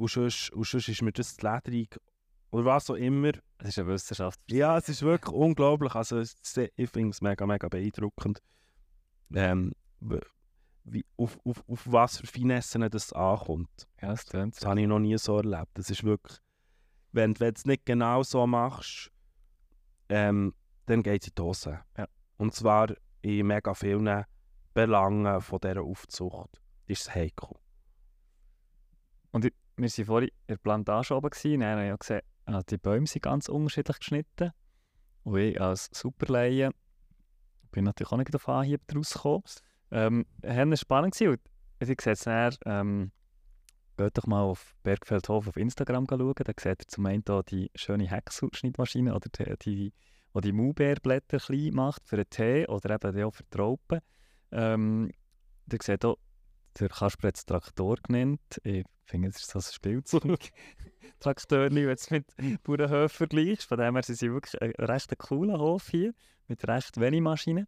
Und 0.00 0.08
sonst, 0.10 0.50
und 0.52 0.66
sonst 0.66 0.88
ist 0.88 1.02
mir 1.02 1.12
das 1.12 1.36
zu 1.36 1.46
lederig. 1.46 1.94
Oder 2.52 2.64
was 2.64 2.88
auch 2.88 2.94
immer. 2.94 3.32
es 3.58 3.68
ist 3.68 3.78
eine 3.78 3.88
Wissenschaft. 3.88 4.40
Ja, 4.50 4.78
es 4.78 4.88
ist 4.88 5.02
wirklich 5.02 5.34
unglaublich. 5.34 5.94
Also, 5.94 6.20
ich 6.20 6.90
finde 6.90 7.10
es 7.10 7.20
mega, 7.20 7.46
mega 7.46 7.68
beeindruckend. 7.68 8.40
Ähm, 9.34 9.74
wie, 10.84 11.04
auf, 11.18 11.38
auf, 11.44 11.62
auf 11.68 11.82
was 11.84 12.16
für 12.16 12.26
Finessen 12.26 12.88
das 12.88 13.12
ankommt. 13.12 13.86
Ja, 14.00 14.08
das 14.08 14.24
tönt 14.24 14.56
Das 14.56 14.64
habe 14.64 14.80
ich 14.80 14.86
noch 14.86 15.00
nie 15.00 15.18
so 15.18 15.36
erlebt. 15.36 15.68
Das 15.74 15.90
ist 15.90 16.02
wirklich, 16.02 16.38
wenn, 17.12 17.38
wenn 17.38 17.52
du 17.52 17.58
es 17.58 17.66
nicht 17.66 17.84
genau 17.84 18.22
so 18.22 18.46
machst, 18.46 19.12
ähm, 20.08 20.54
dann 20.86 21.02
geht 21.02 21.22
es 21.22 21.28
in 21.28 21.34
die 21.36 21.42
Hose. 21.42 21.78
Ja. 21.98 22.08
Und 22.38 22.54
zwar 22.54 22.88
in 23.20 23.46
mega 23.46 23.74
vielen 23.74 24.24
Belangen 24.72 25.42
von 25.42 25.60
dieser 25.60 25.82
Aufzucht 25.82 26.62
ist 26.86 27.02
es 27.02 27.14
heikel. 27.14 27.50
Und 29.32 29.44
ich, 29.44 29.52
wir 29.82 29.90
waren 29.90 30.04
vorhin 30.06 30.28
in 30.28 30.34
der 30.48 30.56
Plantage 30.56 31.14
oben 31.14 31.30
gewesen, 31.30 31.60
dann 31.60 31.78
habe 31.78 31.98
gesehen, 31.98 32.20
ah, 32.46 32.62
die 32.62 32.78
Bäume 32.78 33.06
sind 33.06 33.22
ganz 33.22 33.48
unterschiedlich 33.48 33.98
geschnitten. 33.98 34.50
Und 35.22 35.38
ich 35.38 35.60
als 35.60 35.88
Superlaie 35.92 36.70
bin 37.70 37.84
natürlich 37.84 38.12
auch 38.12 38.16
nicht 38.16 38.34
auf 38.34 38.48
Anhieb 38.48 38.86
draus 38.86 39.12
gekommen. 39.12 39.42
Ähm, 39.90 40.26
es 40.42 40.80
spannend. 40.80 41.20
Und 41.20 41.40
ich 41.80 41.86
sehe 41.86 41.96
jetzt 42.04 42.26
dann, 42.26 42.54
ähm, 42.66 43.12
geht 43.96 44.16
doch 44.16 44.26
mal 44.26 44.42
auf 44.42 44.74
Bergfeldhof 44.82 45.48
auf 45.48 45.56
Instagram 45.56 46.06
schauen, 46.08 46.34
da 46.36 46.52
seht 46.58 46.82
ihr 46.82 46.88
zum 46.88 47.06
einen 47.06 47.22
hier 47.26 47.42
die 47.42 47.70
schöne 47.74 48.08
Häckselschnittmaschine 48.08 49.14
oder 49.14 49.28
die, 49.28 49.56
die, 49.62 49.92
die 50.34 50.40
die 50.40 50.52
Maulbeerblätter 50.52 51.38
klein 51.38 51.74
macht 51.74 52.08
für 52.08 52.16
einen 52.16 52.30
Tee 52.30 52.66
oder 52.66 52.94
eben 52.94 53.24
auch 53.24 53.34
für 53.34 53.44
die 53.44 53.58
Raupen. 53.58 54.00
Ähm, 54.52 55.10
ihr 55.70 55.78
seht 55.82 56.04
auch 56.04 56.16
der 56.78 56.88
Kasper 56.88 57.28
hat 57.28 57.36
es 57.36 57.44
Traktor 57.44 57.96
genannt. 58.02 58.60
Ich 58.62 58.84
finde, 59.04 59.28
es 59.28 59.36
ist 59.36 59.50
so 59.50 59.58
ein 59.58 59.62
Spielzeug. 59.62 60.50
Traktoren, 61.20 61.74
wenn 61.74 61.84
du 61.84 61.92
es 61.92 62.10
mit 62.10 62.26
Bauernhöfen 62.62 63.16
vergleichst. 63.28 63.68
Von 63.68 63.78
dem 63.78 63.94
her 63.94 64.02
sind 64.02 64.18
sie 64.18 64.32
wirklich 64.32 64.60
ein 64.60 64.72
recht 64.78 65.16
cooler 65.18 65.58
Hof 65.58 65.88
hier, 65.88 66.12
mit 66.48 66.66
recht 66.66 66.98
wenig 66.98 67.20
Maschinen. 67.20 67.66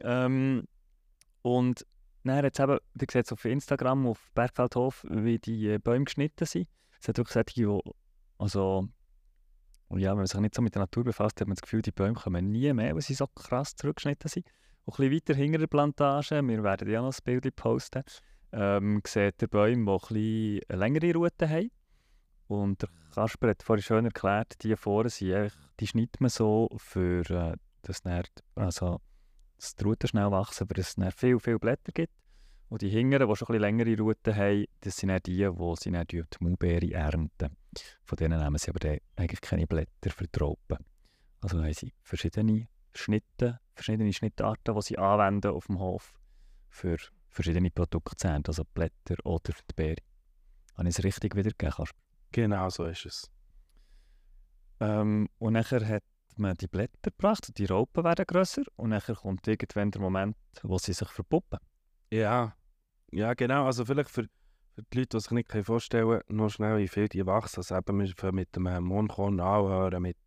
Ähm, 0.00 0.66
und 1.42 1.86
dann 2.24 2.44
es 2.44 2.58
eben, 2.58 2.78
ihr 3.00 3.06
seht 3.10 3.32
auf 3.32 3.44
Instagram, 3.44 4.06
auf 4.06 4.30
Bergfeldhof, 4.34 5.04
wie 5.08 5.38
die 5.38 5.68
äh, 5.68 5.78
Bäume 5.78 6.04
geschnitten 6.04 6.44
sind. 6.44 6.68
Es 7.00 7.08
hat 7.08 7.18
wirklich 7.18 7.34
solche, 7.34 7.54
die, 7.54 7.92
also, 8.38 8.88
ja, 9.90 10.10
wenn 10.10 10.18
man 10.18 10.26
sich 10.26 10.40
nicht 10.40 10.54
so 10.54 10.62
mit 10.62 10.74
der 10.74 10.82
Natur 10.82 11.04
befasst, 11.04 11.40
hat 11.40 11.46
man 11.46 11.54
das 11.54 11.62
Gefühl, 11.62 11.82
die 11.82 11.92
Bäume 11.92 12.14
kommen 12.14 12.50
nie 12.50 12.72
mehr, 12.72 12.94
weil 12.94 13.02
sie 13.02 13.14
so 13.14 13.26
krass 13.28 13.76
zurückgeschnitten 13.76 14.28
sind. 14.28 14.46
Und 14.84 14.98
ein 14.98 15.10
bisschen 15.10 15.14
weiter 15.14 15.34
hinter 15.34 15.58
der 15.58 15.66
Plantage, 15.66 16.42
wir 16.42 16.62
werden 16.62 16.88
ja 16.88 17.02
noch 17.02 17.14
ein 17.14 17.24
Bild 17.24 17.54
posten, 17.56 18.02
ähm, 18.52 19.02
sieht 19.06 19.40
der 19.40 19.46
Bäume, 19.48 19.98
die 20.10 20.62
eine 20.68 20.78
längere 20.78 21.12
Route 21.14 21.48
haben. 21.48 21.70
Und 22.48 22.82
der 22.82 22.88
Kasper 23.14 23.48
hat 23.48 23.62
vorhin 23.62 23.82
schön 23.82 24.04
erklärt, 24.04 24.62
die 24.62 24.76
vorne 24.76 25.10
sind 25.10 25.52
die 25.80 25.86
schneidet 25.86 26.20
man 26.20 26.30
so, 26.30 26.68
für 26.76 27.28
äh, 27.30 27.56
dass 27.82 28.02
dann, 28.02 28.24
also, 28.54 29.00
dass 29.56 29.74
die 29.74 29.84
Routen 29.84 30.08
schnell 30.08 30.30
wachsen, 30.30 30.64
aber 30.64 30.74
dass 30.74 30.88
es 30.88 30.94
dann 30.96 31.10
viel, 31.10 31.38
viel 31.38 31.58
Blätter 31.58 31.92
gibt. 31.92 32.12
Und 32.68 32.82
die 32.82 32.88
hinteren, 32.88 33.28
die 33.28 33.36
schon 33.36 33.46
ein 33.48 33.52
bisschen 33.52 33.60
längere 33.60 33.96
Routen 33.98 34.34
haben, 34.34 34.64
das 34.80 34.96
sind 34.96 35.10
dann 35.10 35.20
die, 35.24 35.36
die 35.36 35.74
sie 35.78 35.90
dann 35.92 36.06
die 36.06 36.24
Maulbeere 36.40 36.92
ernten. 36.92 37.56
Von 38.04 38.16
denen 38.16 38.40
nehmen 38.40 38.58
sie 38.58 38.70
aber 38.70 38.98
eigentlich 39.16 39.40
keine 39.40 39.66
Blätter 39.66 40.10
für 40.10 40.26
die 40.26 40.38
Raupen. 40.38 40.78
Also 41.40 41.62
haben 41.62 41.72
sie 41.72 41.92
verschiedene 42.02 42.66
Schnitte, 42.94 43.60
verschiedene 43.74 44.12
Schnittarten, 44.12 44.74
die 44.74 44.82
sie 44.82 44.98
anwenden 44.98 45.52
auf 45.52 45.66
dem 45.66 45.78
Hof 45.78 46.14
für 46.68 46.96
verschiedene 47.36 47.70
Produkte 47.70 48.16
zu 48.16 48.28
also 48.28 48.64
Blätter 48.64 49.16
oder 49.24 49.52
die 49.52 49.74
Beere. 49.74 50.02
Habe 50.74 50.88
ich 50.88 50.98
es 50.98 51.04
richtig 51.04 51.36
wiedergegeben, 51.36 51.74
Kasper? 51.74 51.98
Genau 52.32 52.68
so 52.70 52.84
ist 52.84 53.06
es. 53.06 53.30
Ähm, 54.80 55.28
und 55.38 55.52
nachher 55.52 55.86
hat 55.86 56.02
man 56.36 56.56
die 56.56 56.66
Blätter 56.66 57.10
gebracht, 57.10 57.56
die 57.56 57.66
Raupen 57.66 58.04
werden 58.04 58.26
grösser 58.26 58.62
und 58.76 58.90
nachher 58.90 59.14
kommt 59.14 59.46
irgendwann 59.46 59.90
der 59.90 60.00
Moment, 60.00 60.36
wo 60.62 60.78
sie 60.78 60.92
sich 60.92 61.08
verpuppen. 61.08 61.58
Ja, 62.10 62.54
ja 63.10 63.34
genau. 63.34 63.66
Also 63.66 63.84
vielleicht 63.84 64.10
für, 64.10 64.24
für 64.74 64.82
die 64.92 64.98
Leute, 64.98 65.16
die 65.16 65.20
sich 65.20 65.30
nicht 65.30 65.52
vorstellen 65.64 66.08
können, 66.08 66.36
noch 66.36 66.50
schnell, 66.50 66.78
wie 66.78 66.88
viel 66.88 67.08
die 67.08 67.24
wachsen. 67.24 67.60
Also 67.60 67.76
eben, 67.76 68.00
wir 68.00 68.08
fangen 68.16 68.34
mit 68.34 68.56
einem 68.56 68.84
Mondkorn 68.84 69.40
anhören, 69.40 70.02
mit 70.02 70.18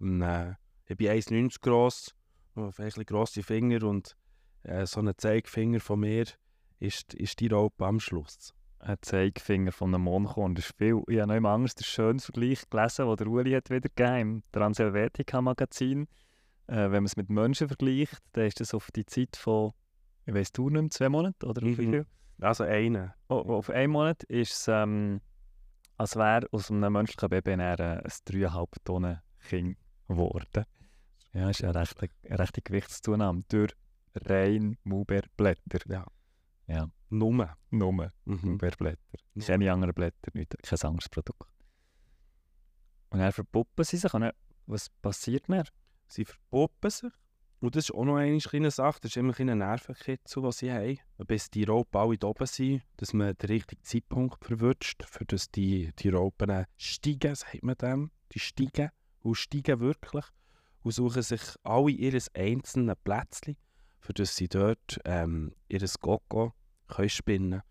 einem, 0.00 0.56
ich 0.86 0.96
bin 0.96 1.08
1,90 1.08 1.60
gross, 1.60 2.14
ein 2.56 2.70
bisschen 2.70 3.04
grosse 3.04 3.42
Finger 3.42 3.82
und 3.84 4.16
äh, 4.64 4.86
so 4.86 5.00
ein 5.00 5.10
Zeigefinger 5.16 5.80
von 5.80 6.00
mir 6.00 6.24
ist, 6.78 7.14
ist 7.14 7.40
die 7.40 7.48
Raupe 7.48 7.84
am 7.86 8.00
Schluss. 8.00 8.52
Ein 8.80 8.96
Zeigefinger 9.00 9.70
von 9.72 9.94
einem 9.94 10.02
Mondkorn, 10.04 10.54
das 10.56 10.66
ist 10.66 10.76
viel. 10.76 11.02
Ich 11.06 11.18
habe 11.18 11.28
noch 11.28 11.36
immer 11.36 11.50
Angst, 11.50 11.78
den 11.78 11.84
schönen 11.84 12.18
Vergleich 12.18 12.68
gelesen, 12.68 13.06
den 13.06 13.16
der 13.16 13.26
Uli 13.28 13.52
hat 13.52 13.70
wiedergegeben 13.70 14.18
im 14.20 14.42
Transhelvetica-Magazin. 14.52 16.08
Äh, 16.66 16.76
wenn 16.76 16.90
man 16.90 17.04
es 17.04 17.16
mit 17.16 17.28
Menschen 17.30 17.68
vergleicht, 17.68 18.18
dann 18.32 18.46
ist 18.46 18.60
das 18.60 18.74
auf 18.74 18.90
die 18.90 19.04
Zeit 19.06 19.36
von, 19.36 19.72
ich 20.26 20.34
weiß 20.34 20.52
du 20.52 20.68
nicht 20.70 20.80
mehr, 20.80 20.90
zwei 20.90 21.08
Monate 21.08 21.46
oder 21.46 21.62
wie 21.62 21.70
Mhm. 21.70 21.76
viel? 21.76 22.06
Also 22.40 22.64
eine. 22.64 23.14
Oh, 23.28 23.36
auf 23.54 23.70
einen 23.70 23.92
Monat 23.92 24.24
ist 24.24 24.52
es, 24.52 24.68
ähm, 24.68 25.20
als 25.96 26.16
wäre 26.16 26.48
aus 26.50 26.70
einem 26.70 26.92
menschlichen 26.92 27.28
Baby 27.28 27.50
dann 27.50 27.60
ein 27.60 28.00
3,5 28.00 28.68
Tonnen 28.84 29.20
Kind 29.48 29.76
geworden. 30.08 30.64
Ja, 31.32 31.50
ist 31.50 31.60
ja 31.60 31.70
eine 31.70 31.80
rechte, 31.80 32.08
eine 32.28 32.38
rechte 32.38 32.62
Gewichtszunahme 32.62 33.44
durch 33.48 33.72
rein 34.14 34.76
Maulbeerblätter. 34.84 35.80
Ja. 35.88 36.06
Ja, 36.68 36.88
Nummer. 37.10 37.56
nur 37.70 37.92
Mhm. 37.92 38.12
Maulbeerblätter. 38.24 39.18
Ja. 39.34 39.44
Keine 39.44 39.72
anderen 39.72 39.94
Blätter, 39.94 40.30
nicht, 40.34 40.54
kein 40.62 40.78
anderes 40.80 41.08
Produkt. 41.08 41.48
Und 43.10 43.18
dann 43.18 43.32
verpuppen 43.32 43.84
sie 43.84 43.98
sich 43.98 44.12
und 44.14 44.22
dann, 44.22 44.32
was 44.66 44.88
passiert 44.88 45.48
dann? 45.48 45.64
Sie 46.08 46.24
verpuppen 46.24 46.90
sich. 46.90 47.12
Und 47.60 47.76
das 47.76 47.84
ist 47.84 47.94
auch 47.94 48.04
noch 48.04 48.16
eine 48.16 48.38
kleine 48.38 48.72
Sache. 48.72 48.98
Das 49.02 49.12
ist 49.12 49.16
immer 49.16 49.38
ein 49.38 49.58
Nervenkitzel, 49.58 50.42
die 50.42 50.52
sie 50.52 50.72
haben. 50.72 50.98
Bis 51.28 51.48
die 51.48 51.62
Raupen 51.62 52.00
alle 52.00 52.18
da 52.18 52.26
oben 52.26 52.46
sind, 52.46 52.82
dass 52.96 53.12
man 53.12 53.36
den 53.36 53.50
richtigen 53.50 53.84
Zeitpunkt 53.84 54.44
verwünscht, 54.44 55.04
für 55.04 55.24
dass 55.24 55.48
die, 55.48 55.92
die 55.98 56.08
Raupen 56.08 56.66
steigen, 56.76 57.36
sagt 57.36 57.62
man 57.62 57.76
dem. 57.76 58.10
Die 58.32 58.40
steigen 58.40 58.90
und 59.20 59.36
steigen 59.36 59.78
wirklich. 59.78 60.24
Und 60.82 60.90
suchen 60.90 61.22
sich 61.22 61.40
alle 61.62 61.90
ihr 61.90 62.20
einzelnes 62.34 62.96
Plätzchen, 63.04 63.56
für 64.02 64.12
das 64.12 64.36
sie 64.36 64.48
dort 64.48 65.00
ähm, 65.04 65.54
ihr 65.68 65.80
Gokko 66.00 66.52
können 66.88 67.08
spinnen 67.08 67.62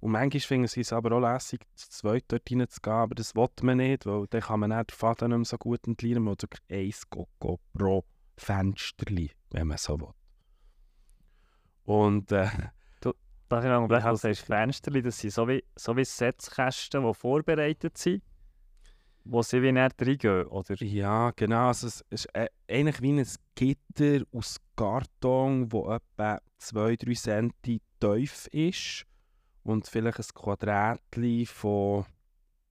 Und 0.00 0.12
manchmal 0.12 0.40
finden 0.40 0.68
sie 0.68 0.82
es 0.82 0.92
aber 0.92 1.16
auch 1.16 1.20
lässig, 1.20 1.62
zu 1.74 1.90
zweit 1.90 2.24
dort 2.28 2.50
reinzugehen, 2.50 2.96
aber 2.96 3.14
das 3.14 3.34
will 3.34 3.48
man 3.62 3.78
nicht, 3.78 4.06
weil 4.06 4.26
dann 4.28 4.42
kann 4.42 4.60
man 4.60 4.70
den 4.70 4.84
Faden 4.90 5.30
nicht 5.30 5.38
mehr 5.38 5.44
so 5.44 5.58
gut 5.58 5.86
entleeren. 5.88 6.22
Man 6.22 6.34
hat 6.34 6.44
ein 6.70 6.92
Gokko 7.10 7.58
pro 7.72 8.04
Fensterli, 8.36 9.32
wenn 9.50 9.66
man 9.66 9.78
so 9.78 9.98
will. 9.98 10.12
Und 11.84 12.30
äh, 12.30 12.48
Darf 13.48 13.64
ich 13.64 13.70
noch 13.70 13.88
du 13.88 13.94
sagst 13.98 14.20
sicher. 14.20 14.44
Fensterli, 14.44 15.00
das 15.00 15.18
sind 15.18 15.32
so 15.32 15.48
wie, 15.48 15.64
so 15.74 15.96
wie 15.96 16.04
Setzkästen, 16.04 17.02
die 17.02 17.14
vorbereitet 17.14 17.96
sind, 17.96 18.22
wo 19.24 19.40
sie 19.40 19.62
wie 19.62 19.72
näher 19.72 19.88
reingehen, 19.98 20.46
oder? 20.48 20.74
ja, 20.84 21.30
genau, 21.34 21.68
also 21.68 21.86
es 21.86 22.04
ist 22.10 22.26
äh, 22.34 22.48
eigentlich 22.68 23.00
wie 23.00 23.12
ein 23.12 23.26
Gitter 23.54 24.26
aus 24.32 24.60
Karton, 24.78 25.72
wo 25.72 25.90
etwa 25.90 26.40
2-3 26.60 27.52
cm 27.60 27.80
tief 27.98 28.46
ist 28.52 29.06
und 29.64 29.88
vielleicht 29.88 30.20
ein 30.20 30.34
Quadratli 30.34 31.46
von 31.46 32.06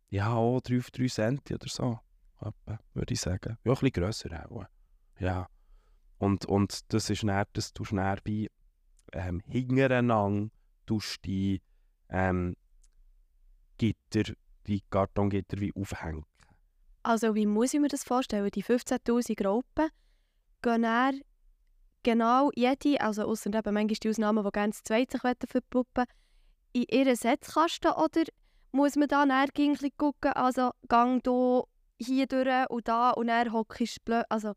ja, 0.09 0.33
auch 0.33 0.61
3 0.61 0.77
auf 0.77 0.89
3 0.91 1.07
cm 1.07 1.39
oder 1.51 1.67
so, 1.67 1.99
etwa, 2.39 2.79
würde 2.93 3.13
ich 3.13 3.19
sagen. 3.19 3.57
Ja, 3.65 3.73
ein 3.73 3.79
bisschen 3.79 3.91
grösser 3.91 4.49
auch. 4.49 4.63
Ja. 5.19 5.49
Und, 6.17 6.45
und 6.45 6.93
das 6.93 7.09
ist 7.09 7.23
dann, 7.23 7.45
das 7.51 7.73
du 7.73 7.83
dann 7.83 8.17
bei 8.23 8.47
ähm, 9.11 9.41
hintereinander 9.45 10.49
die 11.25 11.61
ähm, 12.09 12.55
Gitter, 13.77 14.33
die 14.65 14.81
Kartongitter 14.89 15.59
wie 15.59 15.73
aufhängen. 15.75 16.25
Also 17.03 17.35
wie 17.35 17.45
muss 17.45 17.73
ich 17.73 17.81
mir 17.81 17.89
das 17.89 18.05
vorstellen? 18.05 18.49
Die 18.49 18.63
15'000 18.63 19.45
Raupen 19.45 19.89
gehen 20.61 20.81
dann 20.83 21.21
genau 22.03 22.51
jede, 22.55 23.01
also 23.01 23.23
ausser 23.23 23.53
eben 23.53 23.73
manchmal 23.73 23.97
die 24.01 24.09
Ausnahmen, 24.09 24.43
die 24.43 24.51
gerne 24.51 24.71
das 24.71 24.83
zweite 24.83 25.17
sich 25.17 25.47
verpuppen 25.47 26.05
in 26.73 26.85
ihren 26.89 27.15
Setzkasten 27.15 27.91
oder 27.91 28.23
muss 28.71 28.95
man 28.95 29.07
ein 29.67 29.75
bisschen 29.75 29.91
gucken, 29.97 30.33
also 30.33 30.71
gang 30.87 31.23
hier, 31.23 31.63
hier 31.99 32.27
durch 32.27 32.69
und 32.69 32.87
da 32.87 33.11
und 33.11 33.27
dann 33.27 33.51
hockst 33.51 33.97
du 34.05 34.11
blö- 34.11 34.25
also 34.29 34.53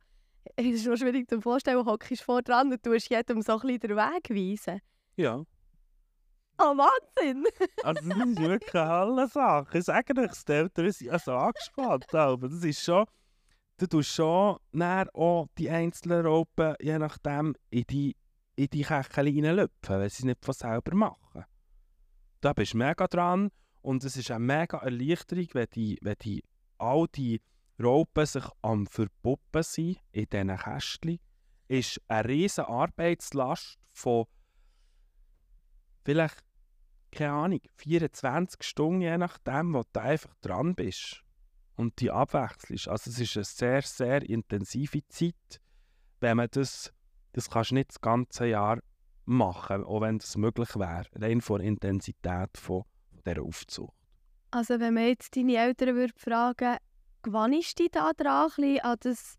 es 0.57 0.67
ist 0.67 0.87
noch 0.87 0.97
schwierig 0.97 1.29
zu 1.29 1.41
vorstellen, 1.41 1.85
hockst 1.85 2.23
vor 2.23 2.43
dran 2.43 2.73
und 2.73 2.83
tust 2.83 3.11
jedem 3.11 3.43
so 3.43 3.53
ein 3.55 3.61
bisschen 3.61 3.81
den 3.81 3.97
Weg 3.97 4.31
weisen. 4.31 4.81
Ja. 5.17 5.43
Oh 6.59 6.77
Wahnsinn! 6.77 7.45
Also 7.85 8.09
das 8.09 8.19
ist 8.29 8.39
wirklich 8.39 8.75
eine 8.75 8.89
tolle 8.89 9.29
Sache. 9.29 9.79
Ich 9.79 9.85
sage 9.85 10.21
euch, 10.21 10.45
die 10.47 10.53
Eltern 10.53 10.91
sind 10.91 11.11
also 11.11 11.33
angespannt. 11.33 12.15
Aber 12.15 12.49
das 12.49 12.63
ist 12.65 12.83
schon... 12.83 13.07
Du 13.81 13.87
tust 13.87 14.11
schon 14.11 14.59
auch 15.15 15.49
die 15.57 15.71
einzelnen 15.71 16.27
Raupen, 16.27 16.75
je 16.83 16.99
nachdem, 16.99 17.55
in 17.71 17.85
die, 17.89 18.15
in 18.55 18.67
die 18.67 18.83
Kächel 18.83 19.25
reinlüpfen, 19.25 19.97
weil 19.97 20.11
sie 20.11 20.19
es 20.19 20.25
nicht 20.25 20.45
von 20.45 20.53
selber 20.53 20.95
machen. 20.95 21.47
Da 22.43 22.53
bist 22.53 22.75
du 22.75 22.77
mega 22.77 23.07
dran 23.07 23.51
und 23.81 24.05
es 24.05 24.19
ist 24.19 24.31
eine 24.31 24.45
mega 24.45 24.77
Erleichterung, 24.77 25.47
wenn 25.55 25.67
die, 25.73 25.99
wenn 26.03 26.17
die, 26.21 26.45
all 26.77 27.07
die 27.09 27.41
Raupen 27.83 28.27
sich 28.27 28.45
am 28.61 28.87
Verpuppen 28.87 29.63
sind 29.63 29.97
in 30.13 30.27
diesen 30.27 30.59
Kästchen. 30.59 31.19
Ist 31.67 32.03
eine 32.07 32.29
riesige 32.29 32.69
Arbeitslast 32.69 33.79
von 33.93 34.27
vielleicht 36.05 36.45
keine 37.13 37.33
Ahnung, 37.33 37.61
24 37.77 38.63
Stunden, 38.63 39.01
je 39.01 39.17
nachdem, 39.17 39.73
wo 39.73 39.85
du 39.91 40.01
einfach 40.03 40.35
dran 40.43 40.75
bist 40.75 41.25
und 41.81 41.99
die 42.01 42.11
abwechselst. 42.11 42.89
Also 42.89 43.11
es 43.11 43.19
ist 43.19 43.37
eine 43.37 43.45
sehr, 43.45 43.83
sehr 43.83 44.29
intensive 44.29 45.01
Zeit, 45.09 45.61
wenn 46.21 46.37
man 46.37 46.49
das, 46.51 46.93
das 47.33 47.49
kannst 47.49 47.71
du 47.71 47.77
nicht 47.77 47.91
das 47.91 48.01
ganze 48.01 48.47
Jahr 48.47 48.81
machen, 49.25 49.85
auch 49.85 50.03
wenn 50.03 50.19
das 50.19 50.37
möglich 50.37 50.77
wäre, 50.77 51.07
rein 51.15 51.41
von 51.41 51.61
der 51.61 51.69
Intensität 51.69 52.57
von, 52.59 52.85
dieser 53.27 53.43
Aufzucht. 53.43 53.95
Also 54.51 54.79
wenn 54.79 54.95
man 54.95 55.07
jetzt 55.07 55.35
deine 55.37 55.57
Eltern 55.57 55.95
würde 55.95 56.13
fragen, 56.17 56.77
gewannst 57.23 57.79
du 57.79 57.85
dich 57.85 57.93
da 57.93 58.13
dran, 58.13 58.51
an, 58.83 58.97
das, 59.01 59.39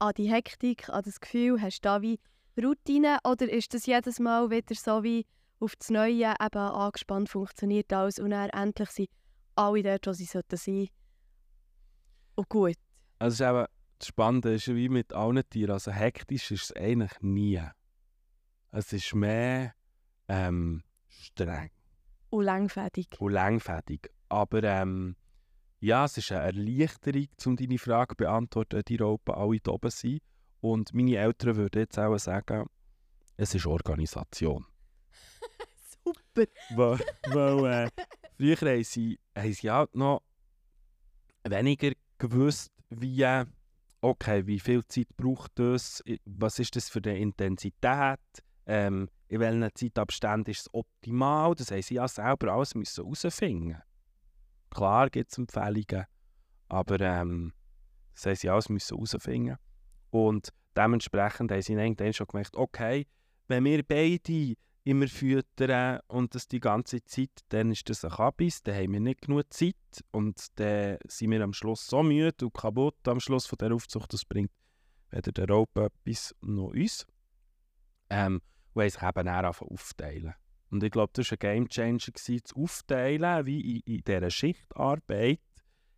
an 0.00 0.12
die 0.16 0.30
Hektik, 0.30 0.88
an 0.88 1.02
das 1.04 1.20
Gefühl, 1.20 1.60
hast 1.62 1.84
du 1.84 1.88
da 1.88 2.02
wie 2.02 2.18
Routine 2.60 3.18
oder 3.24 3.48
ist 3.48 3.74
das 3.74 3.86
jedes 3.86 4.18
Mal 4.18 4.50
wieder 4.50 4.74
so 4.74 5.04
wie 5.04 5.24
auf 5.60 5.76
das 5.76 5.90
Neue 5.90 6.34
eben 6.40 6.58
angespannt 6.58 7.28
funktioniert 7.28 7.92
alles 7.92 8.18
und 8.18 8.30
dann 8.30 8.50
endlich 8.50 8.90
sind 8.90 9.10
alle 9.54 9.82
dort, 9.82 10.06
wo 10.06 10.12
sie 10.12 10.24
sollten 10.24 10.56
sein. 10.56 10.88
Und 12.40 12.48
gut. 12.48 12.76
Also 13.18 13.34
es 13.34 13.40
ist 13.40 13.46
eben, 13.46 13.66
das 13.98 14.08
Spannende 14.08 14.54
ist 14.54 14.68
wie 14.68 14.88
mit 14.88 15.12
allen 15.12 15.42
Tieren, 15.50 15.72
also 15.72 15.92
hektisch 15.92 16.50
ist 16.50 16.70
es 16.70 16.72
eigentlich 16.74 17.20
nie. 17.20 17.60
Es 18.70 18.94
ist 18.94 19.14
mehr 19.14 19.74
ähm, 20.26 20.82
streng. 21.06 21.70
Und 22.30 22.44
langfädig. 22.44 23.20
und 23.20 23.32
langfädig. 23.32 24.10
Aber 24.30 24.62
ähm, 24.62 25.16
ja, 25.80 26.06
es 26.06 26.16
ist 26.16 26.32
eine 26.32 26.44
Erleichterung, 26.44 27.26
um 27.44 27.56
deine 27.56 27.76
Frage 27.76 28.16
zu 28.16 28.24
beantworten, 28.24 28.80
die 28.88 28.96
Raupen 28.96 29.34
alle 29.34 29.60
da 29.60 29.72
oben 29.72 29.90
sind. 29.90 30.22
Und 30.62 30.94
meine 30.94 31.16
Eltern 31.16 31.56
würden 31.56 31.80
jetzt 31.80 31.98
auch 31.98 32.16
sagen, 32.16 32.70
es 33.36 33.54
ist 33.54 33.66
Organisation. 33.66 34.64
Super. 36.04 36.50
weil, 36.74 37.00
weil 37.26 37.84
äh, 37.84 37.90
früher 38.34 38.56
haben 38.56 38.84
sie, 38.84 39.20
haben 39.36 39.52
sie 39.52 39.70
halt 39.70 39.94
noch 39.94 40.22
weniger 41.44 41.92
gewusst, 42.20 42.70
wie, 42.90 43.44
okay, 44.00 44.46
wie 44.46 44.60
viel 44.60 44.84
Zeit 44.86 45.08
braucht 45.16 45.52
das, 45.56 46.02
was 46.24 46.58
ist 46.60 46.76
das 46.76 46.88
für 46.88 47.00
eine 47.04 47.18
Intensität, 47.18 48.20
ähm, 48.66 49.08
in 49.28 49.40
welchen 49.40 49.68
Zeitabständen 49.74 50.50
ist 50.50 50.60
es 50.60 50.74
optimal, 50.74 51.54
das 51.54 51.70
haben 51.70 51.82
sie 51.82 51.94
ja 51.94 52.06
selber 52.06 52.52
alles 52.52 52.74
müssen 52.74 53.04
herausfinden. 53.04 53.82
Klar 54.70 55.10
gibt 55.10 55.32
es 55.32 55.38
Empfehlungen, 55.38 56.06
aber 56.68 57.00
ähm, 57.00 57.52
das 58.14 58.26
haben 58.26 58.36
sie 58.36 58.50
alles 58.50 58.68
müssen 58.68 58.96
herausfinden. 58.96 59.56
Und 60.10 60.50
dementsprechend 60.76 61.50
haben 61.50 61.62
sie 61.62 61.72
irgendwann 61.72 62.12
schon 62.12 62.26
gemerkt, 62.26 62.56
okay, 62.56 63.06
wenn 63.48 63.64
wir 63.64 63.82
beide 63.82 64.54
immer 64.90 65.06
füttern 65.06 66.00
und 66.08 66.34
das 66.34 66.48
die 66.48 66.60
ganze 66.60 67.04
Zeit, 67.04 67.30
dann 67.50 67.70
ist 67.70 67.88
das 67.88 68.04
ein 68.04 68.10
Kabis, 68.10 68.62
dann 68.62 68.74
haben 68.74 68.92
wir 68.92 69.00
nicht 69.00 69.22
genug 69.22 69.52
Zeit 69.52 69.76
und 70.10 70.46
dann 70.58 70.98
sind 71.06 71.30
wir 71.30 71.42
am 71.42 71.52
Schluss 71.52 71.86
so 71.86 72.02
müde 72.02 72.44
und 72.44 72.54
kaputt 72.54 73.06
am 73.06 73.20
Schluss 73.20 73.46
von 73.46 73.56
der 73.58 73.72
Aufzucht, 73.72 74.12
das 74.12 74.24
bringt 74.24 74.50
weder 75.10 75.32
der 75.32 75.48
Raupe 75.48 75.90
etwas 76.04 76.34
noch 76.40 76.72
uns. 76.72 77.06
Ähm, 78.10 78.40
und 78.72 78.82
haben 78.82 78.90
sich 78.90 79.02
eben 79.02 79.28
angefangen 79.28 79.70
aufteilen. 79.70 80.34
Und 80.70 80.84
ich 80.84 80.90
glaube, 80.90 81.12
das 81.14 81.30
war 81.30 81.38
ein 81.40 81.66
Gamechanger, 81.66 82.12
das 82.12 82.54
Aufteilen, 82.54 83.46
wie 83.46 83.76
in, 83.76 83.94
in 83.94 84.04
dieser 84.04 84.30
Schichtarbeit, 84.30 85.40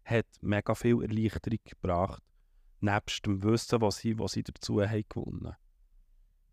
hat 0.04 0.26
mega 0.40 0.74
viel 0.74 1.02
Erleichterung 1.02 1.58
gebracht, 1.64 2.22
nebst 2.80 3.24
dem 3.26 3.42
Wissen, 3.42 3.80
was 3.80 3.98
sie, 3.98 4.18
was 4.18 4.32
sie 4.32 4.42
dazu 4.42 4.82
haben 4.82 5.04
gewonnen 5.08 5.56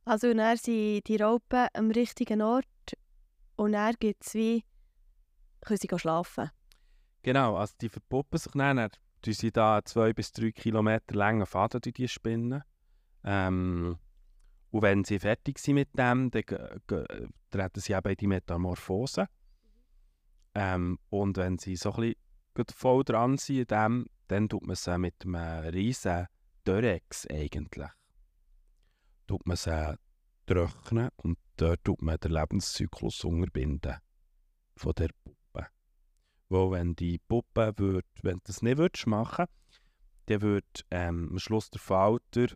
Also 0.09 0.31
und 0.31 0.37
dann 0.37 0.57
sind 0.57 1.07
die 1.07 1.17
Raupen 1.17 1.67
am 1.71 1.91
richtigen 1.91 2.41
Ort 2.41 2.65
und 3.57 3.73
dann 3.73 3.93
gibt 3.99 4.25
es 4.25 4.33
wie, 4.33 4.63
können 5.61 5.77
sie 5.77 5.99
schlafen. 5.99 6.49
Genau, 7.21 7.55
also 7.55 7.75
die 7.79 7.89
verpuppen 7.89 8.39
sich 8.39 8.51
dann, 8.53 8.77
dann 8.77 8.89
tun 9.21 9.33
sie 9.33 9.51
da 9.51 9.85
zwei 9.85 10.11
bis 10.13 10.31
drei 10.31 10.49
Kilometer 10.49 11.13
langen 11.13 11.45
Faden 11.45 11.81
durch 11.81 11.93
die 11.93 12.07
spinnen. 12.07 12.63
Ähm, 13.23 13.99
und 14.71 14.81
wenn 14.81 15.03
sie 15.03 15.19
fertig 15.19 15.59
sind 15.59 15.75
mit 15.75 15.89
dem, 15.95 16.31
dann 16.31 16.43
treten 17.51 17.79
sie 17.79 17.93
eben 17.93 18.09
in 18.09 18.17
die 18.17 18.27
Metamorphose. 18.27 19.27
Ähm, 20.55 20.97
und 21.11 21.37
wenn 21.37 21.59
sie 21.59 21.75
so 21.75 21.93
ein 21.93 22.15
bisschen 22.55 22.75
voll 22.75 23.03
dran 23.03 23.37
sind 23.37 23.71
dann 23.71 24.07
tut 24.49 24.65
man 24.65 24.75
sie 24.75 24.97
mit 24.97 25.23
einem 25.23 25.67
riesen 25.67 26.25
Dörex 26.65 27.27
eigentlich. 27.27 27.91
Tut 29.29 29.45
man 29.45 29.57
sie 29.57 29.95
trocknen 30.47 31.09
und 31.17 31.37
dort 31.57 31.83
tut 31.83 32.01
man 32.01 32.17
den 32.17 32.31
Lebenszyklus 32.31 33.23
unterbinden 33.23 33.97
von 34.75 34.93
der 34.93 35.09
Puppe. 35.23 35.67
Wo 36.49 36.71
wenn 36.71 36.95
die 36.95 37.19
Puppe 37.19 37.75
würd, 37.77 38.07
wenn 38.23 38.37
du 38.37 38.41
das 38.45 38.63
nicht 38.63 38.79
würdest 38.79 39.05
machen 39.05 39.45
dann 40.25 40.41
würde 40.41 40.65
ähm, 40.89 41.29
am 41.29 41.37
Schluss 41.37 41.69
der 41.69 41.79
Falter 41.79 42.47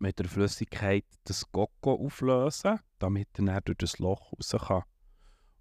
mit 0.00 0.18
der 0.18 0.26
Flüssigkeit 0.26 1.04
das 1.22 1.52
Gocko 1.52 2.04
auflösen, 2.04 2.80
damit 2.98 3.28
er 3.38 3.60
durch 3.60 3.78
das 3.78 4.00
Loch 4.00 4.32
raus 4.32 4.56
kann. 4.66 4.82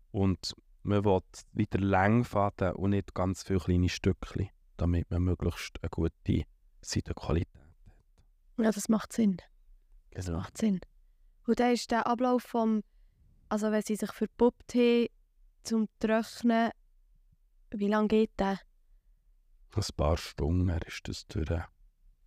Und 0.09 0.55
man 0.81 1.05
will 1.05 1.21
wieder 1.53 1.79
Längfaden 1.79 2.73
und 2.73 2.89
nicht 2.89 3.13
ganz 3.13 3.43
viele 3.43 3.59
kleine 3.59 3.89
Stückchen, 3.89 4.49
damit 4.75 5.11
man 5.11 5.21
möglichst 5.21 5.77
eine 5.83 5.89
gute 5.91 6.45
Seidenqualität 6.81 7.53
hat. 7.53 8.65
Ja, 8.65 8.71
das 8.71 8.89
macht 8.89 9.13
Sinn. 9.13 9.37
Das 10.11 10.27
macht 10.27 10.57
Sinn. 10.57 10.79
Und 11.45 11.59
dann 11.59 11.73
ist 11.73 11.91
der 11.91 12.07
Ablauf 12.07 12.43
vom, 12.43 12.83
also 13.47 13.71
wenn 13.71 13.81
sie 13.81 13.95
sich 13.95 14.11
verpuppt 14.11 14.75
haben, 14.75 15.07
zum 15.63 15.87
Trocknen, 15.99 16.71
wie 17.71 17.87
lange 17.87 18.07
geht 18.07 18.31
der? 18.39 18.59
Ein 19.75 19.83
paar 19.95 20.17
Stunden 20.17 20.69
er 20.69 20.85
ist 20.87 21.07
das 21.07 21.27
durch, 21.27 21.49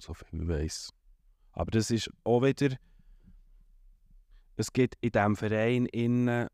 so 0.00 0.14
viel 0.14 0.42
ich 0.42 0.48
weiss. 0.48 0.90
Aber 1.52 1.70
das 1.70 1.90
ist 1.90 2.10
auch 2.24 2.42
wieder, 2.42 2.76
es 4.56 4.72
gibt 4.72 4.96
in 5.00 5.10
diesem 5.10 5.36
Verein 5.36 5.86
innen 5.86 6.48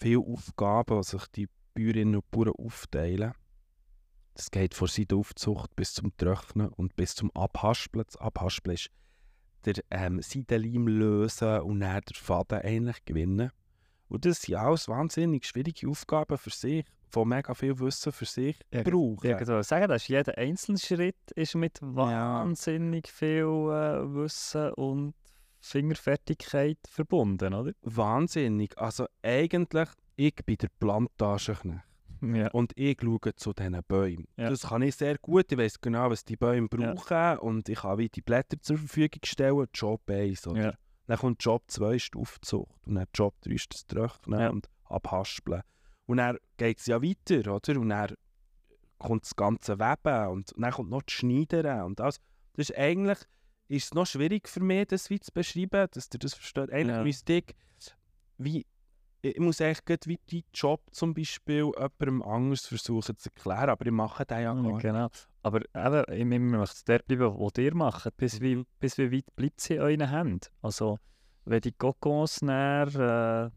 viele 0.00 0.20
Aufgaben, 0.20 1.00
die 1.00 1.08
sich 1.08 1.26
die 1.28 1.48
Bäuerinnen 1.74 2.16
und 2.16 2.30
Bauern 2.30 2.52
aufteilen. 2.56 3.34
Das 4.34 4.50
geht 4.50 4.74
von 4.74 4.88
Seidenaufzucht 4.88 5.76
bis 5.76 5.94
zum 5.94 6.16
Trocknen 6.16 6.68
und 6.68 6.96
bis 6.96 7.14
zum 7.14 7.30
Abhaspeln. 7.32 8.04
Das 8.06 8.16
Abhaspeln 8.16 8.74
ist 8.74 8.90
der 9.64 9.74
ähm, 9.90 10.20
Seidenleim 10.22 10.88
lösen 10.88 11.60
und 11.60 11.80
dann 11.80 12.00
den 12.02 12.14
Faden 12.14 12.60
eigentlich 12.60 13.04
gewinnen. 13.04 13.50
Und 14.08 14.24
das 14.26 14.42
sind 14.42 14.56
alles 14.56 14.88
wahnsinnig 14.88 15.46
schwierige 15.46 15.88
Aufgaben 15.88 16.36
für 16.36 16.50
sich, 16.50 16.84
die 17.14 17.24
mega 17.24 17.54
viel 17.54 17.78
Wissen 17.78 18.12
für 18.12 18.24
sich 18.24 18.58
Ja, 18.70 18.82
brauchen. 18.82 19.30
Ja, 19.30 19.38
wollte 19.38 19.62
sagen, 19.64 19.88
dass 19.88 20.08
jeder 20.08 20.36
einzelne 20.36 20.78
Schritt 20.78 21.30
ist 21.34 21.54
mit 21.54 21.78
wahnsinnig 21.80 23.08
viel 23.08 23.44
äh, 23.44 24.14
Wissen 24.14 24.72
und 24.74 25.14
Fingerfertigkeit 25.60 26.78
verbunden, 26.88 27.54
oder? 27.54 27.72
Wahnsinnig. 27.82 28.76
Also 28.76 29.06
eigentlich, 29.22 29.88
ich 30.16 30.34
bin 30.44 30.56
der 30.56 30.68
Plantagenknecht. 30.78 31.82
Ja. 32.22 32.48
Und 32.52 32.72
ich 32.76 32.98
schaue 33.02 33.34
zu 33.34 33.52
diesen 33.52 33.80
Bäumen. 33.88 34.26
Ja. 34.36 34.48
Das 34.50 34.62
kann 34.68 34.82
ich 34.82 34.94
sehr 34.96 35.18
gut. 35.18 35.50
Ich 35.50 35.58
weiß 35.58 35.80
genau, 35.80 36.08
was 36.10 36.24
die 36.24 36.36
Bäume 36.36 36.68
brauchen. 36.68 37.38
Und 37.40 37.68
ich 37.68 37.80
kann 37.80 37.98
wie 37.98 38.08
die 38.08 38.22
Blätter 38.22 38.58
zur 38.60 38.78
Verfügung 38.78 39.20
stellen. 39.24 39.66
Job 39.74 40.08
1. 40.08 40.46
Oder? 40.46 40.62
Ja. 40.62 40.74
Dann 41.06 41.18
kommt 41.18 41.42
Job 41.44 41.64
2 41.66 41.96
ist 41.96 42.14
die 42.14 42.18
Aufzucht. 42.18 42.70
Und 42.86 42.94
dann 42.94 43.06
Job 43.12 43.34
3 43.42 43.50
ist 43.54 43.74
das 43.74 43.86
Trocknen 43.86 44.40
Ja. 44.40 44.50
und 44.50 44.68
Abhaspeln. 44.84 45.62
Und 46.06 46.18
dann 46.18 46.38
geht 46.56 46.78
es 46.78 46.86
ja 46.86 47.02
weiter. 47.02 47.54
Oder? 47.54 47.80
Und 47.80 47.88
dann 47.88 48.14
kommt 48.98 49.24
das 49.24 49.34
ganze 49.34 49.78
Weben. 49.80 50.28
Und 50.28 50.52
dann 50.56 50.70
kommt 50.72 50.90
noch 50.90 51.02
das 51.02 51.12
Schneidern. 51.14 51.82
Und 51.82 51.98
das, 52.00 52.20
das 52.54 52.70
ist 52.70 52.78
eigentlich 52.78 53.18
ist 53.68 53.84
es 53.86 53.94
noch 53.94 54.06
schwierig 54.06 54.48
für 54.48 54.60
mich, 54.60 54.86
das 54.88 55.08
wie 55.10 55.18
zu 55.18 55.32
beschreiben, 55.32 55.88
dass 55.92 56.08
ihr 56.12 56.18
das 56.18 56.34
versteht. 56.34 56.70
Eigentlich 56.70 56.96
Ja. 56.96 57.02
müsste 57.02 57.32
ich, 57.32 57.54
wie, 58.36 58.66
ich 59.22 59.38
muss 59.38 59.60
eigentlich 59.60 59.84
gerade 59.84 60.06
wie 60.06 60.20
deinen 60.30 60.42
Job 60.52 60.82
zum 60.90 61.14
Beispiel 61.14 61.70
jemandem 61.76 62.22
anders 62.22 62.66
versuchen 62.66 63.16
zu 63.16 63.28
erklären, 63.30 63.70
aber 63.70 63.86
ich 63.86 63.92
mache 63.92 64.26
den 64.26 64.42
ja 64.42 64.52
gar 64.52 64.62
nicht. 64.62 64.80
Genau. 64.82 65.08
Aber 65.42 65.60
eben, 65.74 66.04
ich, 66.08 66.20
ich 66.34 66.40
möchte 66.40 66.82
dort 66.84 67.06
bleiben, 67.06 67.34
wo 67.38 67.50
ihr 67.56 67.74
macht. 67.74 68.16
Bis 68.16 68.40
wie, 68.40 68.64
bis 68.80 68.98
wie 68.98 69.12
weit 69.12 69.36
bleibt 69.36 69.60
sie 69.60 69.74
in 69.74 69.80
euren 69.80 70.10
Händen? 70.10 70.40
Also, 70.60 70.98
wenn 71.44 71.60
die 71.60 71.72
Kokons 71.72 72.40
dann 72.40 72.88
äh, 72.88 73.50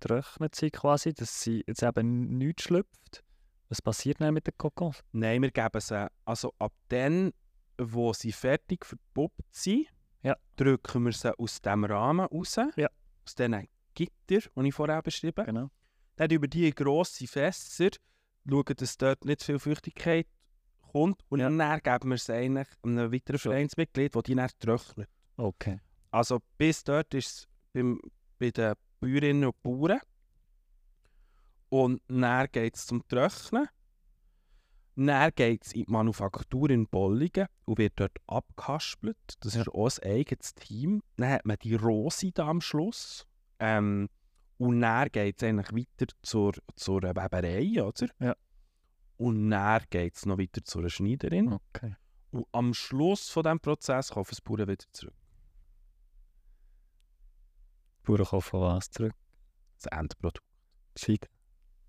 getrocknet 0.00 0.54
sind 0.54 0.72
quasi, 0.72 1.14
dass 1.14 1.40
sie 1.40 1.62
jetzt 1.66 1.82
eben 1.82 2.38
nichts 2.38 2.64
schlüpft, 2.64 3.24
was 3.68 3.80
passiert 3.80 4.20
dann 4.20 4.34
mit 4.34 4.46
den 4.46 4.54
Kokons? 4.58 5.02
Nein, 5.12 5.42
wir 5.42 5.50
geben 5.50 5.80
sie, 5.80 6.06
also 6.24 6.52
ab 6.58 6.72
dann, 6.88 7.32
wo 7.78 8.12
sie 8.12 8.32
fertig 8.32 8.84
verpuppt 8.84 9.42
sind, 9.50 9.86
Ja. 10.22 10.36
drücken 10.56 11.04
wir 11.04 11.12
sie 11.12 11.36
aus 11.38 11.60
dem 11.62 11.84
Rahmen 11.84 12.26
raus, 12.26 12.56
Ja. 12.76 12.88
aus 13.24 13.34
diesen 13.34 13.66
Gitter, 13.94 14.48
die 14.56 14.68
ich 14.68 14.74
vorher 14.74 15.02
beschrieben 15.02 15.36
habe. 15.38 15.52
Genau. 15.52 15.70
Dann 16.16 16.30
über 16.30 16.46
die 16.48 16.70
grossen 16.74 17.26
Fässer 17.26 17.90
schauen, 18.48 18.64
dass 18.76 18.98
dort 18.98 19.24
nicht 19.24 19.42
viel 19.42 19.58
Feuchtigkeit 19.58 20.26
kommt 20.92 21.22
und 21.28 21.40
Ja. 21.40 21.48
dann 21.50 21.80
geben 21.80 22.10
wir 22.10 22.18
sie 22.18 22.34
eigentlich 22.34 22.68
einem 22.82 23.12
weiteren. 23.12 23.38
Vereinsmitglied, 23.38 24.14
der 24.14 24.22
die 24.22 24.34
dann 24.34 24.50
trocknet. 24.58 25.08
Okay. 25.36 25.80
Also 26.10 26.40
bis 26.58 26.84
dort 26.84 27.14
ist 27.14 27.26
es 27.28 27.48
beim, 27.72 28.00
bei 28.38 28.50
den 28.50 28.74
Bäuerinnen 29.00 29.46
und 29.46 29.62
Bauern. 29.62 30.00
Und 31.70 32.02
dann 32.08 32.48
geht 32.52 32.76
es 32.76 32.86
zum 32.86 33.06
Trocknen. 33.08 33.66
Dann 34.94 35.32
geht 35.34 35.64
es 35.64 35.72
in 35.72 35.86
die 35.86 35.90
Manufaktur 35.90 36.68
in 36.68 36.86
Bollingen 36.86 37.46
und 37.64 37.78
wird 37.78 37.94
dort 37.96 38.18
abgehaspelt. 38.26 39.16
Das 39.40 39.54
ist 39.56 39.68
auch 39.70 39.88
ein 40.02 40.10
eigenes 40.10 40.54
Team. 40.54 41.02
Dann 41.16 41.30
hat 41.30 41.46
man 41.46 41.56
die 41.62 41.74
Rose 41.74 42.30
da 42.32 42.48
am 42.48 42.60
Schluss. 42.60 43.26
Ähm, 43.64 44.08
und 44.58 44.80
dann 44.80 45.08
geht 45.10 45.40
es 45.40 45.48
eigentlich 45.48 45.72
weiter 45.72 46.12
zur, 46.22 46.52
zur 46.74 47.02
Weberei, 47.02 47.80
oder? 47.80 48.08
Ja. 48.18 48.34
Und 49.18 49.50
dann 49.50 49.82
geht 49.88 50.16
es 50.16 50.26
noch 50.26 50.38
weiter 50.38 50.64
zur 50.64 50.90
Schneiderin. 50.90 51.52
okay. 51.52 51.94
Und 52.32 52.46
am 52.50 52.74
Schluss 52.74 53.28
von 53.28 53.44
diesem 53.44 53.60
Prozess 53.60 54.10
kaufen 54.10 54.30
das 54.30 54.40
Bauern 54.40 54.66
wieder 54.66 54.84
zurück. 54.92 55.14
Die 58.00 58.06
Bauern 58.06 58.24
kaufen 58.24 58.60
was 58.60 58.90
zurück? 58.90 59.14
Das 59.76 59.86
Endprodukt. 59.96 60.46
Seide. 60.96 61.28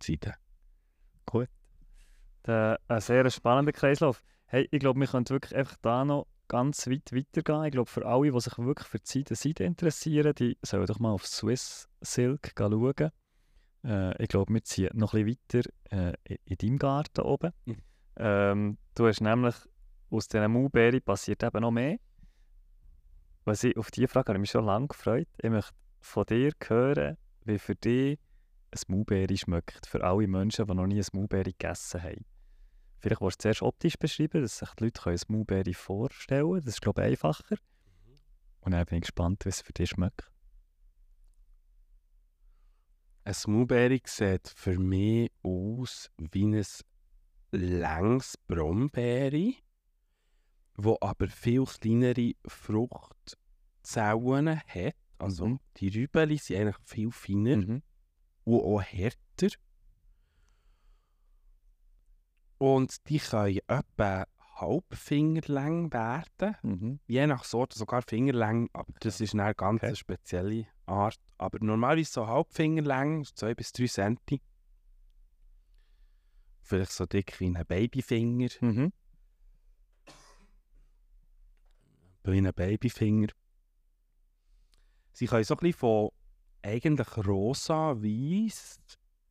Seite. 0.01 0.35
Der, 2.45 2.79
ein 2.87 3.01
sehr 3.01 3.29
spannender 3.31 3.71
Kreislauf. 3.71 4.21
Hey, 4.45 4.67
ich 4.69 4.79
glaube, 4.79 4.99
wir 4.99 5.07
können 5.07 5.27
wirklich 5.29 5.55
einfach 5.55 5.77
da 5.81 6.03
noch 6.03 6.27
ganz 6.47 6.87
weit 6.87 7.11
weitergehen. 7.11 7.65
Ich 7.65 7.71
glaube, 7.71 7.89
für 7.89 8.05
alle, 8.05 8.31
die 8.31 8.39
sich 8.39 8.57
wirklich 8.57 8.87
für 8.87 8.99
die 8.99 9.05
Seite 9.05 9.35
Seite 9.35 9.63
interessieren, 9.63 10.33
die 10.35 10.57
sollen 10.61 10.85
doch 10.85 10.99
mal 10.99 11.11
auf 11.11 11.25
Swiss 11.25 11.87
Silk 12.01 12.53
schauen. 12.57 13.11
Äh, 13.83 14.23
ich 14.23 14.29
glaube, 14.29 14.53
wir 14.53 14.63
ziehen 14.63 14.89
noch 14.93 15.13
ein 15.13 15.25
bisschen 15.25 15.63
weiter 15.91 16.09
äh, 16.09 16.13
in, 16.23 16.37
in 16.45 16.57
deinem 16.57 16.77
Garten 16.77 17.21
oben. 17.21 17.51
Mhm. 17.65 17.77
Ähm, 18.15 18.77
du 18.95 19.07
hast 19.07 19.21
nämlich 19.21 19.55
aus 20.09 20.27
diesen 20.27 20.51
Maulbeeren 20.51 21.01
passiert 21.01 21.43
eben 21.43 21.61
noch 21.61 21.71
mehr. 21.71 21.97
Was 23.45 23.63
ich, 23.63 23.75
auf 23.77 23.91
diese 23.91 24.07
Frage 24.07 24.29
habe 24.29 24.37
ich 24.37 24.41
mich 24.41 24.51
schon 24.51 24.65
lange 24.65 24.87
gefreut. 24.87 25.27
Ich 25.41 25.49
möchte 25.49 25.73
von 25.99 26.25
dir 26.25 26.51
hören, 26.65 27.17
wie 27.45 27.59
für 27.59 27.75
dich 27.75 28.19
ein 28.71 28.79
Maulbeere 28.87 29.35
schmeckt. 29.35 29.85
Für 29.85 30.03
alle 30.03 30.27
Menschen, 30.27 30.65
die 30.65 30.73
noch 30.73 30.87
nie 30.87 30.99
ein 30.99 31.07
Maulbeere 31.13 31.51
gegessen 31.51 32.03
haben. 32.03 32.25
Vielleicht 33.03 33.19
willst 33.19 33.39
du 33.39 33.41
zuerst 33.43 33.61
optisch 33.63 33.97
beschreiben, 33.97 34.41
dass 34.41 34.59
sich 34.59 34.69
die 34.79 34.85
Leute 34.85 35.09
ein 35.09 35.19
Maulbeere 35.27 35.73
vorstellen 35.73 36.45
können. 36.47 36.61
Das 36.61 36.75
ist, 36.75 36.81
glaube 36.81 37.01
ich, 37.01 37.07
einfacher. 37.09 37.57
Und 38.61 38.71
dann 38.71 38.85
bin 38.85 38.99
ich 38.99 39.01
gespannt, 39.01 39.43
wie 39.43 39.49
es 39.49 39.59
für 39.59 39.73
dich 39.73 39.89
schmeckt. 39.89 40.31
Ein 43.25 43.33
Smoothberry 43.33 44.01
sieht 44.05 44.47
für 44.55 44.79
mich 44.79 45.33
aus 45.43 46.09
wie 46.17 46.45
ein 46.45 46.63
längs 47.51 48.37
Brombeere, 48.47 49.53
wo 50.75 50.97
aber 51.01 51.27
viel 51.27 51.65
kleinere 51.65 52.35
Fruchtzellen 52.47 53.35
hat. 54.65 54.95
Also 55.17 55.47
Mhm. 55.47 55.59
die 55.75 55.89
Rübeli 55.89 56.37
sind 56.37 56.55
eigentlich 56.61 56.77
viel 56.85 57.11
feiner 57.11 57.57
Mhm. 57.57 57.83
und 58.45 58.61
auch 58.61 58.81
härter. 58.81 59.49
Und 62.63 63.09
die 63.09 63.19
können 63.19 63.59
etwa 63.67 64.25
halbfingerlang 64.55 65.91
werden. 65.91 66.55
Mhm. 66.61 66.99
Je 67.07 67.27
nach 67.27 67.43
Sorte 67.43 67.77
sogar 67.77 68.03
Fingerlänge, 68.03 68.69
aber 68.71 68.93
das 69.01 69.19
ist 69.19 69.33
eine 69.33 69.53
ganz 69.53 69.83
Okay. 69.83 69.95
spezielle 69.97 70.67
Art. 70.85 71.19
Aber 71.37 71.57
normalerweise 71.59 72.13
so 72.13 72.25
Halbfingerlänge, 72.25 73.25
2 73.35 73.53
bis 73.53 73.73
3 73.73 73.87
cm. 73.87 74.39
Vielleicht 76.61 76.93
so 76.93 77.05
dick 77.05 77.37
wie 77.41 77.47
ein 77.47 77.65
Babyfinger. 77.67 78.47
Mhm. 78.61 78.93
Wie 82.23 82.37
ein 82.37 82.53
Babyfinger. 82.53 83.27
Sie 85.11 85.25
können 85.25 85.43
so 85.43 85.55
ein 85.55 85.57
bisschen 85.57 85.79
von 85.79 86.09
eigentlich 86.61 87.17
rosa, 87.17 88.01
weiß 88.01 88.79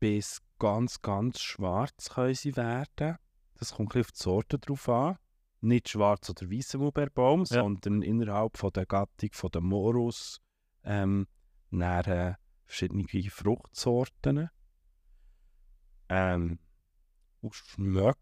bis 0.01 0.43
ganz, 0.63 1.03
ganz 1.03 1.41
schwarz 1.41 2.11
können 2.11 2.35
sie 2.37 2.55
werden. 2.55 3.19
Das 3.57 3.75
kommt 3.75 3.97
ein 3.97 4.01
auf 4.03 4.13
die 4.13 4.23
Sorte 4.23 4.61
drauf 4.61 4.89
an. 4.89 5.19
Nicht 5.61 5.89
schwarz 5.89 6.31
oder 6.31 6.49
weißer 6.49 6.79
Maulbeerbaum, 6.79 7.41
Ja. 7.41 7.63
sondern 7.63 8.03
innerhalb 8.03 8.57
von 8.57 8.73
der 8.73 8.87
Gattung 8.87 9.31
von 9.33 9.51
der 9.51 9.61
Morus 9.61 10.41
ähm, 10.85 11.27
dann, 11.73 12.05
äh, 12.05 12.35
verschiedene 12.65 13.05
Fruchtsorten. 13.29 14.51
Ähm, 16.09 16.61
und 17.41 17.55
schmecken. 17.57 18.21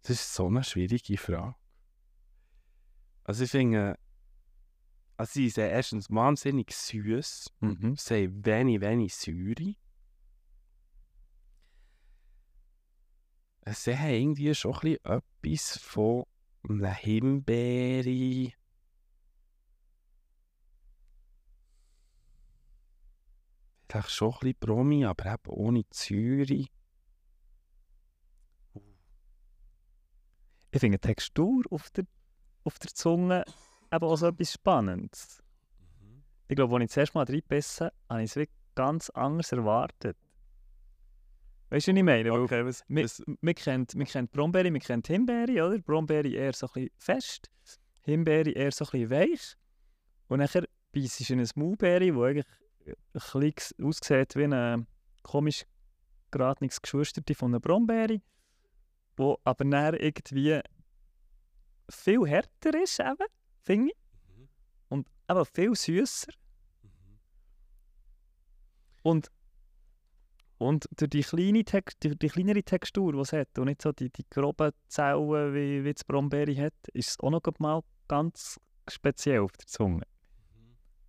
Das 0.00 0.10
ist 0.12 0.34
so 0.34 0.46
eine 0.46 0.64
schwierige 0.64 1.18
Frage. 1.18 1.56
Also 3.24 3.44
ich 3.44 3.50
finde, 3.50 3.98
also 5.18 5.32
sie 5.34 5.50
sind 5.50 5.64
erstens 5.64 6.10
wahnsinnig 6.10 6.72
süß. 6.72 7.52
Mhm. 7.60 7.96
Sie 7.96 8.14
haben 8.14 8.46
wenig, 8.46 8.80
wenig 8.80 9.14
Säure. 9.14 9.74
Sie 13.66 13.96
haben 13.96 14.10
irgendwie 14.10 14.54
schon 14.54 14.74
ein 14.74 14.80
bisschen 14.80 15.04
etwas 15.04 15.78
von 15.78 16.24
einer 16.68 16.92
Himbeere. 16.92 18.52
Vielleicht 23.88 24.10
schon 24.10 24.32
ein 24.32 24.38
bisschen 24.40 24.58
Promi, 24.60 25.04
aber 25.04 25.32
eben 25.32 25.50
ohne 25.50 25.84
Säure. 25.92 26.66
Ich 30.70 30.80
finde 30.80 30.98
die 30.98 31.06
Textur 31.06 31.62
auf 31.70 31.90
der, 31.90 32.04
auf 32.64 32.78
der 32.80 32.92
Zunge 32.92 33.44
eben 33.92 34.04
auch 34.04 34.16
so 34.16 34.26
etwas 34.26 34.52
Spannendes. 34.52 35.42
Ich 36.48 36.56
glaube, 36.56 36.74
als 36.74 36.82
ich 36.82 36.88
das 36.88 36.96
erste 36.96 37.18
Mal 37.18 37.24
reingebissen 37.24 37.86
habe, 37.86 37.96
habe 38.10 38.22
ich 38.24 38.30
es 38.30 38.36
wirklich 38.36 38.58
ganz 38.74 39.08
anders 39.10 39.52
erwartet. 39.52 40.18
Weißt 41.74 41.88
du, 41.88 41.90
was 41.90 41.98
ich 41.98 42.04
meine? 42.04 42.32
Okay, 42.32 42.64
was, 42.64 42.84
Man, 42.86 43.02
was, 43.02 43.20
man, 43.40 43.54
kennt, 43.56 43.96
man 43.96 44.06
kennt 44.06 44.30
Brombeere, 44.30 44.70
man 44.70 44.80
kennt 44.80 45.08
Himbeere, 45.08 45.66
oder? 45.66 45.78
Brombeere 45.80 46.28
eher 46.28 46.52
so 46.52 46.68
ein 46.68 46.72
bisschen 46.72 46.90
fest, 46.98 47.50
Himbeere 48.02 48.52
eher 48.52 48.70
so 48.70 48.84
ein 48.84 48.90
bisschen 48.92 49.10
weich. 49.10 49.56
Und 50.28 50.38
dann 50.38 50.64
beißt 50.92 51.28
du 51.28 51.32
in 51.32 51.40
eine 51.40 51.48
Maulbeere, 51.56 52.04
die 52.04 52.12
eigentlich 52.12 52.46
ein 52.86 53.40
bisschen 53.40 53.84
aussieht 53.84 54.36
wie 54.36 54.44
ein 54.44 54.86
komisch 55.24 55.64
geratenes 56.30 56.80
Geschwisterte 56.80 57.34
von 57.34 57.50
einer 57.50 57.58
Brombeere, 57.58 58.22
wo 59.16 59.40
aber 59.42 59.64
dann 59.64 59.94
irgendwie 59.94 60.60
viel 61.90 62.24
härter 62.24 62.80
ist, 62.80 63.00
eben, 63.00 63.26
finde 63.64 63.90
ich. 63.90 64.48
Und 64.90 65.08
eben 65.28 65.44
viel 65.46 65.74
süßer. 65.74 66.32
Und, 69.02 69.28
und 70.58 70.86
durch 70.96 71.10
die, 71.10 71.22
kleine 71.22 71.64
Text, 71.64 72.02
die, 72.02 72.16
die 72.16 72.28
kleinere 72.28 72.62
Textur, 72.62 73.12
die 73.12 73.18
es 73.18 73.32
hat, 73.32 73.58
und 73.58 73.66
nicht 73.66 73.82
so 73.82 73.92
die, 73.92 74.10
die 74.10 74.24
groben 74.30 74.72
Zellen, 74.88 75.54
wie, 75.54 75.84
wie 75.84 75.92
das 75.92 76.04
Brombeere 76.04 76.56
hat, 76.56 76.74
ist 76.92 77.10
es 77.10 77.20
auch 77.20 77.30
noch 77.30 77.42
mal 77.58 77.82
ganz 78.08 78.60
speziell 78.88 79.40
auf 79.40 79.52
der 79.52 79.66
Zunge. 79.66 80.04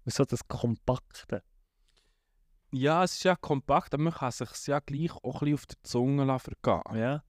Und 0.05 0.13
so 0.13 0.25
das 0.25 0.47
Kompakte. 0.47 1.43
ja, 2.71 3.03
es 3.03 3.13
ist 3.13 3.23
ja 3.23 3.35
kompakt, 3.35 3.93
aber 3.93 4.03
man 4.03 4.13
kann 4.13 4.31
sich 4.31 4.49
ja 4.67 4.79
gleich 4.79 5.11
auch 5.11 5.41
ein 5.41 5.51
bisschen 5.51 5.53
auf 5.53 5.65
der 5.65 5.77
Zunge 5.83 6.39
vergehen. 6.39 6.97
Ja, 6.97 7.23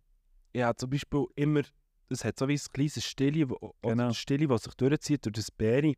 habe 0.68 0.76
zum 0.76 0.90
Beispiel 0.90 1.26
immer, 1.34 1.62
es 2.08 2.24
hat 2.24 2.38
so 2.38 2.48
wie 2.48 2.54
ein 2.54 2.72
kleines 2.72 3.04
Stille, 3.04 3.50
wo, 3.50 3.74
Genau. 3.82 4.12
Stille, 4.12 4.48
das 4.48 4.64
sich 4.64 4.74
durchzieht 4.74 5.24
durch 5.24 5.34
das 5.34 5.50
Beere. 5.50 5.94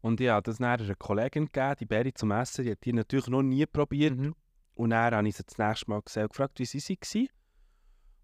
Und 0.00 0.20
habe 0.20 0.42
das 0.42 0.58
dann 0.58 0.80
einer 0.80 0.94
Kollegin 0.96 1.46
gegeben, 1.46 1.76
die 1.78 1.86
Beere 1.86 2.12
zum 2.14 2.30
Essen, 2.32 2.64
die 2.64 2.72
hat 2.72 2.84
die 2.84 2.92
natürlich 2.92 3.28
noch 3.28 3.42
nie 3.42 3.66
probiert. 3.66 4.16
Mhm. 4.16 4.34
Und 4.74 4.90
dann 4.90 5.14
habe 5.14 5.28
ich 5.28 5.36
sie 5.36 5.44
das 5.44 5.58
nächste 5.58 5.90
Mal 5.90 6.02
gesehen 6.02 6.24
und 6.24 6.30
gefragt, 6.30 6.58
wie 6.58 6.64
sie 6.64 6.78
war. 6.78 7.20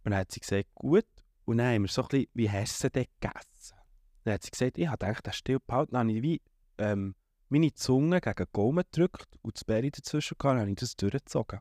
Und 0.04 0.10
dann 0.12 0.20
hat 0.20 0.32
sie 0.32 0.40
gesagt, 0.40 0.68
gut. 0.74 1.06
Und 1.44 1.58
dann 1.58 1.74
haben 1.74 1.82
wir 1.82 1.88
so 1.88 2.02
ein 2.02 2.08
bisschen, 2.08 2.30
wie 2.34 2.50
hast 2.50 2.84
du 2.84 2.90
denn 2.90 3.06
gegessen? 3.20 3.76
Dann 4.24 4.34
hat 4.34 4.42
sie 4.42 4.50
gesagt, 4.50 4.78
ich 4.78 4.86
habe 4.86 4.98
gedacht, 4.98 5.26
das 5.26 5.36
still 5.36 5.58
behalten. 5.66 5.92
Dann 5.92 6.08
habe 6.08 6.16
ich 6.16 6.22
wie 6.22 6.42
ähm, 6.78 7.14
meine 7.48 7.72
Zunge 7.74 8.20
gegen 8.20 8.36
den 8.36 8.46
Gaumen 8.52 8.84
gedrückt 8.90 9.28
und 9.42 9.56
das 9.56 9.64
Beere 9.64 9.90
dazwischen 9.90 10.36
gehabt, 10.38 10.54
dann 10.54 10.60
habe 10.60 10.70
ich 10.70 10.76
das 10.76 10.96
durchgezogen. 10.96 11.60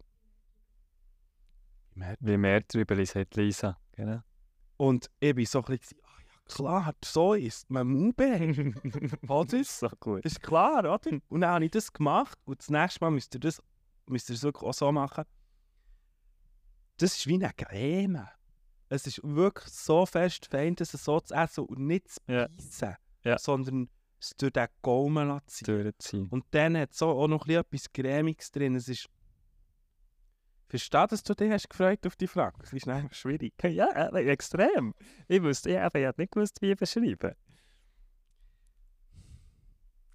Wie 2.20 2.38
mehr 2.38 2.62
drüber 2.62 3.04
sagt 3.06 3.36
Lisa. 3.36 3.78
Genau. 3.94 4.20
Und 4.78 5.10
ich 5.20 5.34
bin 5.34 5.46
so 5.46 5.64
ein 5.64 5.78
bisschen, 5.78 5.98
ah 6.04 6.20
ja 6.20 6.54
klar, 6.54 6.96
so 7.04 7.34
ist 7.34 7.70
man 7.70 7.88
Maulbeer. 7.88 8.74
Oder? 9.28 9.64
so 9.64 9.90
gut. 10.00 10.24
Das 10.24 10.34
ist 10.34 10.44
klar, 10.44 10.80
oder? 10.80 11.20
Und 11.30 11.42
dann 11.42 11.50
habe 11.50 11.66
ich 11.66 11.72
das 11.72 11.92
gemacht 11.92 12.38
und 12.46 12.60
das 12.60 12.70
nächste 12.70 13.04
Mal 13.04 13.12
müsst 13.12 13.34
ihr 13.34 13.40
das, 13.40 13.62
müsst 14.10 14.30
ihr 14.30 14.34
das 14.36 14.44
wirklich 14.44 14.64
auch 14.64 14.74
so 14.74 14.92
machen. 14.92 15.24
Das 16.98 17.16
ist 17.18 17.28
wie 17.28 17.36
eine 17.36 17.52
Creme. 17.56 18.28
Es 18.90 19.06
ist 19.06 19.22
wirklich 19.24 19.68
so 19.74 20.06
fest 20.06 20.48
fein, 20.48 20.76
dass 20.76 20.94
es 20.94 21.04
so 21.04 21.20
zu 21.20 21.34
essen 21.34 21.66
und 21.66 21.80
nicht 21.80 22.10
zu 22.10 22.20
Ja. 22.28 22.48
beißen, 22.48 22.96
Ja. 23.24 23.38
sondern 23.38 23.90
es 24.20 24.32
durch 24.38 24.54
den 24.54 24.68
Gaumen 24.82 25.28
lassen 25.28 25.94
ziehen. 25.98 26.28
Und 26.30 26.46
dann 26.52 26.78
hat 26.78 26.92
es 26.92 26.98
so 26.98 27.10
auch 27.10 27.28
noch 27.28 27.44
ein 27.46 27.48
bisschen 27.48 27.60
etwas 27.62 27.94
Cremiges 27.94 28.52
drin. 28.52 28.76
Es 28.76 28.88
ist... 28.88 29.08
Verstehe, 30.70 31.08
dass 31.08 31.24
du 31.24 31.34
dich 31.34 31.52
hast 31.52 31.70
gefreut 31.70 32.06
auf 32.08 32.16
die 32.16 32.28
Frage. 32.28 32.58
Es 32.64 32.74
ist 32.74 32.88
einfach 32.88 33.14
schwierig. 33.14 33.54
Ja, 33.64 34.10
extrem. 34.18 34.94
Ich 35.28 35.42
wusste, 35.42 35.70
ich, 35.70 35.76
ich 35.76 35.82
hätte 35.94 36.22
nicht 36.22 36.32
gewusst, 36.34 36.62
wie 36.62 36.76
beschreiben. 36.76 37.36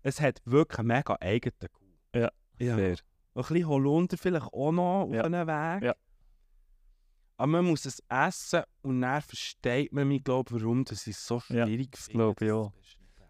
Es 0.03 0.21
hat 0.21 0.41
wirklich 0.45 0.79
einen 0.81 0.89
mega 0.89 1.17
eigenen 1.21 1.55
Gau. 1.61 2.19
Ja, 2.19 2.31
ja. 2.59 2.75
Fair. 2.77 2.97
Ein 3.35 3.43
bisschen 3.43 3.67
Holunder 3.69 4.17
vielleicht 4.19 4.53
auch 4.53 4.73
noch 4.73 5.03
auf 5.05 5.13
Ja. 5.15 5.25
einem 5.25 5.47
Weg. 5.47 5.83
Ja. 5.85 5.95
Aber 7.39 7.47
man 7.47 7.65
muss 7.65 7.87
es 7.87 8.03
essen 8.09 8.63
und 8.83 9.01
dann 9.01 9.23
versteht 9.23 9.93
man 9.93 10.07
mich, 10.09 10.23
glaube 10.23 10.53
warum 10.61 10.85
das 10.85 11.07
ist 11.07 11.27
so 11.27 11.43
Ja, 11.49 11.67
schwierig 11.67 11.97
finde, 11.97 12.19
glaube 12.19 12.35
beschreiben. 12.35 12.73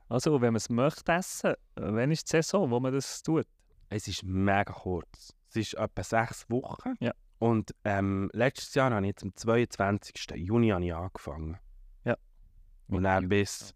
Also, 0.08 0.34
wenn 0.40 0.52
man 0.52 0.56
es 0.56 0.68
möchte 0.68 1.12
essen, 1.12 1.54
wann 1.76 2.10
ist 2.10 2.26
die 2.26 2.30
Saison, 2.36 2.70
wo 2.70 2.78
man 2.80 2.92
das 2.92 3.22
tut? 3.22 3.46
Es 3.88 4.08
ist 4.08 4.22
mega 4.24 4.72
kurz. 4.72 5.34
Es 5.48 5.56
ist 5.56 5.74
etwa 5.74 6.02
sechs 6.02 6.48
Wochen. 6.50 6.94
Ja. 7.00 7.12
Und 7.38 7.74
ähm, 7.84 8.28
letztes 8.34 8.74
Jahr 8.74 8.90
habe 8.92 9.06
ich 9.06 9.10
jetzt 9.10 9.22
am 9.22 9.34
22. 9.34 10.14
Juni 10.36 10.68
habe 10.68 10.84
ich 10.84 10.94
angefangen. 10.94 11.58
Und 12.88 13.04
dann 13.04 13.26
bis, 13.28 13.74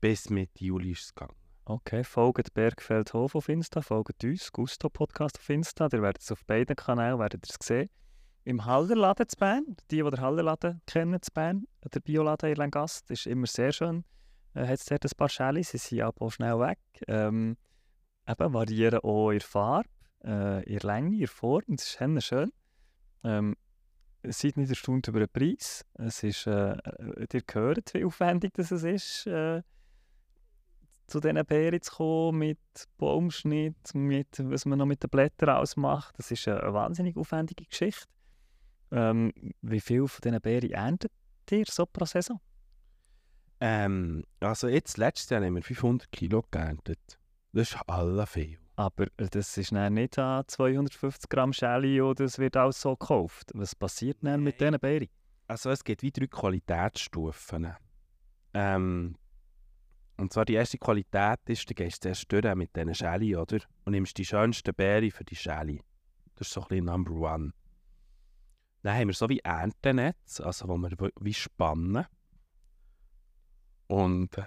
bis 0.00 0.28
Mitte 0.28 0.62
Juli 0.62 0.90
ist 0.90 1.04
es 1.04 1.14
gegangen. 1.14 1.34
Okay, 1.66 2.04
folgt 2.04 2.52
Bergfeldhof 2.52 3.34
auf 3.34 3.48
Insta, 3.48 3.80
folgt 3.80 4.22
uns, 4.22 4.52
Gusto 4.52 4.90
Podcast 4.90 5.38
auf 5.38 5.48
Insta. 5.48 5.88
Ihr 5.90 6.02
werdet 6.02 6.20
es 6.20 6.30
auf 6.30 6.44
beiden 6.44 6.76
Kanälen 6.76 7.18
werdet 7.18 7.48
ihr 7.48 7.56
sehen. 7.58 7.88
Im 8.44 8.66
Hallerladen 8.66 9.26
zu 9.26 9.38
Bern, 9.38 9.64
die, 9.90 9.96
die 9.96 10.02
den 10.02 10.20
Hallerladen 10.20 10.82
kennen 10.86 11.22
zu 11.22 11.32
Bern, 11.32 11.64
der 11.82 12.00
Bioladen 12.00 12.50
in 12.50 12.56
Langast, 12.56 13.10
ist 13.10 13.26
immer 13.26 13.46
sehr 13.46 13.72
schön. 13.72 14.04
Äh, 14.52 14.66
hat 14.66 14.78
es 14.78 14.84
dort 14.84 15.16
paar 15.16 15.30
Schäle, 15.30 15.64
sie 15.64 15.78
sind 15.78 16.02
aber 16.02 16.26
auch 16.26 16.32
schnell 16.32 16.60
weg. 16.60 16.80
Ähm, 17.08 17.56
eben 18.28 18.52
variieren 18.52 18.98
auch 18.98 19.30
der 19.30 19.40
Farbe. 19.40 19.88
äh, 20.20 20.62
der 20.66 20.80
Länge, 20.80 21.16
der 21.16 21.28
Form. 21.28 21.62
Das 21.68 21.98
ist 21.98 22.24
schön. 22.24 22.52
Ähm, 23.22 23.56
seid 24.22 24.58
nicht 24.58 24.68
erstaunt 24.68 25.08
über 25.08 25.20
den 25.20 25.30
Preis. 25.30 25.86
Es 25.94 26.22
ist, 26.22 26.46
äh, 26.46 26.72
äh, 26.72 27.26
ihr 27.32 27.42
hört, 27.54 27.94
wie 27.94 28.04
aufwendig 28.04 28.52
das 28.52 28.70
ist, 28.70 29.26
äh, 29.26 29.62
zu 31.06 31.20
diesen 31.20 31.44
Beeren 31.44 31.80
zu 31.82 31.92
kommen, 31.92 32.38
mit 32.38 32.58
Baumschnitt, 32.96 33.94
mit 33.94 34.28
was 34.38 34.66
man 34.66 34.78
noch 34.78 34.86
mit 34.86 35.02
den 35.02 35.10
Blättern 35.10 35.50
ausmacht. 35.50 36.14
Das 36.18 36.30
ist 36.30 36.48
eine, 36.48 36.72
wahnsinnig 36.72 37.16
aufwendige 37.16 37.64
Geschichte. 37.64 38.06
Ähm, 38.90 39.32
wie 39.62 39.80
viel 39.80 40.06
von 40.06 40.20
diesen 40.22 40.40
Beeren 40.40 40.70
erntet 40.70 41.12
ihr 41.50 41.64
so 41.68 41.86
pro 41.86 42.04
Saison? 42.04 42.40
Ähm, 43.60 44.24
also 44.40 44.68
jetzt, 44.68 44.98
letztes 44.98 45.30
Jahr 45.30 45.44
haben 45.44 45.54
wir 45.54 45.62
500 45.62 46.10
Kilo 46.12 46.44
geerntet. 46.50 47.18
Das 47.52 47.70
ist 47.70 47.78
alle 47.86 48.26
viel. 48.26 48.58
Aber 48.76 49.06
das 49.16 49.56
ist 49.56 49.72
dann 49.72 49.94
nicht 49.94 50.18
an 50.18 50.44
250 50.46 51.28
Gramm 51.28 51.52
Schelle 51.52 52.04
oder 52.04 52.24
es 52.24 52.38
wird 52.38 52.56
alles 52.56 52.80
so 52.80 52.96
gekauft. 52.96 53.52
Was 53.54 53.74
passiert 53.74 54.18
dann 54.22 54.42
mit 54.42 54.60
diesen 54.60 54.78
Beeren? 54.80 55.08
Also 55.46 55.70
es 55.70 55.84
gibt 55.84 56.02
wie 56.02 56.10
drei 56.10 56.26
Qualitätsstufen. 56.26 57.74
Ähm, 58.54 59.16
und 60.16 60.32
zwar 60.32 60.44
die 60.44 60.54
erste 60.54 60.78
Qualität 60.78 61.40
ist, 61.46 61.68
du 61.68 61.74
gehst 61.74 62.02
zuerst 62.02 62.30
durch 62.30 62.54
mit 62.54 62.74
diesen 62.76 62.94
Schelle, 62.94 63.40
oder? 63.40 63.58
Und 63.84 63.92
nimmst 63.92 64.16
die 64.16 64.24
schönsten 64.24 64.74
Beeren 64.74 65.10
für 65.10 65.24
die 65.24 65.36
Schelle. 65.36 65.80
Das 66.36 66.48
ist 66.48 66.54
so 66.54 66.62
ein 66.62 66.68
bisschen 66.68 66.84
Number 66.86 67.12
One. 67.12 67.52
Dann 68.82 68.96
haben 68.96 69.08
wir 69.08 69.14
so 69.14 69.28
wie 69.28 69.40
Erntenetz, 69.40 70.40
also 70.40 70.68
wo 70.68 70.76
wir 70.76 70.90
wie 71.20 71.34
spannen. 71.34 72.06
Und, 73.86 74.38
äh, 74.38 74.44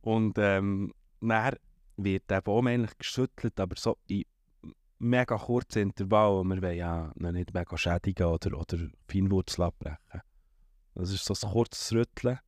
und 0.00 0.38
ähm, 0.38 0.92
dann 1.20 1.56
wird 1.96 2.28
der 2.28 2.40
Baum 2.40 2.66
eigentlich 2.66 2.96
geschüttelt, 2.98 3.58
aber 3.60 3.76
so 3.76 3.98
in 4.06 4.24
mega 4.98 5.36
kurzen 5.36 5.82
Intervall. 5.82 6.40
und 6.40 6.50
Wir 6.50 6.62
wollen 6.62 6.76
ja 6.76 7.12
noch 7.16 7.32
nicht 7.32 7.54
mega 7.54 7.76
schädigen 7.76 8.26
oder, 8.26 8.58
oder 8.58 8.78
Feinwurzel 9.08 9.64
abbrechen. 9.64 10.22
Das 10.94 11.10
ist 11.10 11.24
so 11.24 11.34
ein 11.46 11.52
kurzes 11.52 11.92
Rütteln. 11.92 12.38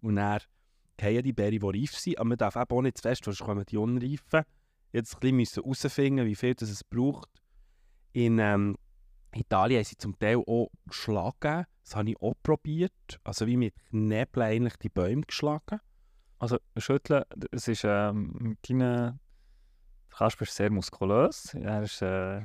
Und 0.00 0.16
dann 0.16 0.40
fallen 1.00 1.22
die 1.22 1.32
Beeren, 1.32 1.58
die 1.58 1.80
reif 1.80 1.96
sind. 1.96 2.18
Aber 2.18 2.28
man 2.28 2.38
darf 2.38 2.56
auch 2.56 2.82
nicht 2.82 2.98
zu 2.98 3.02
fest, 3.02 3.24
sonst 3.24 3.40
kommen 3.40 3.64
die 3.66 3.76
unreifen. 3.76 4.44
Jetzt 4.92 5.14
ein 5.22 5.36
bisschen 5.36 5.62
herausfinden, 5.62 6.26
wie 6.26 6.34
viel 6.34 6.54
das 6.54 6.70
es 6.70 6.84
braucht. 6.84 7.28
In 8.12 8.38
ähm, 8.38 8.76
Italien 9.34 9.78
haben 9.78 9.84
sie 9.84 9.96
zum 9.96 10.18
Teil 10.18 10.38
auch 10.38 10.70
geschlagen. 10.86 11.64
Das 11.84 11.96
habe 11.96 12.10
ich 12.10 12.20
auch 12.20 12.34
probiert. 12.42 13.20
Also 13.24 13.46
wie 13.46 13.56
mit 13.56 13.74
Knebeln 13.90 14.46
eigentlich 14.46 14.76
die 14.76 14.88
Bäume 14.88 15.22
geschlagen. 15.22 15.80
Also 16.38 16.58
schütteln, 16.76 17.24
es 17.50 17.68
ist 17.68 17.84
ähm, 17.84 18.34
mit 18.38 18.68
deinen... 18.68 19.20
Der 20.10 20.16
Kasper 20.18 20.42
ist 20.42 20.54
sehr 20.54 20.70
muskulös. 20.70 21.54
Er 21.54 21.82
ist 21.82 22.02
äh, 22.02 22.42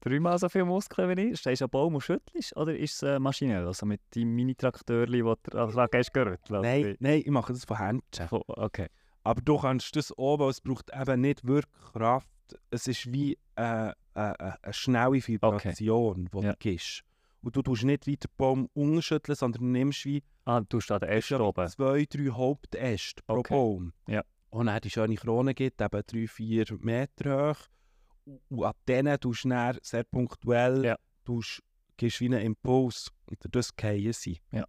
dreimal 0.00 0.38
so 0.38 0.48
viel 0.48 0.64
Muskeln 0.64 1.16
wie 1.16 1.20
ich. 1.30 1.38
Stehst 1.40 1.60
du 1.60 1.66
am 1.66 1.70
Baum 1.70 1.94
und 1.94 2.00
schüttelst? 2.00 2.56
Oder 2.56 2.76
ist 2.76 2.94
es 2.94 3.02
äh, 3.02 3.18
maschinell? 3.18 3.66
Also 3.66 3.86
mit 3.86 4.00
deinem 4.14 4.34
Mini-Traktörli, 4.34 5.22
das 5.22 5.36
du 5.42 5.58
also, 5.58 5.76
da 5.76 5.86
gehst, 5.86 6.12
gerüttelt? 6.14 6.62
Nein, 6.62 6.96
nein, 7.00 7.20
ich 7.24 7.30
mache 7.30 7.52
das 7.52 7.64
von 7.64 7.78
Händchen. 7.78 8.28
Von- 8.28 8.42
Okay. 8.46 8.88
Aber 9.22 9.40
du 9.40 9.58
kannst 9.58 9.94
das 9.96 10.10
weil 10.16 10.50
es 10.50 10.60
braucht 10.60 10.90
eben 10.94 11.20
nicht 11.20 11.46
wirklich 11.46 11.92
Kraft. 11.92 12.28
Es 12.70 12.86
ist 12.88 13.10
wie 13.12 13.38
äh, 13.56 13.88
äh, 13.88 13.92
äh, 14.14 14.52
eine 14.62 14.72
schnelle 14.72 15.26
Vibration, 15.26 16.28
die 16.32 16.38
Ja. 16.42 16.52
du 16.52 16.58
gibst. 16.58 17.02
Und 17.42 17.56
du 17.56 17.62
tust 17.62 17.84
nicht 17.84 18.06
wie 18.06 18.16
den 18.16 18.30
Baum 18.36 18.68
umschütteln, 18.74 19.36
sondern 19.36 19.72
nimmst 19.72 20.04
wie 20.06 20.22
Ah, 20.46 20.60
du 20.66 20.80
stehst 20.80 20.92
an 20.92 21.00
der 21.00 21.10
Äste 21.10 21.40
oben. 21.42 21.68
zwei, 21.68 22.04
drei 22.08 22.30
Hauptäste 22.30 23.22
pro 23.26 23.38
Okay. 23.38 23.54
Baum. 23.54 23.92
Ja. 24.08 24.22
Und 24.54 24.66
dann 24.66 24.80
die 24.80 24.90
schöne 24.90 25.16
Krone 25.16 25.52
gibt, 25.52 25.80
eben 25.80 26.02
drei, 26.06 26.28
vier 26.28 26.64
Meter 26.78 27.50
hoch. 27.50 28.36
Und 28.48 28.64
ab 28.64 28.76
denen 28.86 29.18
tust 29.18 29.44
du 29.44 29.48
dann 29.48 29.78
sehr 29.82 30.04
punktuell, 30.04 30.84
Ja. 30.84 30.96
tust, 31.24 31.60
gibst 31.96 32.20
wie 32.20 32.26
einen 32.26 32.40
Impuls 32.40 33.10
und 33.26 33.38
das 33.50 33.70
fallen 33.76 34.12
sie. 34.12 34.40
Ja. 34.52 34.64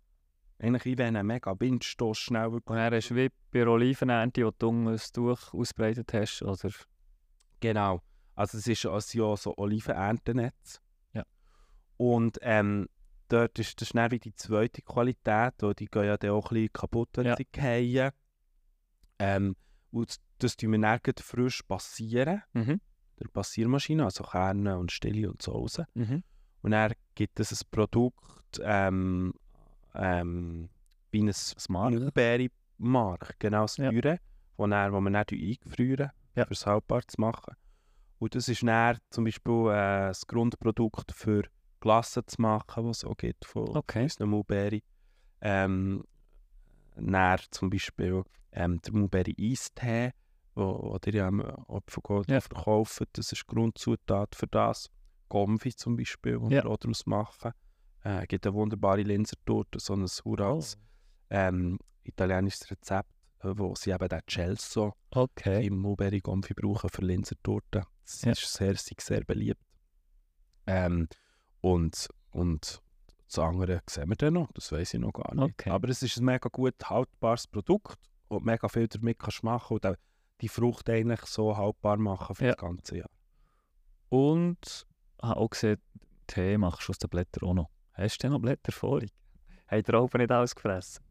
Eigentlich 0.58 0.86
wie 0.86 0.98
wenn 0.98 1.16
ein 1.16 1.28
mega 1.28 1.54
Windstoß 1.60 2.18
schnell 2.18 2.52
wirklich 2.52 2.68
Und 2.72 2.78
dann 2.78 2.94
hast 2.96 3.10
du 3.12 3.16
wie 3.16 3.30
bei 3.52 3.60
der 3.60 3.68
Olivenernte, 3.68 4.44
wo 4.48 4.52
du 4.58 4.72
ein 4.72 4.98
Tuch 5.14 5.54
ausbreitet 5.54 6.12
hast, 6.14 6.42
oder... 6.42 6.72
Genau. 7.60 8.02
Also 8.34 8.58
es 8.58 8.66
ist 8.66 8.88
also 8.88 9.20
ja 9.20 9.38
so 9.38 9.56
Olivenerntenetz. 9.56 10.82
Ja. 11.14 11.26
Und 11.98 12.40
ähm, 12.42 12.90
dort 13.30 13.60
ist 13.60 13.80
das 13.82 13.90
dann 13.90 14.10
wie 14.10 14.20
die 14.20 14.34
zweite 14.34 14.82
Qualität, 14.82 15.54
wo 15.60 15.74
die 15.74 15.86
gehen 15.86 16.06
ja 16.06 16.18
dann 16.18 16.32
auch 16.32 16.50
ein 16.52 16.56
bisschen 16.56 16.74
kaputt, 16.74 17.10
wenn 17.14 17.28
Ja. 17.28 17.36
sie 17.36 17.48
fallen. 17.56 18.12
Ähm, 19.20 19.56
und 19.96 20.16
das- 20.40 20.58
tun 20.58 20.72
wir 20.72 20.80
dann 20.80 21.00
frisch 21.22 21.64
passieren, 21.64 22.42
Mhm. 22.54 22.80
der 23.20 23.28
Passiermaschine, 23.30 24.04
also 24.04 24.24
Kerne 24.24 24.78
und 24.78 24.92
Stille 24.92 25.30
und 25.32 25.42
so 25.42 25.52
raus. 25.54 25.82
Mhm. 25.94 26.24
Und 26.62 26.72
dann 26.72 26.94
gibt 27.16 27.40
es 27.40 27.52
ein 27.52 27.68
Produkt, 27.72 28.60
ähm, 28.64 29.34
ähm, 29.94 30.70
wie 31.12 31.22
ein. 31.70 31.94
Blueberry-Mark, 31.96 33.36
genau 33.40 33.62
das 33.62 33.78
Ja. 33.78 33.90
Püree, 33.90 34.18
wo, 34.58 34.68
dann, 34.68 34.92
wo 34.92 35.00
wir 35.00 35.12
dann 35.12 35.26
eingefrieren, 35.32 36.12
Ja. 36.36 36.46
für 36.46 36.66
haltbar 36.66 37.02
zu 37.08 37.22
machen. 37.22 37.56
Und 38.20 38.36
das 38.36 38.50
ist 38.50 38.64
dann 38.64 38.98
zum 39.12 39.24
Beispiel 39.26 39.68
äh, 39.70 40.08
das 40.08 40.26
Grundprodukt 40.28 41.12
für 41.14 41.44
Glasse 41.80 42.26
zu 42.26 42.42
machen, 42.42 42.86
was 42.86 42.98
es 42.98 43.06
auch 43.06 43.16
gibt 43.18 43.46
von 43.46 43.70
Okay. 43.78 44.04
unseren 44.04 44.30
Mulberry. 44.30 44.84
Ähm, 45.42 46.04
zum 47.52 47.70
Beispiel 47.70 48.24
ähm, 48.56 48.82
der 48.82 48.94
Mulberry-Eistee, 48.94 50.12
wo, 50.56 50.64
wo 50.94 50.98
ihr 51.06 51.14
ja 51.14 51.28
am 51.28 51.42
Opfergold 51.42 52.30
Ja. 52.30 52.40
verkauft, 52.42 53.04
das 53.14 53.32
ist 53.32 53.46
Grundzutat 53.46 54.36
für 54.36 54.48
das. 54.48 54.90
Gomfi 55.30 55.76
zum 55.76 55.96
Beispiel, 55.98 56.40
die 56.40 56.56
Ja. 56.56 56.64
wir 56.64 56.70
auch 56.72 56.78
daraus 56.78 57.06
machen. 57.06 57.52
Äh, 58.04 58.22
Es 58.24 58.28
gibt 58.28 58.46
eine 58.48 58.54
wunderbare 58.56 59.02
Linsertorte, 59.02 59.80
so 59.80 59.94
ein 59.94 60.06
uraltes 60.24 60.78
ähm, 61.30 61.80
italienisches 62.04 62.70
Rezept, 62.72 63.10
äh, 63.40 63.52
wo 63.56 63.74
sie 63.76 63.92
eben 63.92 64.08
den 64.08 64.22
Celso 64.30 64.94
Okay. 65.12 65.66
im 65.66 65.80
Mulberry 65.80 66.20
Gomfi 66.22 66.54
brauchen 66.54 66.90
für 66.90 67.02
Linsertorte. 67.04 67.84
Das 68.04 68.22
Ja. 68.22 68.32
ist 68.32 68.54
sehr, 68.54 68.76
sehr, 68.76 68.96
sehr 69.00 69.22
beliebt. 69.26 69.60
Ähm, 70.68 71.08
und, 71.62 72.08
und 72.32 72.82
das 73.28 73.40
andere 73.40 73.82
sehen 73.90 74.10
wir 74.10 74.16
dann 74.16 74.36
noch, 74.36 74.52
das 74.54 74.72
weiß 74.72 74.94
ich 74.94 75.00
noch 75.00 75.12
gar 75.14 75.34
nicht. 75.34 75.54
Okay. 75.60 75.70
Aber 75.72 75.90
es 75.90 76.04
ist 76.04 76.18
ein 76.18 76.26
mega 76.26 76.50
gut 76.52 76.76
haltbares 76.84 77.48
Produkt 77.48 77.98
und 78.28 78.46
mega 78.46 78.68
viel 78.68 78.88
damit 78.88 79.20
kannst 79.20 79.44
machen 79.44 79.76
und 79.76 79.86
auch 79.86 79.96
die 80.42 80.50
Frucht 80.50 80.90
eigentlich 80.90 81.22
so 81.22 81.56
haltbar 81.56 81.98
machen 81.98 82.36
für 82.36 82.46
Ja. 82.46 82.52
das 82.52 82.62
ganze 82.62 82.98
Jahr. 82.98 83.10
Und 84.10 84.86
habe 85.22 85.38
auch 85.40 85.50
gesehen, 85.50 85.82
Tee 86.28 86.58
machst 86.58 86.88
du 86.88 86.92
aus 86.92 86.98
den 86.98 87.10
Blättern 87.10 87.50
auch 87.50 87.54
noch. 87.54 87.70
Hast 87.94 88.18
du 88.18 88.22
denn 88.24 88.32
noch 88.34 88.40
Blätter 88.42 88.72
vorliegen? 88.72 89.14
Hat 89.68 89.88
der 89.88 90.02
Open 90.02 90.20
nicht 90.20 90.32
alles 90.32 90.56
gefressen? 90.56 91.04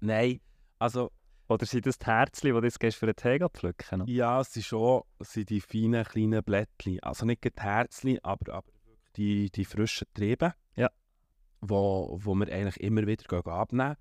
Nein, 0.00 0.40
also 0.78 1.10
Oder 1.48 1.64
sind 1.66 1.86
das 1.86 1.98
die 1.98 2.06
Herzchen, 2.06 2.54
die 2.54 2.60
du 2.60 2.64
jetzt 2.66 2.78
gehst 2.80 2.98
für 2.98 3.06
den 3.06 3.16
Tee 3.16 3.38
pflücken? 3.48 4.06
ja, 4.06 4.40
es 4.40 4.52
sind 4.52 4.64
schon 4.66 5.02
es 5.18 5.32
sind 5.32 5.48
die 5.50 5.60
feinen 5.60 6.04
kleinen 6.04 6.42
Blättchen. 6.44 7.00
Also 7.02 7.24
nicht 7.24 7.42
die 7.44 7.50
Herzchen, 7.56 8.18
aber, 8.22 8.52
aber 8.54 8.70
die, 9.16 9.50
die 9.50 9.64
frischen 9.64 10.06
Triebe. 10.14 10.54
Ja. 10.76 10.90
Wo, 11.60 12.18
wo 12.20 12.34
wir 12.34 12.52
eigentlich 12.52 12.80
immer 12.80 13.06
wieder 13.06 13.46
abnehmen. 13.46 13.96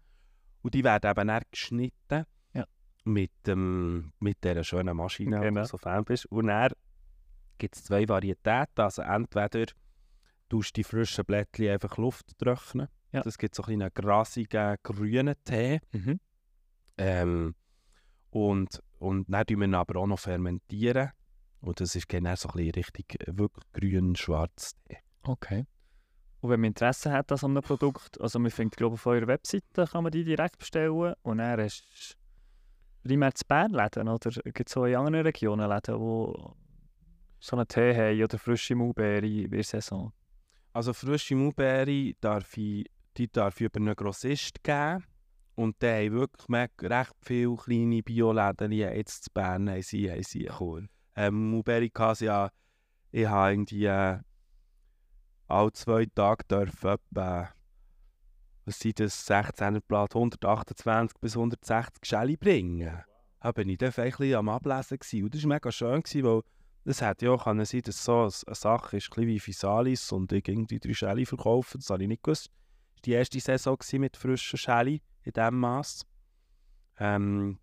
Und 0.62 0.74
die 0.74 0.84
werden 0.84 1.10
eben 1.10 1.28
dann 1.28 1.44
geschnitten. 1.50 2.26
Mit, 3.08 3.32
dem, 3.46 4.12
mit 4.20 4.44
dieser 4.44 4.64
schönen 4.64 4.96
Maschine, 4.96 5.32
Genau. 5.32 5.42
wenn 5.44 5.56
du 5.56 5.66
so 5.66 5.78
Fan 5.78 6.04
bist. 6.04 6.26
Und 6.28 6.48
dann 6.48 6.72
gibt 7.58 7.76
es 7.76 7.84
zwei 7.84 8.08
Varietäten. 8.08 8.68
Also 8.84 9.02
entweder 9.02 9.66
tust 10.50 10.78
du 10.78 10.80
die 10.80 10.84
frischen 10.84 11.26
Blättchen 11.26 11.70
einfach 11.70 11.98
Luft 11.98 12.38
trocknen. 12.38 12.88
Ja. 13.12 13.22
Das 13.22 13.38
gibt 13.38 13.56
so 13.56 13.64
ein 13.64 13.82
einen 13.82 13.94
grasigen, 13.94 14.76
grünen 14.84 15.36
Tee. 15.44 15.80
Mhm. 15.92 16.20
Ähm, 16.98 17.56
und, 18.30 18.84
und 19.00 19.26
dann 19.30 19.46
tun 19.46 19.60
wir 19.60 19.68
ihn 19.68 19.76
aber 19.76 20.00
auch 20.00 20.08
noch 20.08 20.20
fermentieren. 20.20 21.12
Und 21.62 21.80
das 21.80 21.96
ist 21.96 22.08
genau 22.08 22.36
so 22.36 22.50
ein 22.50 22.54
bisschen 22.56 22.72
richtig 22.72 23.28
äh, 23.28 23.38
wirklich 23.38 23.64
grün-schwarz 23.74 24.76
Tee. 24.88 24.98
Okay. 25.24 25.66
Und 26.40 26.52
wenn 26.52 26.60
man 26.60 26.68
Interesse 26.70 27.12
hat 27.12 27.32
an 27.32 27.38
so 27.38 27.48
einem 27.48 27.64
Produkt, 27.64 28.22
also 28.22 28.38
man 28.40 28.52
findet 28.52 28.78
glaube 28.78 28.96
ich 28.96 29.02
auf 29.02 29.06
eurer 29.08 29.28
Webseite, 29.28 29.88
kann 29.88 30.04
man 30.04 30.12
die 30.12 30.24
direkt 30.24 30.60
bestellen 30.60 31.16
und 31.24 31.38
dann 31.40 31.60
hast 31.60 32.17
primär 33.08 33.34
zu 33.34 33.46
Bern 33.48 33.72
Läden 33.72 34.08
oder 34.08 34.30
gibt 34.30 34.70
es 34.70 34.78
auch 34.78 34.86
in 34.86 34.96
anderen 34.96 35.26
Regionen 35.26 35.70
Läden, 35.70 36.00
wo 36.00 36.54
so 37.40 37.56
einen 37.56 37.68
Tee 37.68 37.96
haben 37.96 38.24
oder 38.24 38.38
frische 38.38 38.76
Mulbeere 38.76 39.26
in 39.26 39.50
der 39.50 39.64
Saison? 39.64 40.12
Also 40.74 40.94
frische 40.94 41.36
Mulberry 41.36 42.16
darf 42.20 42.58
ich, 42.58 42.86
die 43.18 43.32
darf 43.32 43.60
ich 43.60 43.68
über 43.68 43.80
einen 43.80 43.96
Grossist 43.96 44.64
geben. 44.64 45.04
Und 45.56 45.82
die 45.82 45.88
haben 45.88 46.12
wirklich 46.12 46.72
recht 46.84 47.16
viele 47.22 47.56
kleine 47.56 48.04
Bioläden. 48.04 48.72
Jetzt 48.72 49.24
zu 49.24 49.32
Bern 49.34 49.70
haben 49.70 49.82
sie, 49.82 50.12
haben 50.12 50.22
sie 50.22 50.48
Cool. 50.60 50.88
ähm, 51.16 51.64
gehabt. 51.64 52.22
Ja, 52.22 52.52
ich 53.12 53.26
habe 53.26 53.52
irgendwie 53.54 53.86
äh, 53.86 54.20
alle 55.48 55.74
zwei 55.74 56.06
Tage 56.14 56.44
dürfen 56.46 56.90
etwa, 56.92 57.50
was 58.68 58.80
sind 58.80 59.00
das, 59.00 59.26
16er 59.28 59.80
Blatt, 59.80 60.14
128 60.14 61.18
bis 61.20 61.38
160 61.38 62.04
Schelle 62.04 62.38
bringen. 62.38 63.02
Da 63.40 63.52
bin 63.54 63.70
ich 63.70 63.78
dann 63.78 63.94
ein 63.96 64.10
bisschen 64.10 64.36
am 64.36 64.50
Ablesen 64.50 65.00
gewesen. 65.00 65.24
Und 65.24 65.34
das 65.34 65.44
war 65.44 65.50
mega 65.50 65.72
schön, 65.72 66.04
gewesen, 66.04 66.24
weil 66.26 66.42
Das 66.84 67.02
hätte 67.02 67.28
ja 67.28 67.38
können 67.38 67.66
sein 67.66 67.82
dass 67.82 68.04
so 68.04 68.24
eine 68.24 68.56
Sache 68.56 68.98
ist, 68.98 69.06
ein 69.06 69.10
bisschen 69.10 69.28
wie 69.28 69.40
Physalis 69.40 70.12
und 70.12 70.32
ich 70.34 70.46
irgendwie 70.48 70.80
drei 70.80 70.94
Schäli 70.94 71.26
verkaufen. 71.26 71.80
Das 71.80 71.90
habe 71.90 72.04
ich 72.04 72.10
nicht 72.10 72.24
gewusst. 72.24 72.48
Das 72.48 72.54
war 72.54 73.02
die 73.06 73.12
erste 73.14 73.40
Saison 73.40 73.78
mit 73.94 74.18
frischen 74.18 74.58
Schäli 74.58 75.02
in 75.24 75.32
diesem 75.32 75.60
Maß. 75.60 76.06
Ähm, 77.00 77.60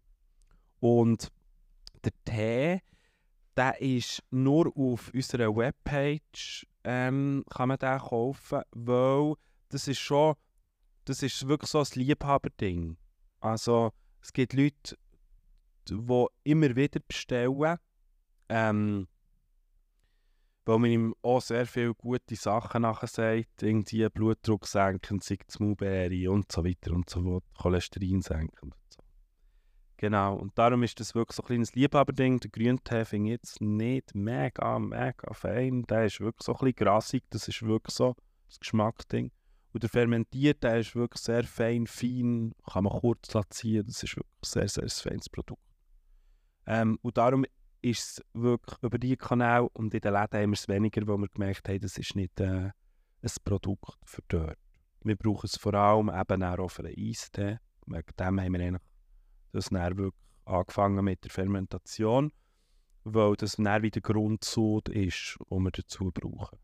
und 0.80 1.28
der 2.02 2.12
Tee, 2.24 2.80
der 3.56 3.80
ist 3.80 4.22
nur 4.30 4.72
auf 4.74 5.10
unserer 5.12 5.54
Webpage 5.54 6.66
ähm, 6.84 7.44
kann 7.50 7.68
man 7.68 7.78
den 7.78 7.98
kaufen, 7.98 8.62
weil 8.72 9.34
das 9.68 9.86
ist 9.86 9.98
schon, 9.98 10.34
das 11.04 11.22
ist 11.22 11.46
wirklich 11.46 11.70
so 11.70 11.80
ein 11.80 11.86
Liebhaberding. 11.94 12.96
Also 13.40 13.92
es 14.20 14.32
gibt 14.32 14.54
Leute, 14.54 14.96
die 15.88 16.26
immer 16.44 16.76
wieder 16.76 17.00
bestellen, 17.00 17.78
ähm, 18.48 19.06
weil 20.64 20.78
man 20.78 20.90
ihm 20.90 21.14
auch 21.22 21.42
sehr 21.42 21.66
viele 21.66 21.94
gute 21.94 22.36
Sachen 22.36 22.82
nachher 22.82 23.06
sagt, 23.06 23.62
irgendwie 23.62 24.08
Blutdruck 24.08 24.66
senken, 24.66 25.20
sei 25.20 25.38
es 25.46 25.56
und 25.56 26.50
so 26.50 26.64
weiter 26.64 26.92
und 26.92 27.10
so 27.10 27.22
fort, 27.22 27.44
Cholesterin 27.58 28.22
senken 28.22 28.72
und 28.72 28.74
so. 28.88 29.02
Genau, 29.98 30.36
und 30.36 30.58
darum 30.58 30.82
ist 30.82 30.98
das 31.00 31.14
wirklich 31.14 31.36
so 31.36 31.42
ein 31.42 31.46
kleines 31.46 31.74
Liebhaberding. 31.74 32.40
Der 32.40 32.50
Grüntee 32.50 33.04
finde 33.04 33.30
jetzt 33.30 33.60
nicht 33.60 34.14
mega, 34.14 34.78
mega 34.78 35.32
fein. 35.32 35.84
Der 35.84 36.06
ist 36.06 36.20
wirklich 36.20 36.44
so 36.44 36.52
ein 36.52 36.58
bisschen 36.58 36.74
grassig, 36.76 37.24
das 37.30 37.46
ist 37.48 37.62
wirklich 37.62 37.94
so 37.94 38.16
das 38.48 38.58
Geschmacksding. 38.58 39.30
Und 39.74 39.82
der 39.82 39.90
fermentierte, 39.90 40.68
ist 40.68 40.94
wirklich 40.94 41.20
sehr 41.20 41.42
fein, 41.42 41.88
fein, 41.88 42.54
kann 42.64 42.84
man 42.84 42.92
kurz 42.92 43.36
ziehen. 43.50 43.84
Das 43.84 44.04
ist 44.04 44.16
wirklich 44.16 44.42
ein 44.44 44.68
sehr, 44.68 44.68
sehr 44.68 44.88
feines 44.88 45.28
Produkt. 45.28 45.60
Ähm, 46.64 46.96
und 47.02 47.16
darum 47.16 47.44
ist 47.82 48.00
es 48.00 48.24
wirklich 48.34 48.80
über 48.84 48.98
die 48.98 49.16
Kanäle 49.16 49.68
und 49.70 49.92
in 49.92 50.00
den 50.00 50.12
Läden 50.12 50.40
haben 50.42 50.50
wir 50.50 50.58
es 50.58 50.68
weniger, 50.68 51.04
weil 51.08 51.18
wir 51.18 51.28
gemerkt 51.28 51.68
haben, 51.68 51.80
das 51.80 51.98
ist 51.98 52.14
nicht 52.14 52.38
äh, 52.40 52.70
ein 52.70 53.30
Produkt 53.44 53.98
für 54.06 54.22
dort. 54.28 54.56
Wir 55.02 55.16
brauchen 55.16 55.46
es 55.46 55.58
vor 55.58 55.74
allem 55.74 56.08
eben 56.08 56.42
auch 56.44 56.68
für 56.68 56.84
einen 56.84 56.94
Eistee. 56.96 57.58
Wegen 57.86 58.16
dem 58.16 58.40
haben 58.40 58.52
wir 58.52 58.60
eigentlich 58.60 58.82
das 59.50 59.70
dann 59.70 59.98
wirklich 59.98 60.22
angefangen 60.44 61.04
mit 61.04 61.24
der 61.24 61.32
Fermentation, 61.32 62.32
weil 63.02 63.34
das 63.34 63.56
dann 63.56 63.82
wieder 63.82 64.00
Grundsud 64.00 64.88
ist, 64.88 65.36
den 65.50 65.62
wir 65.64 65.70
dazu 65.72 66.12
brauchen. 66.12 66.58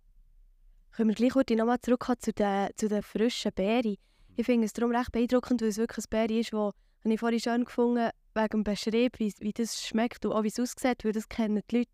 Können 0.92 1.08
wir 1.08 1.14
gleich 1.14 1.32
kurz 1.32 1.50
nochmal 1.50 1.80
zurückkommen 1.80 2.18
zu 2.20 2.32
den, 2.32 2.68
zu 2.76 2.88
den 2.88 3.02
frischen 3.02 3.52
Beeren. 3.52 3.96
Ich 4.36 4.46
finde 4.46 4.66
es 4.66 4.72
darum 4.72 4.94
recht 4.94 5.12
beeindruckend, 5.12 5.62
weil 5.62 5.68
es 5.68 5.78
wirklich 5.78 6.04
ein 6.04 6.10
Beere 6.10 6.40
ist, 6.40 6.52
habe 6.52 6.74
ich 7.04 7.20
vorhin 7.20 7.40
schön 7.40 7.64
gefunden, 7.64 8.10
wegen 8.34 8.48
dem 8.48 8.64
Beschrieb, 8.64 9.18
wie, 9.18 9.32
wie 9.40 9.52
das 9.52 9.84
schmeckt 9.84 10.24
und 10.24 10.32
auch 10.32 10.42
wie 10.42 10.48
es 10.48 10.60
aussieht, 10.60 11.04
weil 11.04 11.12
das 11.12 11.28
kennen 11.28 11.62
die 11.70 11.78
Leute. 11.78 11.90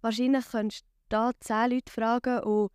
Wahrscheinlich 0.00 0.46
könntest 0.50 0.84
du 0.84 0.88
da 1.08 1.30
zehn 1.40 1.70
Leute 1.70 1.92
fragen 1.92 2.40
und 2.40 2.70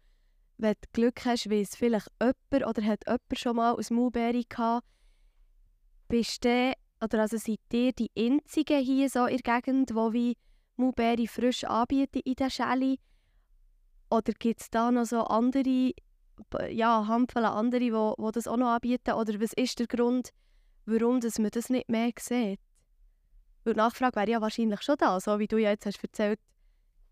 wenn 0.58 0.74
du 0.74 0.88
Glück 0.94 1.26
hast, 1.26 1.50
weiss 1.50 1.76
vielleicht 1.76 2.10
jemand 2.22 2.78
oder 2.78 2.88
hat 2.88 3.06
jemand 3.06 3.22
schon 3.40 3.56
mal 3.56 3.74
aus 3.74 3.90
Mulberry 3.90 4.46
gehabt, 4.48 4.88
bist 6.08 6.46
du, 6.46 6.74
oder 7.02 7.22
also 7.22 7.38
seid 7.38 7.60
ihr 7.74 7.92
die 7.92 8.12
Einzigen 8.18 8.84
hier 8.84 9.10
so 9.10 9.26
in 9.26 9.38
der 9.38 9.62
Gegend, 9.62 9.90
die 9.90 9.96
wie 9.96 10.38
Mulberry 10.78 11.28
frisch 11.28 11.64
anbieten 11.64 12.22
in 12.24 12.36
der 12.36 12.50
Schelle? 12.50 12.98
Oder 14.16 14.32
gibt 14.34 14.62
es 14.62 14.70
da 14.70 14.92
noch 14.92 15.06
so 15.06 15.22
andere, 15.24 15.92
ja, 16.70 17.06
Handvoll 17.08 17.46
andere, 17.46 17.80
die, 17.82 17.92
die 17.92 18.32
das 18.32 18.48
auch 18.48 18.56
noch 18.56 18.70
anbieten? 18.70 19.12
Oder 19.12 19.42
was 19.42 19.52
ist 19.54 19.78
der 19.80 19.88
Grund, 19.88 20.30
warum 20.86 21.20
dass 21.20 21.38
man 21.38 21.52
das 21.52 21.70
nicht 21.70 21.90
mehr 21.90 22.12
sieht? 22.18 22.60
Weil 23.66 23.74
die 23.74 23.80
Nachfrage 23.80 24.16
wäre 24.16 24.32
ja 24.32 24.42
wahrscheinlich 24.42 24.82
schon 24.84 24.96
da. 24.98 25.20
So 25.20 25.38
wie 25.40 25.48
du 25.48 25.58
ja 25.58 25.72
jetzt 25.72 25.86
hast 25.86 26.02
erzählt, 26.02 26.40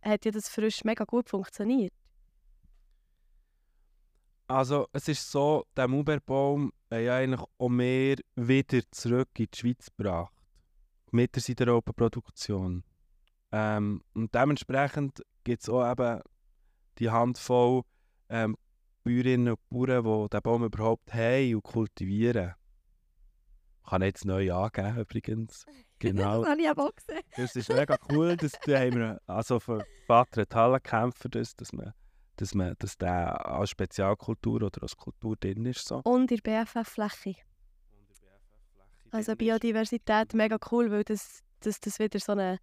hat 0.01 0.23
ja 0.23 0.31
das 0.31 0.47
frisch 0.47 0.83
mega 0.85 1.03
gut 1.03 1.29
funktioniert. 1.29 1.91
Also 4.47 4.87
es 4.93 5.07
ist 5.07 5.29
so, 5.29 5.65
der 5.75 5.87
Muberbaum 5.87 6.71
hat 6.89 7.01
ja 7.01 7.17
eigentlich 7.17 7.41
auch 7.57 7.69
mehr 7.69 8.17
wieder 8.35 8.81
zurück 8.91 9.29
in 9.37 9.47
die 9.51 9.57
Schweiz 9.57 9.87
gebracht. 9.97 10.33
Mit 11.11 11.35
der 11.35 11.41
Sideralpenproduktion. 11.41 12.83
Ähm, 13.51 14.01
und 14.13 14.33
dementsprechend 14.33 15.21
gibt 15.43 15.63
es 15.63 15.69
auch 15.69 15.89
eben 15.91 16.21
die 16.99 17.09
Handvoll 17.09 17.83
ähm, 18.29 18.55
Bäuerinnen 19.03 19.53
und 19.53 19.69
Bauern, 19.69 20.03
die 20.03 20.29
diesen 20.29 20.41
Baum 20.41 20.63
überhaupt 20.63 21.13
haben 21.13 21.55
und 21.55 21.63
kultivieren. 21.63 22.53
Kann 23.87 24.01
ich 24.01 24.07
jetzt 24.07 24.25
neu 24.25 24.53
angeben 24.53 24.97
übrigens. 24.97 25.65
Genau. 25.99 26.41
das 26.41 26.49
habe 26.49 26.61
ich 26.61 26.69
aber 26.69 26.83
auch 26.87 26.95
gesehen. 26.95 27.21
Das 27.37 27.55
ist 27.55 27.69
mega 27.69 27.97
cool, 28.11 28.35
dass 28.35 28.51
da 28.65 28.77
haben 28.77 28.95
wir 28.95 29.21
also 29.25 29.57
für 29.57 29.85
Vater 30.05 30.41
hat 30.41 30.53
Halle 30.53 30.81
kämpfen, 30.81 31.31
dass, 31.31 31.55
dass 31.55 31.71
man 31.71 31.93
dass 32.35 32.53
man 32.53 32.75
dass 32.79 32.97
der 32.97 33.45
als 33.45 33.69
Spezialkultur 33.69 34.63
oder 34.63 34.81
als 34.81 34.97
Kultur 34.97 35.37
drin 35.37 35.65
ist. 35.65 35.87
So. 35.87 36.01
Und 36.03 36.29
in 36.29 36.41
der 36.43 36.65
BFF-Fläche. 36.65 37.35
Also 39.11 39.33
Biodiversität 39.37 40.33
mega 40.33 40.57
cool, 40.71 40.91
weil 40.91 41.05
das, 41.05 41.39
das, 41.61 41.79
das 41.79 41.99
wieder 41.99 42.19
so 42.19 42.33
eine, 42.33 42.59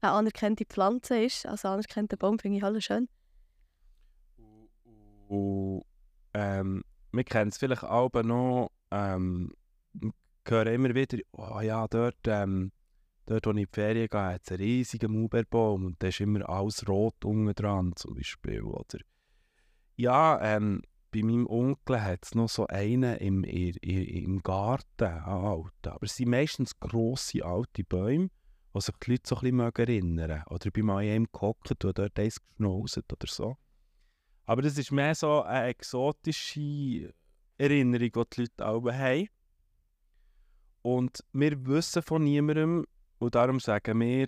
eine 0.00 0.12
anerkannte 0.12 0.64
Pflanze 0.64 1.22
ist. 1.22 1.46
Also 1.46 1.68
anerkannter 1.68 2.16
Baum 2.16 2.40
finde 2.40 2.58
ich 2.58 2.64
alles 2.64 2.84
schön. 2.84 3.08
Und 5.30 5.84
ähm, 6.34 6.82
wir 7.12 7.22
kennen 7.22 7.50
es 7.50 7.58
vielleicht 7.58 7.84
auch 7.84 8.10
noch, 8.24 8.72
ähm, 8.90 9.52
wir 9.92 10.12
hören 10.48 10.74
immer 10.74 10.94
wieder, 10.94 11.18
oh 11.30 11.60
ja, 11.60 11.86
dort, 11.86 12.18
ähm, 12.26 12.72
dort 13.26 13.46
wo 13.46 13.50
ich 13.50 13.58
in 13.58 13.62
die 13.62 13.68
Ferien 13.72 14.08
gehe, 14.08 14.20
hat 14.20 14.42
es 14.44 14.50
einen 14.50 14.62
riesigen 14.62 15.12
Maulbeerbaum 15.12 15.86
und 15.86 16.02
da 16.02 16.08
ist 16.08 16.18
immer 16.18 16.48
alles 16.48 16.88
rot 16.88 17.24
unten 17.24 17.54
dran 17.54 17.92
zum 17.94 18.14
Beispiel. 18.14 18.60
Oder 18.62 18.98
ja, 19.94 20.40
ähm, 20.42 20.82
bei 21.12 21.22
meinem 21.22 21.46
Onkel 21.46 22.02
hat 22.02 22.24
es 22.24 22.34
noch 22.34 22.48
so 22.48 22.66
einen 22.66 23.16
im, 23.18 23.44
im, 23.44 23.76
im 23.82 24.42
Garten, 24.42 25.04
einen 25.04 25.24
alten. 25.24 25.90
Aber 25.90 26.06
es 26.06 26.16
sind 26.16 26.30
meistens 26.30 26.78
grosse 26.80 27.44
alte 27.44 27.84
Bäume, 27.84 28.30
die 28.74 28.80
sich 28.80 28.96
die 28.96 29.12
Leute 29.12 29.28
so 29.28 29.36
ein 29.36 29.42
bisschen 29.42 29.60
erinnern 29.60 30.42
Oder 30.50 30.66
ich 30.66 30.72
bin 30.72 30.86
mal 30.86 31.04
in 31.04 31.10
einem 31.10 31.26
gehockt 31.32 31.70
und 31.70 31.98
dort 31.98 32.18
eins 32.18 32.40
geschnauset 32.40 33.12
oder 33.12 33.28
so. 33.28 33.56
Aber 34.46 34.62
das 34.62 34.78
ist 34.78 34.90
mehr 34.90 35.14
so 35.14 35.42
eine 35.42 35.68
exotische 35.68 37.14
Erinnerung, 37.58 38.10
die 38.12 38.22
die 38.32 38.40
Leute 38.40 38.66
auch 38.66 38.84
haben. 38.92 39.28
Und 40.82 41.24
wir 41.32 41.66
wissen 41.66 42.02
von 42.02 42.24
niemandem, 42.24 42.86
und 43.18 43.34
darum 43.34 43.60
sagen 43.60 44.00
wir, 44.00 44.26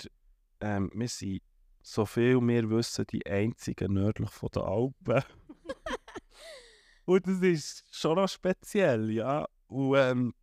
ähm, 0.60 0.90
wir 0.94 1.08
sind 1.08 1.42
so 1.82 2.06
viel 2.06 2.40
wir 2.40 2.70
wissen, 2.70 3.06
die 3.10 3.26
einzigen 3.26 3.94
nördlich 3.94 4.30
von 4.30 4.50
den 4.50 4.62
Alpen. 4.62 5.24
und 7.06 7.26
das 7.26 7.40
ist 7.40 7.84
schon 7.90 8.16
noch 8.16 8.28
speziell, 8.28 9.10
ja. 9.10 9.46
Und 9.66 9.96
ähm, 9.96 10.34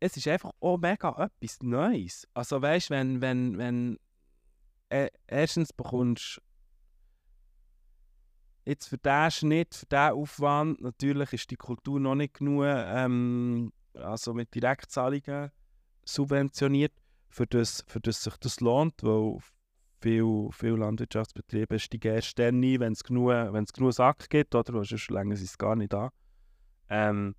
es 0.00 0.16
ist 0.16 0.28
einfach 0.28 0.52
auch 0.60 0.78
mega 0.78 1.10
etwas 1.10 1.62
Neues. 1.62 2.26
Also 2.34 2.62
weißt, 2.62 2.90
wenn, 2.90 3.20
wenn, 3.20 3.58
wenn 3.58 3.98
äh, 4.88 5.08
erstens 5.26 5.72
bekommst 5.72 6.40
jetzt 8.66 8.88
für 8.88 8.98
diesen 8.98 9.30
Schnitt, 9.30 9.74
für 9.74 9.86
diesen 9.86 10.12
Aufwand, 10.12 10.80
natürlich 10.82 11.32
ist 11.32 11.50
die 11.50 11.56
Kultur 11.56 11.98
noch 12.00 12.14
nicht 12.14 12.34
genug 12.34 12.64
ähm, 12.66 13.72
also 13.94 14.34
mit 14.34 14.54
Direktzahlungen 14.54 15.50
subventioniert, 16.04 16.92
für 17.28 17.46
das, 17.46 17.84
für 17.86 18.00
das 18.00 18.22
sich 18.22 18.36
das 18.36 18.60
lohnt, 18.60 19.02
weil 19.02 19.38
viele 20.00 20.50
viel 20.52 20.74
Landwirtschaftsbetriebe 20.74 21.78
steigen 21.78 22.14
erst 22.14 22.38
dann 22.38 22.62
ein, 22.62 22.80
wenn 22.80 22.92
es 22.92 23.02
genug, 23.02 23.30
wenn's 23.30 23.72
genug 23.72 23.92
Sack 23.94 24.28
gibt, 24.28 24.54
oder? 24.54 24.84
Sonst 24.84 25.10
länger 25.10 25.36
sie 25.36 25.44
es 25.44 25.58
gar 25.58 25.76
nicht 25.76 25.94
an. 25.94 26.10
Ähm, 26.88 27.34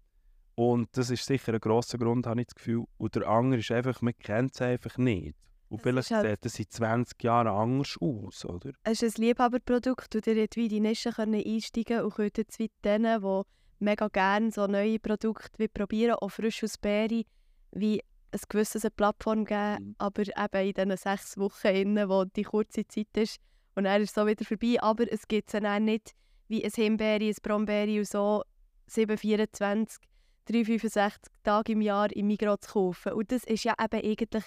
und 0.55 0.89
das 0.97 1.11
ist 1.11 1.25
sicher 1.25 1.53
ein 1.53 1.59
grosser 1.59 1.97
Grund, 1.97 2.25
habe 2.25 2.41
ich 2.41 2.47
das 2.47 2.55
Gefühl. 2.55 2.85
Und 2.97 3.15
der 3.15 3.27
andere 3.27 3.59
ist 3.59 3.71
einfach, 3.71 4.01
man 4.01 4.17
kennt 4.17 4.55
es 4.55 4.61
einfach 4.61 4.97
nicht. 4.97 5.37
Und 5.69 5.79
Das 5.79 6.07
vielleicht 6.07 6.11
halt- 6.11 6.27
sieht 6.41 6.45
es 6.45 6.59
in 6.59 6.69
20 6.69 7.23
Jahren 7.23 7.47
anders 7.47 7.97
aus, 7.99 8.45
oder? 8.45 8.71
Es 8.83 9.01
ist 9.01 9.17
ein 9.17 9.23
Liebhaberprodukt 9.23 10.15
und 10.15 10.27
ihr 10.27 10.35
könnt 10.35 10.55
wie 10.55 10.63
in 10.63 10.69
die 10.69 10.79
Nische 10.79 11.11
können 11.11 11.43
einsteigen 11.45 12.01
und 12.01 12.13
könnt 12.15 12.37
jetzt 12.37 12.57
wie 12.59 12.71
denen, 12.83 13.21
die 13.21 13.41
mega 13.79 14.07
gerne 14.07 14.51
so 14.51 14.65
neue 14.67 14.97
Produkte 14.99 15.49
wie 15.59 15.67
probieren, 15.67 16.15
auch 16.15 16.29
frisch 16.29 16.63
aus 16.63 16.77
Beeren, 16.77 17.23
wie 17.71 18.01
ein 18.31 18.39
gewisses 18.49 18.83
eine 18.85 18.91
Plattform 18.91 19.45
geben, 19.45 19.87
Mhm. 19.89 19.95
aber 19.97 20.21
eben 20.21 20.67
in 20.67 20.73
diesen 20.73 20.97
sechs 20.97 21.37
Wochen, 21.37 21.67
innen, 21.67 22.09
wo 22.09 22.23
die 22.25 22.43
kurze 22.43 22.87
Zeit 22.87 23.07
ist 23.17 23.37
und 23.75 23.83
dann 23.83 24.01
ist 24.01 24.09
es 24.09 24.15
so 24.15 24.25
wieder 24.25 24.45
vorbei, 24.45 24.77
aber 24.81 25.11
es 25.11 25.27
gibt 25.27 25.53
es 25.53 25.59
dann 25.61 25.85
nicht 25.85 26.11
wie 26.47 26.63
ein 26.63 26.71
Himbeere, 26.71 27.25
ein 27.25 27.35
Brombeere 27.43 27.99
und 27.99 28.07
so 28.07 28.41
7, 28.87 29.17
24, 29.17 29.99
365 30.45 31.33
Tage 31.43 31.73
im 31.73 31.81
Jahr 31.81 32.09
im 32.15 32.27
Migros 32.27 32.61
zu 32.61 32.71
kaufen. 32.71 33.11
Und 33.13 33.31
das 33.33 33.43
ist 33.43 33.65
ja 33.65 33.73
eben 33.83 34.01
eigentlich 34.01 34.45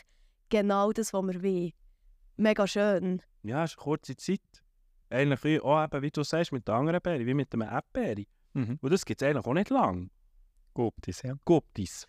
genau 0.51 0.93
das, 0.93 1.13
was 1.13 1.23
wir 1.27 1.43
wollen. 1.43 1.73
Mega 2.37 2.67
schön. 2.67 3.23
Ja, 3.43 3.65
es 3.65 3.73
ist 3.73 3.79
eine 3.79 3.85
kurze 3.85 4.17
Zeit. 4.17 4.41
Eigentlich 5.09 5.43
wie, 5.45 5.61
auch 5.61 5.83
eben, 5.85 6.03
wie 6.03 6.11
du 6.11 6.23
sagst, 6.23 6.53
mit 6.53 6.69
den 6.69 6.75
anderen 6.75 7.01
Beeren, 7.01 7.27
wie 7.27 7.35
mit 7.35 7.53
einem 7.53 7.69
Erdbeere. 7.69 8.25
Mhm. 8.53 8.79
Und 8.81 8.93
das 8.93 9.05
gibt 9.05 9.21
es 9.23 9.29
eigentlich 9.29 9.47
auch 9.47 9.55
nicht 9.55 9.71
lang. 9.71 10.11
Guptis, 10.75 11.23
ja. 11.23 11.35
Guptis. 11.45 12.07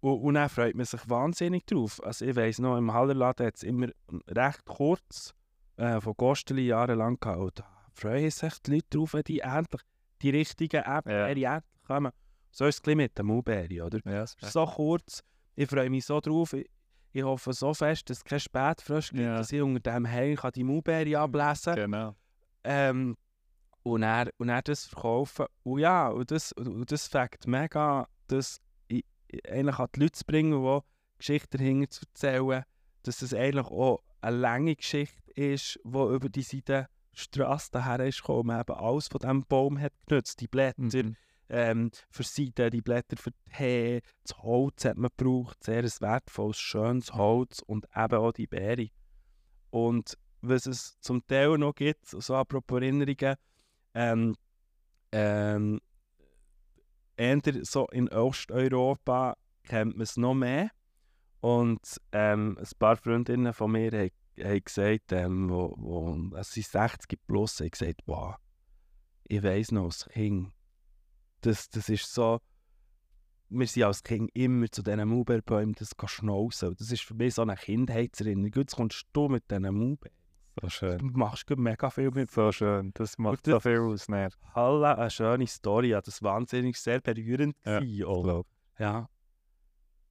Und, 0.00 0.20
und 0.20 0.34
dann 0.34 0.48
freut 0.48 0.74
man 0.74 0.86
sich 0.86 1.08
wahnsinnig 1.08 1.66
drauf. 1.66 2.00
Also 2.04 2.24
ich 2.24 2.36
weiss 2.36 2.58
noch, 2.58 2.76
im 2.78 2.92
Hallerladen 2.92 3.46
hat 3.46 3.56
es 3.56 3.62
immer 3.64 3.88
recht 4.28 4.64
kurz 4.64 5.34
äh, 5.76 6.00
von 6.00 6.14
Gosteli 6.16 6.66
jahrelang 6.66 7.18
gehabt. 7.20 7.38
Und 7.40 7.58
da 7.58 7.66
freuen 7.94 8.30
sich 8.30 8.54
die 8.60 8.70
Leute 8.76 8.86
drauf, 8.90 9.14
wenn 9.14 9.24
die 9.24 9.40
endlich 9.40 9.82
die 10.22 10.30
richtigen 10.30 10.82
App 10.84 11.06
Ja. 11.08 11.28
endlich 11.28 11.48
kommen. 11.86 12.12
So 12.50 12.64
ist 12.66 12.86
es 12.86 12.94
mit 12.94 13.16
der 13.16 13.24
Mulberry, 13.24 13.82
oder? 13.82 14.00
Ja, 14.04 14.22
Es 14.22 14.34
ist 14.40 14.52
so 14.52 14.64
kurz. 14.64 15.22
Ich 15.54 15.68
freue 15.68 15.90
mich 15.90 16.06
so 16.06 16.20
drauf. 16.20 16.54
Ich, 16.54 16.66
ich 17.12 17.22
hoffe 17.22 17.52
so 17.52 17.72
fest, 17.74 18.08
dass 18.10 18.18
es 18.18 18.24
kein 18.24 18.40
Spätfrost 18.40 19.10
gibt, 19.10 19.22
Ja. 19.22 19.36
dass 19.38 19.50
ich 19.52 19.60
unter 19.62 19.92
dem 19.92 20.04
Helm 20.04 20.36
kann 20.36 20.52
die 20.52 20.64
Mulberry 20.64 21.16
ablesen 21.16 21.74
kann. 21.74 21.76
Genau. 21.76 22.14
Ähm, 22.64 23.16
und, 23.82 24.02
dann, 24.02 24.28
und 24.38 24.48
dann 24.48 24.60
das 24.64 24.84
verkaufen. 24.86 25.46
Und 25.62 25.78
ja, 25.80 26.08
und 26.08 26.30
das, 26.30 26.52
und 26.52 26.90
das 26.92 27.08
fängt 27.08 27.46
mega, 27.46 28.06
das 28.26 28.60
i- 28.90 29.04
i- 29.32 29.48
eigentlich 29.48 29.78
an 29.78 29.88
die 29.94 30.00
Leute 30.00 30.12
zu 30.12 30.24
bringen, 30.26 30.62
die 30.62 30.80
Geschichten 31.18 31.56
dahinter 31.56 31.90
zu 31.90 32.04
erzählen, 32.06 32.64
dass 33.04 33.22
es 33.22 33.32
eigentlich 33.32 33.66
auch 33.66 34.02
eine 34.20 34.36
lange 34.36 34.76
Geschichte 34.76 35.30
ist, 35.34 35.78
die 35.84 35.88
über 35.98 36.28
die 36.28 36.42
Seidenstrasse 36.42 37.70
daher 37.72 38.00
ist 38.06 38.20
gekommen. 38.20 38.48
Man 38.48 38.60
eben 38.60 38.74
alles 38.74 39.08
von 39.08 39.20
diesem 39.20 39.44
Baum 39.46 39.80
hat 39.80 39.92
genutzt. 40.06 40.40
Die 40.40 40.48
Blätter 40.48 40.82
Mhm. 40.82 41.16
Ähm, 41.48 41.90
für 42.10 42.22
Seiden, 42.22 42.70
die 42.70 42.82
Blätter 42.82 43.16
für 43.16 43.32
Tee, 43.56 44.02
das 44.22 44.38
Holz 44.38 44.84
hat 44.84 44.96
man 44.96 45.10
gebraucht, 45.16 45.62
sehr 45.64 45.82
wertvolles, 45.82 46.58
schönes 46.58 47.14
Holz 47.14 47.62
und 47.66 47.86
eben 47.96 48.18
auch 48.18 48.32
die 48.32 48.46
Beere. 48.46 48.88
Und 49.70 50.16
was 50.40 50.66
es 50.66 50.98
zum 51.00 51.26
Teil 51.26 51.58
noch 51.58 51.74
gibt, 51.74 52.06
so 52.06 52.34
apropos 52.34 52.80
Erinnerungen, 52.80 53.36
ähm, 53.94 54.36
ähm, 55.12 55.80
eher 57.16 57.40
so 57.62 57.86
in 57.88 58.08
Osteuropa 58.08 59.36
kennt 59.64 59.96
man 59.96 60.02
es 60.02 60.16
noch 60.16 60.34
mehr. 60.34 60.70
Und 61.40 62.00
ähm, 62.12 62.56
ein 62.58 62.78
paar 62.78 62.96
Freundinnen 62.96 63.52
von 63.52 63.72
mir 63.72 63.92
haben, 63.92 64.10
haben 64.40 64.64
gesagt, 64.64 65.12
ähm, 65.12 65.50
wo, 65.50 65.74
wo, 65.76 66.42
sie 66.42 66.62
sind 66.62 66.72
60 66.72 67.18
plus, 67.26 67.60
haben 67.60 67.70
gesagt, 67.70 68.02
wow, 68.06 68.36
ich 69.24 69.42
weiss 69.42 69.70
noch 69.72 69.84
als 69.84 70.08
Kind, 70.08 70.52
das, 71.40 71.68
das 71.70 71.88
ist 71.88 72.12
so, 72.12 72.40
wir 73.50 73.66
sind 73.66 73.84
als 73.84 74.02
Kind 74.02 74.30
immer 74.34 74.70
zu 74.70 74.82
diesen 74.82 75.08
Maulbeerbäumen 75.08 75.74
das 75.74 75.94
schnauzen. 76.10 76.74
Das 76.76 76.92
ist 76.92 77.02
für 77.02 77.14
mich 77.14 77.34
so 77.34 77.42
eine 77.42 77.56
Kindheitserinnerung. 77.56 78.52
Jetzt 78.54 78.76
kommst 78.76 79.06
du 79.12 79.28
mit 79.28 79.50
diesen 79.50 79.62
Maulbeeren. 79.62 80.16
So 80.60 80.68
schön. 80.68 80.98
Du 80.98 81.06
machst 81.06 81.48
mega 81.56 81.88
viel 81.88 82.10
mit. 82.10 82.30
So 82.30 82.50
schön. 82.52 82.90
Das 82.94 83.16
macht 83.16 83.46
das- 83.46 83.52
so 83.52 83.60
viel 83.60 83.78
aus. 83.78 84.08
Ne? 84.08 84.28
Halle, 84.54 84.98
eine 84.98 85.10
schöne 85.10 85.46
Story. 85.46 85.90
Ja, 85.90 86.00
das 86.02 86.22
war 86.22 86.34
wahnsinnig 86.34 86.76
sehr 86.78 87.00
berührend. 87.00 87.56
Ja, 87.64 87.78
gewesen. 87.78 88.44
Ja. 88.78 89.08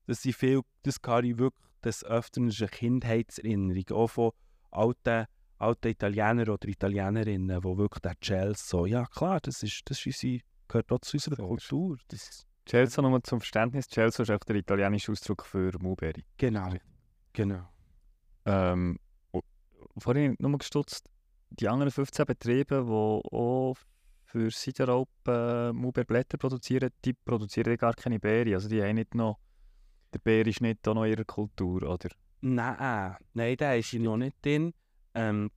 Das 0.08 0.22
sind 0.22 0.36
viel, 0.36 0.62
das 0.84 1.02
kann 1.02 1.26
ich 1.26 1.38
wirklich 1.38 1.64
des 1.84 2.04
Öfteren 2.06 2.50
eine 2.50 2.68
Kindheitserinnerung. 2.70 3.90
Auch 3.92 4.08
von 4.08 4.32
alten, 4.72 5.26
alten 5.58 5.88
Italienern 5.90 6.50
oder 6.50 6.68
Italienerinnen, 6.68 7.60
die 7.62 7.78
wirklich 7.78 8.02
der 8.02 8.16
Gels 8.20 8.68
so, 8.70 8.86
ja 8.86 9.06
klar, 9.06 9.40
das, 9.42 9.64
ist, 9.64 9.82
das 9.86 10.06
ist 10.06 10.24
unsere, 10.24 10.42
gehört 10.68 10.92
auch 10.92 11.00
zu 11.00 11.18
unserer 11.18 11.34
ist- 11.34 11.48
Kultur. 11.48 11.98
Das, 12.10 12.46
Celso 12.68 13.02
nochmal 13.02 13.22
zum 13.24 13.40
Verständnis. 13.40 13.88
Celso 13.88 14.24
ist 14.24 14.32
auch 14.32 14.40
der 14.40 14.58
italienische 14.58 15.12
Ausdruck 15.12 15.46
für 15.46 15.72
Mulberry. 15.80 16.24
genau. 16.38 16.70
Genau. 17.34 17.70
Ähm, 18.46 18.98
vorhin 19.98 20.36
nochmal 20.40 20.58
gestutzt, 20.58 21.10
die 21.52 21.68
anderen 21.68 21.92
15 21.92 22.26
Betriebe, 22.26 22.84
die 22.84 22.92
auch 22.92 23.76
für 24.26 24.50
Sideralpen 24.52 25.76
Mulbeerblätter 25.76 26.38
produzieren, 26.38 26.90
die 27.06 27.14
produzieren 27.14 27.78
gar 27.78 27.94
keine 27.94 28.20
Beere. 28.20 28.56
Also 28.56 28.68
die 28.68 28.82
haben 28.82 28.96
nicht 28.96 29.14
noch, 29.16 29.40
der 30.14 30.20
Bär 30.20 30.46
ist 30.48 30.62
nicht 30.62 30.86
auch 30.88 30.96
noch 30.96 31.04
in 31.06 31.12
ihrer 31.12 31.26
Kultur, 31.26 31.84
oder? 31.84 32.10
Nein, 32.42 33.16
nein, 33.34 33.56
der 33.58 33.78
ist 33.78 33.94
noch 33.94 34.18
nicht 34.18 34.44
drin. 34.44 34.74
Ähm, 35.14 35.52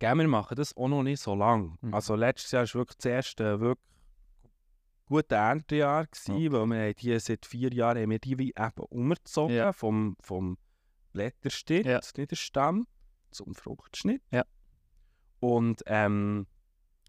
wir 0.00 0.28
machen 0.28 0.56
das 0.56 0.76
auch 0.76 0.88
noch 0.88 1.02
nicht 1.02 1.20
so 1.20 1.34
lange. 1.34 1.74
Mhm. 1.80 1.92
Also 1.94 2.14
letztes 2.14 2.50
Jahr 2.52 2.62
war 2.66 2.74
wirklich 2.74 2.96
das 2.98 3.06
erste 3.06 3.60
wirklich 3.60 3.84
gute 5.06 5.34
Erntejahr, 5.34 6.06
gewesen, 6.06 6.34
Okay. 6.34 6.52
weil 6.52 6.66
wir 6.66 6.82
haben 6.86 6.94
die 6.94 7.18
seit 7.18 7.46
vier 7.46 7.72
Jahren 7.72 7.98
haben 8.02 8.10
wir 8.10 8.18
die 8.18 8.38
wie 8.38 8.50
eben 8.56 8.84
umgezogen 8.88 9.54
Ja. 9.56 9.72
vom, 9.72 10.16
vom 10.20 10.58
Blätterstitt, 11.12 11.86
Ja. 11.86 12.00
Stamm, 12.32 12.86
zum 13.30 13.54
Fruchtschnitt. 13.54 14.22
Ja. 14.30 14.44
Und, 15.40 15.82
ähm, 15.86 16.46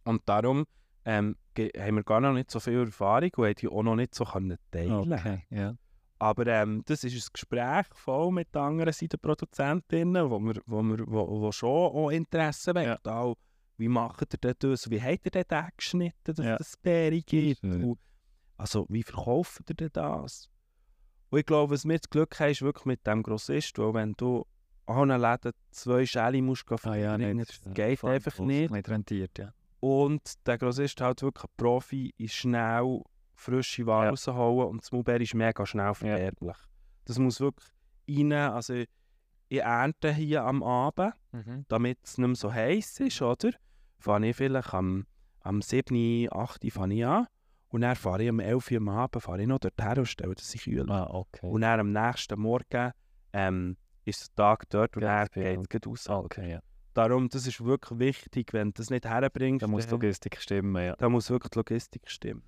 und 0.03 0.21
darum 0.27 0.65
ähm, 1.05 1.37
haben 1.57 1.95
wir 1.95 2.03
gar 2.03 2.19
noch 2.19 2.33
nicht 2.33 2.51
so 2.51 2.59
viel 2.59 2.79
Erfahrung 2.85 3.31
und 3.37 3.45
haben 3.45 3.55
die 3.55 3.67
auch 3.67 3.83
noch 3.83 3.95
nicht 3.95 4.13
so 4.15 4.25
können 4.25 4.57
teilen 4.71 5.43
ja. 5.49 5.75
aber 6.19 6.47
ähm, 6.47 6.81
das 6.85 7.03
ist 7.03 7.13
ein 7.13 7.29
Gespräch 7.33 7.85
voll 7.93 8.31
mit 8.31 8.53
den 8.53 8.61
anderen 8.61 8.91
Seitenproduzentinnen, 8.93 10.29
wo, 10.29 10.39
wir, 10.39 10.55
wo, 10.65 10.81
wir, 10.81 11.05
wo, 11.07 11.41
wo 11.41 11.51
schon 11.51 11.69
auch 11.69 12.09
Interesse 12.09 12.73
weckt. 12.75 13.07
Auch, 13.07 13.35
wie 13.77 13.87
macht 13.87 14.33
ihr 14.43 14.53
das? 14.53 14.89
Wie 14.89 15.01
habt 15.01 15.25
ihr 15.25 15.31
denn 15.31 15.43
den 15.49 15.67
geschnitten, 15.77 16.33
dass 16.33 16.37
Ja. 16.45 16.55
es 16.59 16.77
Beere 16.77 17.21
gibt? 17.21 17.63
Und, 17.63 17.97
also, 18.57 18.85
wie 18.89 19.03
verkauft 19.03 19.69
ihr 19.69 19.75
denn 19.75 19.89
das? 19.93 20.49
Und 21.29 21.39
ich 21.39 21.45
glaube, 21.45 21.73
was 21.73 21.85
wir 21.85 21.97
das 21.97 22.09
Glück 22.09 22.39
haben, 22.39 22.51
ist 22.51 22.61
wirklich 22.61 22.85
mit 22.85 23.05
dem 23.05 23.23
Grossist, 23.23 23.77
weil 23.77 23.93
wenn 23.93 24.13
du 24.13 24.45
an 24.85 25.09
einem 25.11 25.21
Läden 25.21 25.51
zwei 25.71 26.05
Schäle 26.05 26.41
musst 26.41 26.65
gehen 26.67 26.77
Ah, 26.83 26.95
ja, 26.95 27.17
nein, 27.17 27.39
das 27.39 27.59
geht 27.73 27.99
voll- 27.99 28.11
einfach 28.11 28.37
nicht. 28.39 28.71
Nicht 28.71 28.87
rentiert, 28.89 29.37
ja. 29.39 29.51
Und 29.79 30.21
der 30.47 30.57
Grossist 30.57 31.01
halt 31.01 31.21
wirklich 31.21 31.43
ein 31.43 31.53
Profi, 31.57 32.13
ist 32.17 32.33
schnell 32.35 33.01
frische 33.33 33.85
Ware 33.85 34.05
Ja. 34.05 34.09
rausholen 34.11 34.69
und 34.69 34.81
das 34.83 34.91
Mulberry 34.91 35.23
ist 35.23 35.33
mega 35.33 35.65
schnell 35.65 35.93
verderblich. 35.93 36.55
Das 37.05 37.19
muss 37.19 37.39
wirklich 37.41 37.67
rein, 38.07 38.31
also 38.31 38.83
ich 39.47 39.59
ernte 39.59 40.11
hier 40.13 40.43
am 40.43 40.63
Abend, 40.63 41.13
damit 41.67 41.99
es 42.03 42.17
nicht 42.17 42.27
mehr 42.27 42.35
so 42.35 42.51
heiß 42.53 42.99
ist, 43.01 43.21
oder? 43.21 43.51
Fange 43.99 44.29
ich 44.29 44.35
vielleicht 44.35 44.73
am, 44.73 45.05
am 45.41 45.61
7., 45.61 46.27
8. 46.31 46.71
fange 46.71 46.95
ich 46.95 47.05
an 47.05 47.27
und 47.69 47.81
dann 47.81 47.95
fahre 47.95 48.23
ich 48.23 48.29
am 48.29 48.39
11. 48.39 48.71
Uhr 48.71 48.77
am 48.77 48.89
Abend 48.89 49.21
fahre 49.23 49.41
ich 49.41 49.47
noch 49.47 49.59
dorthin 49.59 49.99
und 49.99 50.05
stelle 50.07 50.35
das 50.35 50.51
Kühl. 50.53 50.89
Ah, 50.89 51.07
okay. 51.11 51.47
Und 51.47 51.61
dann 51.61 51.79
am 51.79 51.91
nächsten 51.91 52.39
Morgen 52.39 52.91
ähm, 53.33 53.77
ist 54.05 54.29
der 54.29 54.35
Tag 54.45 54.69
dort 54.69 54.95
und 54.95 55.03
Ja, 55.03 55.25
dann 55.25 55.63
geht 55.63 55.85
es 55.85 55.89
raus. 55.89 56.07
Ah, 56.09 56.19
okay, 56.19 56.51
ja. 56.51 56.59
Darum, 56.93 57.27
das 57.27 57.45
ist 57.45 57.63
wirklich 57.63 57.99
wichtig, 57.99 58.53
wenn 58.53 58.69
du 58.69 58.73
das 58.77 58.89
nicht 58.89 59.05
herbringst, 59.05 59.63
Da 59.63 59.67
muss 59.67 59.83
die 59.83 59.89
dann- 59.89 59.99
Logistik 59.99 60.37
stimmen, 60.39 60.83
ja. 60.83 60.95
da 60.95 61.09
muss 61.09 61.29
wirklich 61.29 61.49
die 61.51 61.57
Logistik 61.59 62.09
stimmen. 62.09 62.41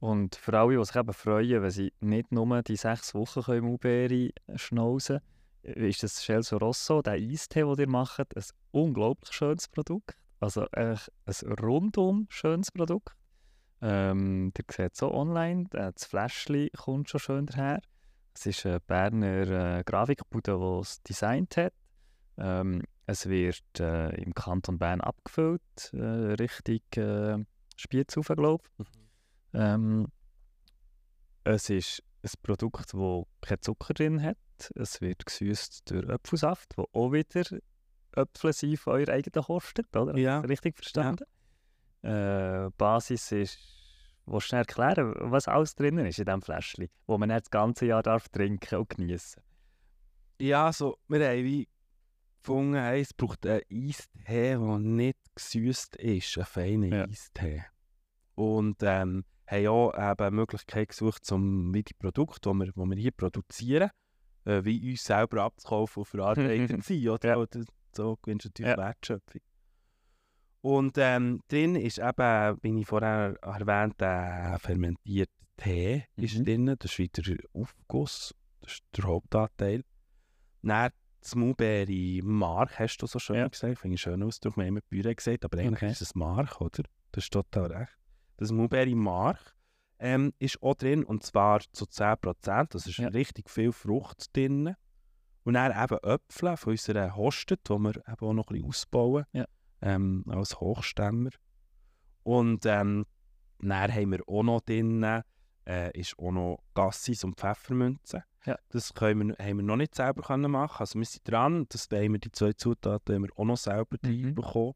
Und 0.00 0.36
für 0.36 0.58
alle, 0.58 0.76
die 0.76 0.84
sich 0.84 0.96
eben 0.96 1.12
freuen, 1.14 1.62
wenn 1.62 1.70
sie 1.70 1.92
nicht 2.00 2.30
nur 2.30 2.62
die 2.62 2.76
sechs 2.76 3.14
Wochen 3.14 3.40
können 3.42 3.64
Mulberry 3.64 4.34
schnauzen 4.56 5.20
können, 5.20 5.30
ist 5.74 6.02
das 6.02 6.16
Celso 6.16 6.58
Rosso, 6.58 7.02
der 7.02 7.14
Eistee, 7.14 7.62
den 7.62 7.78
ihr 7.78 7.88
macht, 7.88 8.36
ein 8.36 8.44
unglaublich 8.70 9.32
schönes 9.32 9.68
Produkt. 9.68 10.16
Also 10.40 10.66
eigentlich 10.72 11.08
ein 11.26 11.52
rundum 11.52 12.26
schönes 12.28 12.70
Produkt. 12.70 13.16
Ähm, 13.82 14.52
ihr 14.56 14.64
seht 14.70 14.92
es 14.92 14.98
so 14.98 15.12
online, 15.12 15.64
äh, 15.72 15.92
das 15.92 16.04
Fläschchen 16.04 16.70
kommt 16.76 17.10
schon 17.10 17.20
schön 17.20 17.46
daher. 17.46 17.80
Es 18.34 18.46
ist 18.46 18.64
eine 18.66 18.80
Berner 18.80 19.78
äh, 19.78 19.84
Grafikbude, 19.84 20.58
die 20.58 20.80
es 20.80 21.02
designt 21.02 21.56
hat. 21.56 21.72
Ähm, 22.38 22.82
es 23.06 23.28
wird 23.28 23.62
äh, 23.80 24.14
im 24.22 24.34
Kanton 24.34 24.78
Bern 24.78 25.00
abgefüllt, 25.00 25.92
äh, 25.92 26.34
Richtung 26.34 26.80
äh, 26.96 27.44
Spiez 27.76 28.16
rauf, 28.16 28.28
glaube 28.28 28.64
ich. 28.78 28.86
Ähm, 29.54 30.08
es 31.44 31.70
ist 31.70 32.02
ein 32.22 32.30
Produkt, 32.42 32.92
das 32.92 33.24
keinen 33.40 33.62
Zucker 33.62 33.94
drin 33.94 34.22
hat. 34.22 34.36
Es 34.74 35.00
wird 35.00 35.26
gesüßt 35.26 35.90
durch 35.90 36.08
Apfelsaft, 36.08 36.76
wo 36.76 36.86
auch 36.92 37.12
wieder 37.12 37.44
Äpfel 38.16 38.52
sind 38.52 38.78
von 38.78 38.94
eurer 38.94 39.12
eigenen 39.12 39.44
kostet, 39.44 39.94
oder? 39.96 40.16
Ja. 40.16 40.40
Richtig 40.40 40.76
verstanden? 40.76 41.24
Äh, 42.02 42.70
Basis 42.76 43.32
ist, 43.32 43.58
willst 44.26 44.46
du 44.46 44.48
schnell 44.48 44.60
erklären, 44.60 45.14
was 45.18 45.48
alles 45.48 45.74
drin 45.74 45.98
ist 45.98 46.18
in 46.18 46.24
diesem 46.24 46.42
Fläschchen, 46.42 46.88
wo 47.06 47.18
man 47.18 47.28
das 47.28 47.50
ganze 47.50 47.86
Jahr 47.86 48.02
darf 48.02 48.28
trinken 48.28 48.78
und 48.78 48.88
genießen 48.88 49.42
Ja, 50.40 50.66
also, 50.66 50.98
wir 51.08 51.28
haben 51.28 51.44
wie 51.44 51.68
gefunden, 52.42 52.74
hey, 52.76 53.00
es 53.00 53.12
braucht 53.12 53.46
einen 53.46 53.62
Eistee, 53.70 54.56
der 54.56 54.78
nicht 54.78 55.18
gesüßt 55.34 55.96
ist, 55.96 56.36
einen 56.38 56.46
feinen 56.46 56.92
Ja. 56.92 57.04
Eistee. 57.04 57.64
Und 58.34 58.76
ähm, 58.82 59.24
haben 59.46 59.66
auch 59.66 59.94
eben 60.12 60.34
Möglichkeit 60.34 60.88
gesucht, 60.88 61.30
um 61.32 61.72
wie 61.74 61.82
die 61.82 61.94
Produkte, 61.94 62.50
die 62.50 62.56
wir, 62.56 62.66
die 62.66 62.76
wir 62.76 62.96
hier 62.96 63.10
produzieren, 63.12 63.90
äh, 64.46 64.64
wie 64.64 64.90
uns 64.92 65.04
selber 65.04 65.42
abzukaufen 65.42 66.00
und 66.00 66.06
verarbeitet 66.06 66.84
zu 66.84 66.94
sein. 66.94 67.08
Oder? 67.08 67.28
Ja. 67.28 67.36
Oder 67.36 67.64
so 67.94 68.16
gewinnst 68.22 68.44
du 68.46 68.48
natürlich 68.48 68.70
Ja. 68.70 68.76
Wertschöpfung. 68.78 69.40
Und 70.62 70.96
ähm, 70.98 71.40
drin 71.48 71.76
ist 71.76 71.98
eben, 71.98 72.58
wie 72.62 72.80
ich 72.80 72.86
vorher 72.86 73.36
erwähnt 73.42 74.00
der 74.00 74.58
fermentierte 74.60 75.32
Tee 75.56 76.04
ist 76.16 76.38
Mhm. 76.38 76.44
drin. 76.44 76.66
Das 76.78 76.90
ist 76.90 76.98
wieder 76.98 77.22
der 77.22 77.36
Aufguss. 77.54 78.34
Das 78.60 78.72
ist 78.72 78.82
der 78.96 79.04
Hauptanteil. 79.04 79.84
Dann 80.62 80.90
das 81.20 81.34
Mulberry 81.34 82.20
Mark, 82.24 82.78
hast 82.78 82.98
du 82.98 83.06
so 83.06 83.18
schön 83.18 83.36
Ja. 83.36 83.48
gesagt. 83.48 83.78
Finde 83.78 83.94
ich 83.94 84.00
schönen 84.00 84.22
Ausdruck. 84.24 84.56
Wir 84.56 84.62
haben 84.64 84.68
immer 84.68 84.80
Büre 84.88 85.14
gesagt, 85.14 85.44
aber 85.44 85.58
eigentlich 85.58 85.82
Okay. 85.82 85.90
ist 85.92 86.02
es 86.02 86.14
Mark, 86.14 86.60
oder? 86.60 86.82
Das 87.12 87.24
ist 87.24 87.32
total 87.32 87.72
recht. 87.72 87.96
Das 88.36 88.50
Mulberry 88.52 88.94
Mark 88.94 89.55
ähm, 89.98 90.32
ist 90.38 90.62
auch 90.62 90.74
drin, 90.74 91.04
und 91.04 91.22
zwar 91.22 91.60
zu 91.72 91.86
10%. 91.86 92.74
Das 92.74 92.86
ist 92.86 92.98
Ja. 92.98 93.08
richtig 93.08 93.48
viel 93.50 93.72
Frucht 93.72 94.34
drin. 94.36 94.74
Und 95.44 95.54
dann 95.54 95.70
eben 95.72 95.98
Äpfel 96.02 96.56
von 96.56 96.72
unserer 96.72 97.14
Hostet, 97.16 97.60
die 97.68 97.72
wir 97.78 97.96
eben 97.96 98.26
auch 98.26 98.32
noch 98.32 98.48
ein 98.48 98.54
bisschen 98.54 98.68
ausbauen, 98.68 99.24
Ja. 99.32 99.46
ähm, 99.80 100.24
als 100.28 100.60
Hochstämmer. 100.60 101.30
Und 102.22 102.66
ähm, 102.66 103.06
dann 103.60 103.94
haben 103.94 104.10
wir 104.12 104.20
auch 104.28 104.42
noch 104.42 104.60
drin, 104.60 105.02
äh, 105.66 105.98
ist 105.98 106.18
auch 106.18 106.32
noch 106.32 106.58
Gassis 106.74 107.24
und 107.24 107.38
Pfeffermünze. 107.38 108.24
Ja. 108.44 108.56
Das 108.70 108.92
können 108.94 109.28
wir, 109.38 109.44
haben 109.44 109.56
wir 109.58 109.64
noch 109.64 109.76
nicht 109.76 109.94
selber 109.94 110.22
können 110.22 110.50
machen. 110.50 110.80
Also 110.80 110.98
wir 110.98 111.06
sind 111.06 111.28
dran, 111.28 111.66
das 111.68 111.90
wollen 111.90 112.12
wir, 112.12 112.20
die 112.20 112.30
zwei 112.32 112.52
Zutaten 112.52 113.14
haben 113.14 113.22
wir 113.24 113.30
auch 113.38 113.44
noch 113.44 113.56
selber 113.56 113.96
Mhm. 114.02 114.24
reinbekommen. 114.26 114.74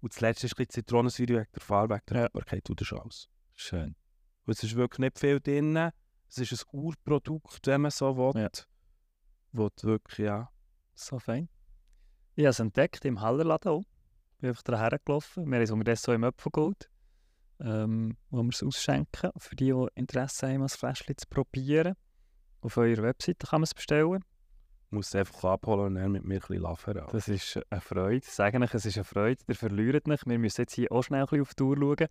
Und 0.00 0.12
das 0.12 0.20
letzte 0.20 0.46
ist 0.46 0.52
ein 0.52 0.56
bisschen 0.66 0.70
Zitronensäure 0.84 1.28
wegen 1.40 1.46
der 1.54 1.62
Farbe, 1.62 1.94
wegen 1.94 2.04
der 2.08 2.16
Ja. 2.16 2.22
Haltbarkeit 2.24 2.64
tut 2.64 2.80
das 2.80 2.92
alles. 2.92 3.28
Schön. 3.54 3.94
Und 4.46 4.52
es 4.52 4.62
ist 4.62 4.76
wirklich 4.76 5.00
nicht 5.00 5.18
viel 5.18 5.40
drin. 5.40 5.90
Es 6.28 6.38
ist 6.38 6.52
ein 6.52 6.78
Urprodukt, 6.78 7.66
wenn 7.66 7.82
man 7.82 7.90
so 7.90 8.16
will. 8.16 8.40
Ja. 8.40 8.48
Du 9.52 9.68
wirklich, 9.82 10.26
ja. 10.26 10.50
So 10.94 11.18
fein. 11.18 11.48
Ich 12.34 12.44
habe 12.44 12.50
es 12.50 12.60
entdeckt 12.60 13.04
im 13.04 13.20
Hallerladen 13.20 13.72
auch. 13.72 13.84
Bin 14.38 14.50
einfach 14.50 14.62
daher 14.62 14.98
gelaufen. 15.04 15.46
Wir 15.46 15.56
haben 15.56 15.62
es 15.62 15.70
unterdessen 15.70 16.04
so 16.06 16.12
im 16.12 16.24
Öpfelgold, 16.24 16.90
ähm, 17.60 18.16
wo 18.30 18.42
wir 18.42 18.50
es 18.50 18.62
ausschenken. 18.62 19.30
Für 19.38 19.56
die, 19.56 19.72
die 19.72 19.86
Interesse 19.94 20.48
haben, 20.48 20.60
das 20.60 20.76
Fläschchen 20.76 21.16
zu 21.16 21.26
probieren. 21.28 21.94
Auf 22.60 22.76
eurer 22.76 23.02
Webseite 23.02 23.46
kann 23.46 23.60
man 23.60 23.64
es 23.64 23.74
bestellen. 23.74 24.22
muss 24.90 25.08
es 25.08 25.14
einfach 25.14 25.44
abholen 25.44 25.86
und 25.86 25.94
dann 25.96 26.12
mit 26.12 26.24
mir 26.24 26.34
ein 26.34 26.40
bisschen 26.40 26.62
laufen. 26.62 27.00
Das 27.10 27.28
ist 27.28 27.58
eine 27.70 27.80
Freude. 27.80 28.18
Ich 28.18 28.32
sage 28.32 28.60
euch, 28.60 28.74
es 28.74 28.84
ist 28.84 28.96
eine 28.96 29.04
Freude. 29.04 29.42
Ihr 29.48 29.54
verliert 29.54 30.06
nicht. 30.06 30.26
Wir 30.26 30.38
müssen 30.38 30.60
jetzt 30.62 30.74
hier 30.74 30.92
auch 30.92 31.02
schnell 31.02 31.20
ein 31.20 31.26
bisschen 31.26 31.42
auf 31.42 31.50
die 31.50 31.56
Tour 31.56 31.76
schauen. 31.76 32.08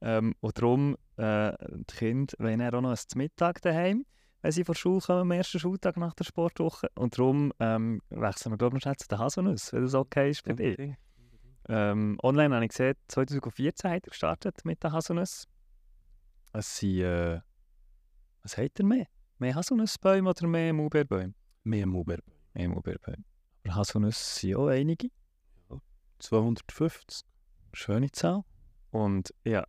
Ähm, 0.00 0.34
und 0.40 0.58
darum, 0.58 0.96
äh, 1.16 1.52
die 1.60 1.96
Kinder 1.96 2.34
wollen 2.38 2.60
dann 2.60 2.74
auch 2.74 2.80
noch 2.80 2.90
ein 2.90 3.18
Mittag 3.18 3.60
daheim, 3.62 4.04
wenn 4.42 4.52
sie 4.52 4.64
von 4.64 4.74
der 4.74 4.78
Schule 4.78 5.00
kommen, 5.00 5.20
am 5.20 5.30
ersten 5.32 5.58
Schultag 5.58 5.96
nach 5.96 6.14
der 6.14 6.24
Sportwoche. 6.24 6.88
Und 6.94 7.18
darum 7.18 7.52
ähm, 7.58 8.00
wechseln 8.10 8.52
wir, 8.52 8.58
glaube 8.58 8.78
ich, 8.78 8.84
noch 8.84 8.96
zu 8.96 9.08
den 9.08 9.18
Haselnüssen, 9.18 9.76
wenn 9.76 9.84
das 9.84 9.94
okay 9.94 10.30
ist 10.30 10.44
bei 10.44 10.52
dir. 10.52 10.96
Ähm, 11.68 12.18
online 12.22 12.54
habe 12.54 12.64
ich 12.64 12.70
gesehen, 12.70 12.94
2014 13.08 13.90
hat 13.90 14.04
er 14.04 14.10
gestartet 14.10 14.64
mit 14.64 14.82
den 14.82 14.92
Haselnüssen. 14.92 15.50
Es 16.52 16.78
sind, 16.78 17.00
äh, 17.00 17.40
was 18.42 18.56
hat 18.56 18.78
er 18.78 18.84
mehr? 18.84 19.06
Mehr 19.38 19.54
Haselnussbäume 19.54 20.30
oder 20.30 20.46
mehr 20.46 20.72
Maulbeerbäume? 20.72 21.34
Mehr 21.64 21.86
Muber. 21.86 22.18
Mehr 22.54 22.68
Maulbeerbäume. 22.68 23.24
Aber 23.64 23.74
Haselnüsse 23.74 24.40
sind 24.40 24.56
auch 24.56 24.68
einige. 24.68 25.08
250. 26.20 27.26
Schöne 27.72 28.10
Zahl. 28.10 28.42
Und 28.90 29.34
hatte 29.46 29.68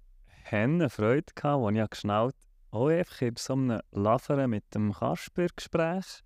eine 0.51 0.89
Freude, 0.89 1.33
gehabt, 1.33 1.63
als 1.63 1.75
ich 1.75 1.89
geschnallt 1.89 2.35
habe, 2.71 2.83
auch 2.83 2.89
einfach 2.89 3.21
in 3.21 3.35
so 3.37 3.53
einem 3.53 3.81
Laveren 3.91 4.49
mit 4.49 4.63
dem 4.73 4.93
Kasper-Gespräch, 4.93 6.23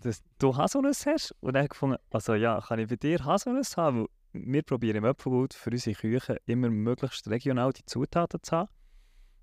dass 0.00 0.22
du 0.38 0.56
Haselnüsse 0.56 1.12
hast. 1.12 1.34
Und 1.40 1.54
dann 1.54 1.62
habe 1.62 1.68
gefunden, 1.68 1.96
also 2.10 2.34
ja, 2.34 2.60
kann 2.60 2.78
ich 2.78 2.88
bei 2.88 2.96
dir 2.96 3.24
Haselnüsse 3.24 3.76
haben? 3.80 4.00
Weil 4.00 4.08
wir 4.32 4.62
probieren 4.62 4.96
im 4.96 5.04
Apfelgut 5.04 5.54
für 5.54 5.70
unsere 5.70 5.96
Küche 5.96 6.40
immer 6.46 6.68
möglichst 6.68 7.28
regional 7.28 7.72
die 7.72 7.84
Zutaten 7.86 8.42
zu 8.42 8.56
haben. 8.56 8.68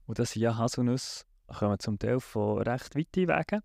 Und 0.05 0.19
das 0.19 0.31
sind 0.31 0.41
ja 0.41 0.57
Haselnüsse, 0.57 1.23
kommen 1.47 1.79
zum 1.79 1.97
Teil 1.97 2.19
von 2.19 2.61
recht 2.61 2.95
weiten 2.95 3.27
Wegen. 3.27 3.61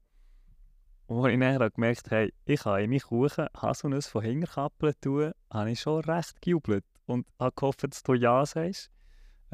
Und 1.06 1.24
als 1.24 1.34
ich 1.34 1.40
dann 1.40 1.54
habe 1.54 1.70
gemerkt 1.70 2.10
habe, 2.10 2.30
ich 2.44 2.60
kann 2.60 2.80
in 2.80 2.90
meinen 2.90 3.00
Kuchen 3.00 3.46
Haselnüsse 3.56 4.10
von 4.10 4.22
Hinterkappeln 4.22 4.94
tun, 5.00 5.32
habe 5.50 5.70
ich 5.70 5.80
schon 5.80 6.04
recht 6.04 6.40
gejubelt 6.40 6.84
und 7.06 7.26
habe 7.38 7.54
gehofft, 7.54 7.84
dass 7.84 8.02
du 8.02 8.14
Ja 8.14 8.44
sagst. 8.44 8.90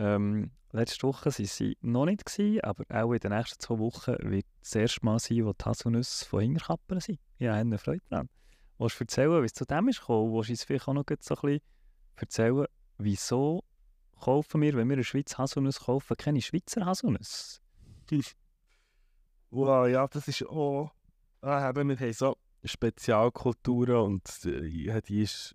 Ähm, 0.03 0.51
letzte 0.73 1.07
Woche 1.07 1.27
waren 1.27 1.47
sie 1.47 1.77
noch 1.81 2.07
nicht, 2.07 2.27
gewesen, 2.27 2.61
aber 2.63 2.85
auch 2.91 3.13
in 3.13 3.21
den 3.21 3.31
nächsten 3.31 3.61
zwei 3.61 3.79
Wochen 3.79 4.17
wird 4.19 4.47
das 4.61 4.75
erste 4.75 5.05
Mal 5.05 5.21
sein, 5.21 5.47
wo 5.47 5.53
die 5.53 5.65
Haselnüsse 5.65 6.25
von 6.25 6.41
Hinterkappeln 6.41 7.01
sind. 7.01 7.21
Ich 7.39 7.47
habe 7.47 7.59
eine 7.59 7.79
Freude 7.79 8.03
daran. 8.11 8.29
Willst 8.79 8.99
du 8.99 9.05
erzählen, 9.05 9.41
wie 9.43 9.47
es 9.47 9.55
zu 9.55 9.65
dem 9.65 9.87
ist 9.87 10.01
gekommen? 10.01 10.33
Willst 10.35 10.49
du 10.49 10.53
uns 10.55 10.65
vielleicht 10.65 10.89
auch 10.89 10.95
noch 10.95 11.05
so 11.21 11.37
ein 11.41 11.61
erzählen, 12.17 12.67
wieso 12.99 13.63
kaufen 14.21 14.61
wir, 14.61 14.75
wenn 14.75 14.89
wir 14.89 14.95
in 14.95 15.01
der 15.01 15.05
Schweiz 15.05 15.39
Haselnüsse 15.39 15.85
kaufen, 15.85 16.17
keine 16.17 16.43
Schweizer 16.43 16.85
Haselnüsse? 16.85 17.61
Wow, 19.55 19.87
ja, 19.87 20.09
das 20.09 20.29
ist 20.29 20.47
auch. 20.47 20.95
Ah, 21.43 21.75
wir 21.75 21.85
haben 21.85 22.13
so 22.15 22.39
Spezialkulturen 22.65 23.97
und 23.97 24.47
äh, 24.47 25.03
die 25.03 25.23
ist 25.23 25.55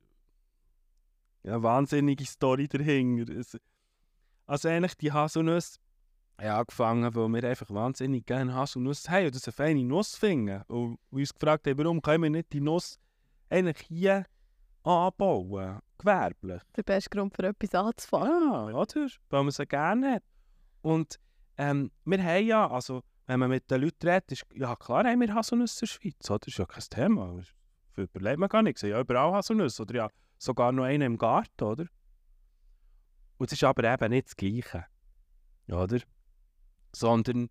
eine 1.43 1.63
wahnsinnige 1.63 2.23
Story 2.23 2.67
dahinter. 2.67 3.33
Also 4.47 4.69
eigentlich 4.69 4.95
die 4.97 5.11
Haselnüsse 5.11 5.79
haben 6.39 6.49
angefangen, 6.49 7.15
weil 7.15 7.27
wir 7.29 7.49
einfach 7.49 7.69
wahnsinnig 7.69 8.25
gerne 8.25 8.53
Haselnüsse 8.53 9.11
haben 9.11 9.25
und 9.25 9.35
das 9.35 9.45
eine 9.45 9.53
feine 9.53 9.83
Nuss 9.83 10.15
finden. 10.15 10.61
Und 10.67 10.99
wir 11.11 11.19
uns 11.19 11.33
gefragt 11.33 11.67
haben, 11.67 11.77
warum 11.77 12.01
können 12.01 12.23
wir 12.23 12.29
nicht 12.29 12.53
die 12.53 12.61
Nuss 12.61 12.97
eigentlich 13.49 13.79
hier 13.87 14.25
anbauen, 14.83 15.79
gewerblich. 15.97 16.61
Der 16.75 16.83
beste 16.83 17.09
Grund 17.09 17.35
für 17.35 17.43
etwas 17.43 17.75
anzufangen. 17.75 18.51
Ah, 18.51 18.71
oder? 18.73 19.07
Weil 19.29 19.43
man 19.43 19.51
sie 19.51 19.65
gerne 19.65 20.15
hat. 20.15 20.23
Und 20.81 21.19
ähm, 21.57 21.91
wir 22.05 22.23
haben 22.23 22.45
ja, 22.45 22.69
also 22.69 23.03
wenn 23.25 23.39
man 23.39 23.49
mit 23.49 23.69
den 23.69 23.81
Leuten 23.81 24.07
redet, 24.07 24.31
ist, 24.31 24.45
ja 24.53 24.75
klar 24.75 25.03
haben 25.03 25.19
wir 25.19 25.33
Haselnüsse 25.33 25.83
in 25.83 25.87
der 25.87 25.93
Schweiz, 25.93 26.29
oder? 26.29 26.39
Das 26.39 26.47
ist 26.47 26.57
ja 26.57 26.65
kein 26.65 26.83
Thema. 26.89 27.41
Überlebt 27.95 28.39
man 28.39 28.47
gar 28.47 28.61
nicht. 28.61 28.81
Ja, 28.83 29.01
überall 29.01 29.33
Haselnüsse, 29.33 29.81
oder 29.81 29.95
ja 29.95 30.09
sogar 30.37 30.71
noch 30.71 30.83
einen 30.83 31.01
im 31.01 31.17
Garten, 31.17 31.63
oder? 31.63 31.85
Und 33.38 33.47
es 33.47 33.53
ist 33.53 33.63
aber 33.63 33.83
eben 33.91 34.09
nicht 34.11 34.27
das 34.27 34.35
Gleiche, 34.35 34.85
oder? 35.67 35.99
Sondern, 36.93 37.49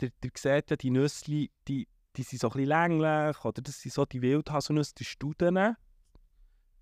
ihr, 0.00 0.10
seht 0.36 0.70
ja, 0.70 0.76
die 0.76 0.90
Nüsse, 0.90 1.24
die, 1.68 1.88
die 2.16 2.22
sind 2.22 2.40
so 2.40 2.48
ein 2.48 2.52
bisschen 2.52 2.68
länglich, 2.68 3.44
oder 3.44 3.62
das 3.62 3.80
sind 3.80 3.92
so 3.92 4.04
die 4.04 4.22
Wildhaselnüsse, 4.22 4.94
die 4.96 5.04
Studien. 5.04 5.76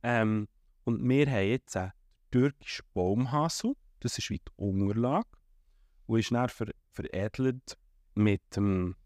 Ähm, 0.02 0.48
und 0.84 1.06
wir 1.06 1.26
haben 1.30 1.48
jetzt 1.48 1.76
einen 1.76 1.92
türkischen 2.30 2.86
Baumhasel, 2.94 3.74
das 4.00 4.16
ist 4.18 4.30
wie 4.30 4.38
die 4.38 4.52
Unterlage, 4.56 5.28
und 6.06 6.18
ist 6.20 6.30
dann 6.30 6.48
ver 6.48 6.68
veredelt 6.92 7.78
mit, 8.14 8.42
dem, 8.56 8.96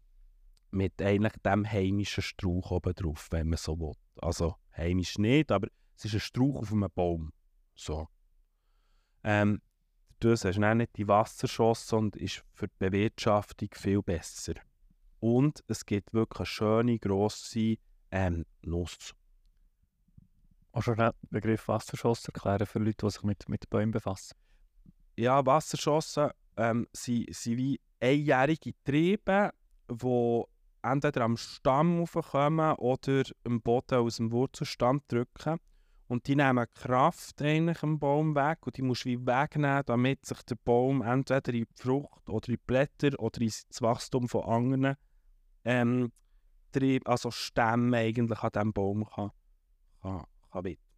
mit 0.71 0.99
eigentlich 1.01 1.33
dem 1.43 1.69
heimischen 1.69 2.23
Strauch 2.23 2.71
oben 2.71 2.95
drauf, 2.95 3.27
wenn 3.31 3.49
man 3.49 3.57
so 3.57 3.79
will. 3.79 3.93
Also 4.21 4.55
heimisch 4.75 5.17
nicht, 5.17 5.51
aber 5.51 5.67
es 5.95 6.05
ist 6.05 6.13
ein 6.15 6.19
Strauch 6.19 6.55
auf 6.55 6.71
einem 6.71 6.89
Baum. 6.93 7.31
So. 7.75 8.07
Ähm, 9.23 9.61
hast 10.23 10.45
du 10.45 10.51
dann 10.51 10.77
nicht 10.77 10.95
die 10.97 11.07
Wasserschosse 11.07 11.95
und 11.95 12.15
ist 12.15 12.43
für 12.53 12.67
die 12.67 12.75
Bewirtschaftung 12.79 13.69
viel 13.73 14.01
besser. 14.01 14.53
Und 15.19 15.63
es 15.67 15.85
gibt 15.85 16.13
wirklich 16.13 16.39
eine 16.39 16.45
schöne, 16.45 16.99
grosse 16.99 17.77
ähm, 18.11 18.45
Nuss. 18.61 19.13
Kannst 20.73 20.87
du 20.87 20.95
den 20.95 21.11
Begriff 21.29 21.67
Wasserschoss 21.67 22.25
erklären 22.25 22.65
für 22.65 22.79
Leute, 22.79 23.05
die 23.05 23.11
sich 23.11 23.23
mit, 23.23 23.47
mit 23.47 23.69
Bäumen 23.69 23.91
befassen? 23.91 24.35
Ja, 25.15 25.45
Wasserschossen 25.45 26.31
ähm, 26.57 26.87
sind, 26.91 27.33
sind 27.33 27.57
wie 27.57 27.79
einjährige 27.99 28.73
Triebe, 28.83 29.51
die 29.89 30.43
entweder 30.81 31.21
am 31.21 31.37
Stamm 31.37 31.99
raufkommen 31.99 32.75
oder 32.75 33.23
am 33.45 33.61
Boden 33.61 33.99
aus 33.99 34.17
dem 34.17 34.31
Wurzelstamm 34.31 35.01
drücken. 35.07 35.59
Und 36.07 36.27
die 36.27 36.35
nehmen 36.35 36.67
Kraft 36.73 37.41
eigentlich 37.41 37.81
am 37.81 37.97
Baum 37.97 38.35
weg 38.35 38.65
und 38.65 38.77
die 38.77 38.81
musst 38.81 39.05
du 39.05 39.09
wie 39.09 39.25
wegnehmen, 39.25 39.83
damit 39.85 40.25
sich 40.25 40.41
der 40.43 40.57
Baum 40.63 41.01
entweder 41.01 41.53
in 41.53 41.65
die 41.65 41.67
Frucht 41.75 42.29
oder 42.29 42.47
in 42.49 42.55
die 42.55 42.61
Blätter 42.65 43.19
oder 43.19 43.41
in 43.41 43.47
das 43.47 43.81
Wachstum 43.81 44.27
von 44.27 44.43
anderen 44.43 44.95
ähm, 45.63 46.11
also 47.05 47.31
Stämme 47.31 47.97
eigentlich 47.97 48.39
an 48.39 48.49
diesem 48.51 48.73
Baum 48.73 49.05
kann, 49.05 49.31
kann, 50.01 50.23
kann 50.51 50.63
widmen. 50.63 50.93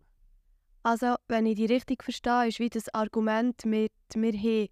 Also, 0.84 1.16
wenn 1.28 1.47
ich 1.47 1.56
die 1.56 1.66
richtig 1.66 2.03
verstehe, 2.03 2.47
ist 2.47 2.60
wie 2.60 2.70
das 2.70 2.93
Argument 2.93 3.66
mit 3.66 3.91
«Wir 4.14 4.34
haben 4.34 4.68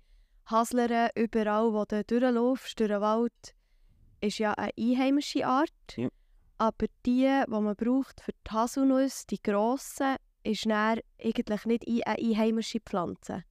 Haslere 0.46 1.10
überall, 1.16 1.74
wo 1.74 1.86
du 1.86 2.04
durchlaufst, 2.04 2.80
durch 2.80 2.90
den 2.90 3.02
Wald», 3.02 3.56
ist 4.22 4.38
ja 4.38 4.54
eine 4.54 4.72
einheimische 4.78 5.46
Art. 5.46 5.74
Ja. 5.98 6.10
Aber 6.58 6.86
die, 7.06 7.44
die 7.48 7.52
man 7.52 7.76
braucht 7.76 8.22
für 8.22 8.32
die 8.32 8.52
Haselnuss, 8.52 9.26
die 9.26 9.42
grossen, 9.42 10.16
ist 10.44 10.66
dann 10.66 11.00
eigentlich 11.24 11.66
nicht 11.66 11.88
ein- 11.88 12.04
eine 12.04 12.18
einheimische 12.18 12.80
Pflanze. 12.80 13.44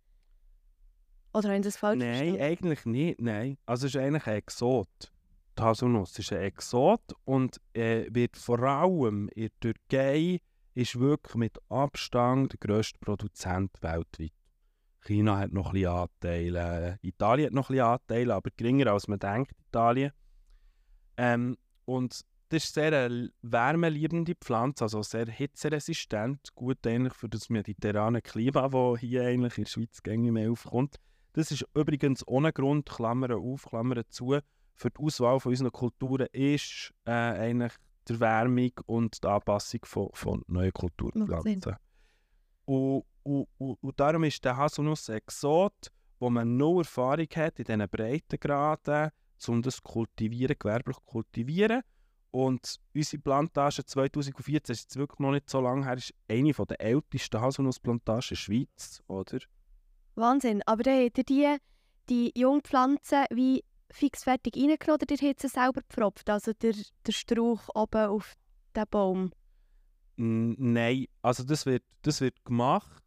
Oder 1.35 1.49
habe 1.49 1.57
ich 1.59 1.65
das 1.65 1.77
falsch 1.79 1.99
Nein, 2.01 2.15
verstanden? 2.15 2.43
eigentlich 2.43 2.85
nicht. 2.85 3.21
Nein. 3.21 3.59
Also 3.67 3.87
es 3.87 3.95
ist 3.95 4.01
eigentlich 4.01 4.27
ein 4.27 4.37
Exot. 4.37 5.13
Die 5.59 5.63
Haselnuss 5.63 6.19
ist 6.19 6.33
ein 6.33 6.43
Exot 6.43 7.01
und 7.25 7.61
äh, 7.75 8.07
wird 8.11 8.37
vor 8.37 8.61
allem 8.61 9.29
in 9.35 9.49
der 9.49 9.61
Türkei 9.61 10.41
ist 10.75 10.99
wirklich 10.99 11.35
mit 11.35 11.59
Abstand 11.69 12.53
der 12.53 12.59
grösste 12.61 12.99
Produzent 12.99 13.71
weltweit. 13.83 14.33
China 15.01 15.39
hat 15.39 15.53
noch 15.53 15.69
ein 15.69 15.73
bisschen 15.75 15.89
Anteile, 15.91 16.99
Italien 17.03 17.47
hat 17.47 17.53
noch 17.55 17.69
ein 17.69 17.75
bisschen 17.77 17.87
Anteile, 17.87 18.35
aber 18.35 18.51
geringer 18.57 18.87
als 18.93 19.09
man 19.09 19.19
denkt, 19.19 19.53
Italien. 19.69 20.13
Ähm, 21.17 21.59
und 21.85 22.23
das 22.53 22.65
ist 22.65 22.75
sehr 22.75 22.93
eine 22.93 23.31
wärmeliebende 23.41 24.35
Pflanze, 24.35 24.85
also 24.85 25.03
sehr 25.03 25.25
hitzeresistent, 25.27 26.55
gut 26.55 26.87
eigentlich 26.87 27.15
für 27.15 27.31
das 27.31 27.49
mediterrane 27.49 28.21
Klima, 28.21 28.69
das 28.69 29.01
hier 29.01 29.27
eigentlich 29.27 29.57
in 29.57 29.65
der 29.65 29.71
Schweiz 29.71 30.03
gängig 30.03 30.33
mehr 30.33 30.51
aufkommt. 30.51 30.97
Das 31.33 31.51
ist 31.51 31.65
übrigens 31.75 32.29
ohne 32.29 32.53
Grund, 32.53 32.91
Klammern 32.91 33.33
auf, 33.33 33.65
Klammern 33.65 34.05
zu, 34.11 34.39
für 34.75 34.91
die 34.91 35.03
Auswahl 35.03 35.41
von 35.41 35.51
unseren 35.51 35.73
Kulturen 35.73 36.27
ist 36.33 36.93
äh, 37.07 37.11
eigentlich 37.13 37.73
die 38.07 38.13
Erwärmung 38.13 38.73
und 38.85 39.25
die 39.25 39.29
Anpassung 39.29 39.81
von, 39.85 40.11
von 40.13 40.43
neuen 40.47 40.75
Kulturpflanzen. 40.75 41.77
Und, 42.67 43.05
und, 43.23 43.49
und, 43.57 43.79
und 43.83 43.99
darum 44.01 44.25
ist 44.25 44.45
der 44.45 44.59
Haselnuss 44.59 45.09
ein 45.09 45.17
Exot, 45.17 45.91
wo 46.19 46.29
man 46.29 46.59
nur 46.59 46.83
Erfahrung 46.83 47.29
hat 47.35 47.59
in 47.61 47.65
diesen 47.65 47.89
Breitengraden, 47.89 49.11
um 49.47 49.63
das 49.63 49.83
kultivieren, 49.83 50.57
gewerblich 50.59 50.99
kultivieren. 51.07 51.81
Und 52.33 52.80
unsere 52.95 53.22
Plantage 53.22 53.85
2014, 53.85 54.72
ist 54.72 54.97
wirklich 54.97 55.18
noch 55.18 55.33
nicht 55.33 55.51
so 55.51 55.61
lange 55.61 55.85
her, 55.85 55.95
ist 55.95 56.14
eine 56.28 56.53
der 56.53 56.80
ältesten 56.80 57.41
Haselnussplantagen 57.41 58.22
in 58.22 58.28
der 58.28 58.37
Schweiz, 58.37 59.03
oder? 59.07 59.39
Wahnsinn. 60.14 60.62
Aber 60.64 60.83
dann 60.83 61.05
habt 61.05 61.18
ihr 61.18 61.24
die, 61.24 61.57
die 62.09 62.33
Jungpflanzen 62.35 63.26
wie 63.30 63.62
fix 63.91 64.24
fertig 64.24 64.57
reingenommen 64.57 65.03
oder 65.03 65.07
ihr 65.11 65.28
habt 65.28 65.41
sie 65.41 65.49
selber 65.49 65.83
gepfropft? 65.83 66.30
Also 66.30 66.55
der, 66.55 66.74
der 67.07 67.12
Strauch 67.12 67.68
oben 67.74 68.09
auf 68.09 68.35
den 68.74 68.85
Baum? 68.91 69.33
Nein, 70.16 71.07
also 71.20 71.45
das 71.45 71.66
wird, 71.66 71.85
das 72.01 72.22
wird 72.22 72.43
gemacht. 72.45 73.03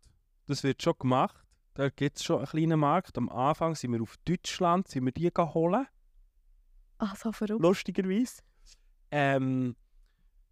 Das 0.46 0.64
wird 0.64 0.84
schon 0.84 0.94
gemacht. 1.00 1.44
Da 1.74 1.90
gibt 1.90 2.18
es 2.18 2.24
schon 2.24 2.38
einen 2.38 2.48
kleinen 2.48 2.80
Markt. 2.80 3.18
Am 3.18 3.30
Anfang 3.30 3.74
sind 3.74 3.92
wir 3.92 4.02
auf 4.02 4.16
Deutschland, 4.24 4.88
sind 4.88 5.06
wir 5.06 5.12
die 5.12 5.30
holen. 5.30 5.88
Ach, 7.00 7.16
so 7.16 7.32
verrückt. 7.32 7.62
Lustigerweise. 7.62 8.44
Ähm, 9.18 9.76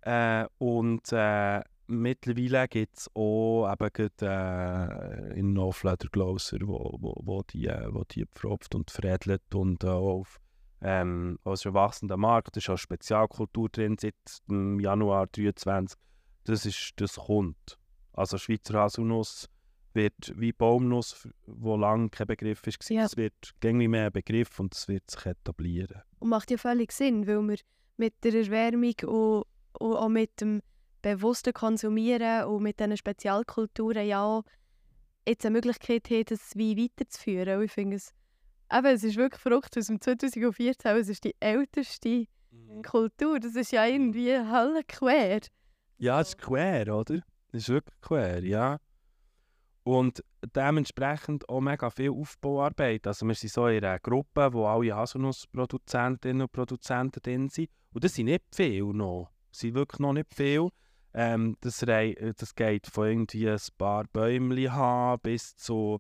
äh, 0.04 0.46
und 0.58 1.02
äh, 1.12 1.62
mittlerweile 1.88 2.68
gibt 2.70 2.98
es 2.98 3.10
auch 3.14 3.70
eben 3.70 3.90
gerade, 3.92 5.32
äh, 5.34 5.38
in 5.40 5.52
Nofleder 5.52 6.08
Glauser, 6.10 6.60
wo, 6.62 6.96
wo, 7.02 7.14
wo, 7.24 7.42
die, 7.44 7.68
äh, 7.68 7.88
wo 7.94 8.06
die 8.06 8.26
pfropft 8.26 8.74
und 8.74 8.90
veredelt 8.90 9.54
und 9.54 9.84
äh, 9.84 9.88
auf 9.88 10.40
ähm, 10.82 11.40
als 11.44 11.66
erwachsender 11.66 12.16
Markt. 12.16 12.56
Da 12.56 12.60
ist 12.60 12.70
auch 12.70 12.78
Spezialkultur 12.78 13.68
drin 13.70 13.98
seit 14.00 14.16
dem 14.50 14.80
Januar 14.80 15.28
2023. 15.34 16.00
Das, 16.46 16.66
ist, 16.66 16.94
das 16.98 17.16
kommt. 17.16 17.78
Also 18.14 18.38
Schweizer 18.38 18.76
Haselnuss 18.80 19.50
wird 19.94 20.34
wie 20.38 20.54
Baumnuss, 20.54 21.28
wo 21.48 21.76
lange 21.76 22.10
kein 22.10 22.28
Begriff 22.28 22.66
war, 22.66 22.74
Ja. 22.90 23.04
es 23.06 23.18
wird 23.18 23.52
gängig 23.60 23.90
mehr 23.90 24.06
ein 24.08 24.12
Begriff 24.14 24.58
und 24.60 24.74
es 24.74 24.88
wird 24.88 25.10
sich 25.12 25.26
etablieren. 25.26 26.02
Und 26.20 26.30
macht 26.30 26.50
ja 26.50 26.58
völlig 26.58 26.94
Sinn, 26.94 27.28
weil 27.28 27.42
wir 27.42 27.58
mit 27.98 28.14
der 28.24 28.34
Erwärmung 28.34 28.96
und, 29.04 29.44
und 29.80 29.96
auch 29.96 30.10
mit 30.10 30.42
dem 30.42 30.62
bewussten 31.02 31.54
Konsumieren 31.54 32.46
und 32.46 32.64
mit 32.64 32.80
diesen 32.80 32.98
Spezialkulturen 32.98 34.08
ja 34.08 34.42
jetzt 35.28 35.46
eine 35.46 35.54
Möglichkeit 35.54 36.10
haben, 36.10 36.26
das 36.26 36.56
Wein 36.56 36.78
weiterzuführen. 36.78 37.58
Und 37.58 37.66
ich 37.66 37.72
finde 37.72 37.98
es, 37.98 38.14
eben, 38.72 38.86
es 38.88 39.04
ist 39.04 39.18
wirklich 39.18 39.42
verrückt, 39.42 39.78
aus 39.78 39.88
dem 39.88 40.02
2014, 40.02 40.98
es 40.98 41.10
ist 41.10 41.24
die 41.24 41.36
älteste 41.40 42.26
Kultur, 42.86 43.40
das 43.40 43.56
ist 43.56 43.72
ja 43.72 43.86
irgendwie 43.86 44.32
helle 44.32 44.84
quer. 44.88 45.42
Ja, 45.98 46.22
es 46.22 46.30
ist 46.30 46.38
quer, 46.40 46.96
oder? 46.96 47.20
Es 47.52 47.64
ist 47.64 47.70
wirklich 47.70 48.02
quer, 48.02 48.44
ja. 48.44 48.80
Und 49.84 50.24
dementsprechend 50.56 51.48
auch 51.50 51.60
mega 51.60 51.90
viel 51.90 52.12
Aufbauarbeit. 52.12 53.06
Also 53.06 53.26
wir 53.26 53.36
sind 53.36 53.52
so 53.52 53.68
in 53.68 53.84
einer 53.84 54.00
Gruppe, 54.00 54.54
wo 54.54 54.66
alle 54.66 54.96
Haselnussproduzentinnen 54.96 56.44
und 56.44 56.52
Produzenten 56.52 57.22
drin 57.22 57.50
sind. 57.50 57.70
Und 57.94 58.04
das 58.04 58.16
sind 58.16 58.26
nicht 58.26 58.44
viel 58.54 58.86
noch. 58.86 59.30
Das 59.52 59.60
sind 59.60 59.76
wirklich 59.76 60.00
noch 60.00 60.14
nicht 60.14 60.34
viel. 60.34 60.70
Ähm, 61.14 61.58
das, 61.62 61.78
das 61.78 62.56
geht 62.56 62.88
von 62.88 63.08
irgendwie 63.08 63.50
ein 63.50 63.60
paar 63.78 64.06
Bäumchen 64.12 64.74
haben 64.74 65.22
bis 65.22 65.56
zu 65.56 66.00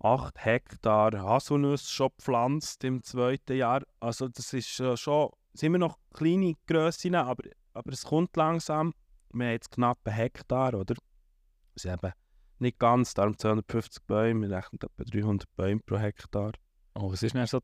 8 0.00 0.44
Hektar 0.44 1.12
Haselnüsse 1.18 1.90
schon 1.90 2.10
gepflanzt 2.18 2.84
im 2.84 3.02
zweiten 3.02 3.56
Jahr. 3.56 3.82
Also 4.00 4.28
das 4.28 4.52
ist 4.52 4.78
äh, 4.80 4.98
schon, 4.98 5.30
sind 5.54 5.72
wir 5.72 5.78
noch 5.78 5.98
kleine 6.12 6.54
Grössen, 6.66 7.14
aber, 7.14 7.44
aber 7.72 7.92
es 7.92 8.04
kommt 8.04 8.36
langsam. 8.36 8.92
Wir 9.32 9.46
haben 9.46 9.52
jetzt 9.52 9.70
knapp 9.70 9.98
einen 10.04 10.14
Hektar, 10.14 10.74
oder? 10.74 10.94
Das 10.94 11.84
ist 11.84 11.86
eben 11.86 12.12
nicht 12.58 12.78
ganz, 12.78 13.14
darum 13.14 13.36
250 13.36 14.04
Bäume, 14.04 14.48
wir 14.48 14.56
rechnen 14.58 14.78
etwa 14.82 15.04
300 15.04 15.56
Bäume 15.56 15.80
pro 15.80 15.96
Hektar. 15.96 16.52
Oh, 16.94 17.10
was 17.10 17.22
ist 17.22 17.34
denn 17.34 17.46
so 17.46 17.60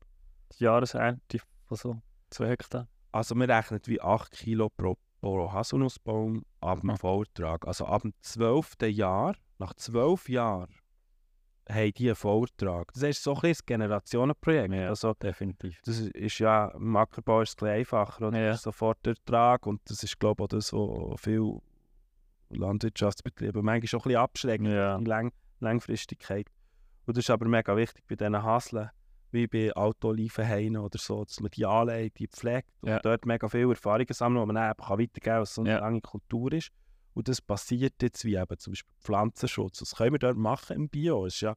die 0.51 0.63
Jahresernte 0.63 1.39
von 1.67 1.77
so 1.77 2.01
2 2.31 2.47
Hektar? 2.49 2.87
Also 3.11 3.35
wir 3.35 3.47
rechnen 3.49 3.79
wie 3.85 4.01
8 4.01 4.31
Kilo 4.31 4.69
pro, 4.69 4.97
pro 5.21 5.51
Haselnussbaum 5.51 6.43
ab 6.61 6.79
dem 6.81 6.91
Ah. 6.91 6.95
Volltrag. 6.97 7.67
Also 7.67 7.85
ab 7.85 8.01
dem 8.03 8.13
12. 8.21 8.75
Jahr, 8.89 9.35
nach 9.59 9.73
12 9.75 10.29
Jahren, 10.29 10.73
haben 11.69 11.91
die 11.93 12.07
einen 12.07 12.15
Volltrag. 12.15 12.91
Das 12.93 13.03
ist 13.03 13.23
so 13.23 13.33
ein 13.35 13.39
ein 13.51 13.55
Generationenprojekt. 13.65 14.73
Ja. 14.73 14.89
Also 14.89 15.13
Definitiv. 15.13 15.79
das 15.85 15.99
ist- 15.99 16.39
ja, 16.39 16.69
im 16.69 16.95
Ackerbau 16.95 17.41
ist 17.41 17.55
es 17.55 17.63
ein 17.63 17.75
einfacher, 17.79 18.27
oder? 18.27 18.39
Ja. 18.39 18.57
Sofort 18.57 19.05
der 19.05 19.11
Ertrag 19.13 19.67
und 19.67 19.79
das 19.85 20.03
ist 20.03 20.19
glaube 20.19 20.41
ich 20.41 20.45
auch 20.45 20.47
das, 20.57 20.73
was 20.73 21.21
viele 21.21 21.61
Landwirtschaftsbetriebe 22.49 23.61
manchmal 23.61 23.87
schon 23.87 23.99
ein 24.01 24.03
bisschen 24.03 24.19
abschreckt, 24.21 24.65
Ja. 24.65 24.97
die 24.97 25.05
Lang 25.05 25.31
Langfristigkeit. 25.59 26.47
Und 27.05 27.17
das 27.17 27.25
ist 27.25 27.29
aber 27.29 27.47
mega 27.47 27.75
wichtig 27.77 28.03
bei 28.07 28.15
diesen 28.15 28.41
Hasseln, 28.41 28.89
wie 29.33 29.47
bei 29.47 29.75
Autoolivenhainen 29.75 30.77
oder 30.81 30.97
so, 30.99 31.23
dass 31.25 31.39
man 31.39 31.51
die 31.51 31.65
anlegt, 31.65 32.19
die 32.19 32.27
pflegt 32.27 32.69
und 32.81 32.89
Ja. 32.89 32.99
dort 32.99 33.25
mega 33.25 33.47
viele 33.47 33.69
Erfahrungen 33.69 34.07
sammeln, 34.13 34.43
die 34.43 34.47
man 34.47 34.55
dann 34.55 34.71
eben 34.71 34.83
kann 34.85 34.99
weitergeben 34.99 35.23
kann, 35.23 35.41
was 35.41 35.55
so 35.55 35.61
eine 35.61 35.69
Ja. 35.71 35.79
lange 35.79 36.01
Kultur 36.01 36.51
ist. 36.53 36.69
Und 37.13 37.27
das 37.27 37.41
passiert 37.41 37.95
jetzt 38.01 38.23
wie 38.25 38.35
eben 38.35 38.57
zum 38.57 38.71
Beispiel 38.71 38.93
Pflanzenschutz. 39.01 39.79
Das 39.79 39.95
können 39.95 40.13
wir 40.13 40.19
dort 40.19 40.37
machen 40.37 40.75
im 40.77 40.89
Bio. 40.89 41.25
Das 41.25 41.35
ist 41.35 41.41
ja 41.41 41.55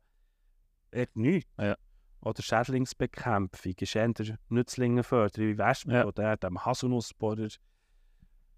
echt 0.91 1.17
nichts. 1.17 1.51
Ja. 1.59 1.77
Oder 2.21 2.43
Schädlingsbekämpfung, 2.43 3.75
ist 3.79 3.95
eher 3.97 4.11
Nützlingenförderung, 4.49 5.49
wie 5.49 5.59
Wespen, 5.59 5.93
Ja. 5.93 6.07
oder 6.07 6.37
dem 6.39 6.65
Haselnussbohrer 6.65 7.49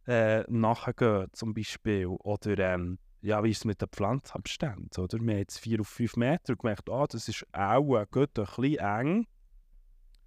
äh, 0.07 0.45
nachgehen 0.49 1.27
zum 1.33 1.53
Beispiel. 1.53 2.07
Oder 2.07 2.59
ähm, 2.59 2.99
ja, 3.27 3.43
wie 3.43 3.51
ist 3.51 3.59
es 3.59 3.64
mit 3.64 3.81
den 3.81 3.89
Pflanzenabständen? 3.89 4.89
Oder? 5.03 5.18
Wir 5.18 5.33
haben 5.33 5.39
jetzt 5.39 5.59
4 5.59 5.81
auf 5.81 5.89
5 5.89 6.16
Meter 6.16 6.53
und 6.53 6.61
gemerkt, 6.61 6.89
ah, 6.89 7.07
das 7.09 7.29
ist 7.29 7.45
auch 7.53 7.97
ein 7.97 8.07
bisschen 8.07 8.79
eng. 8.79 9.27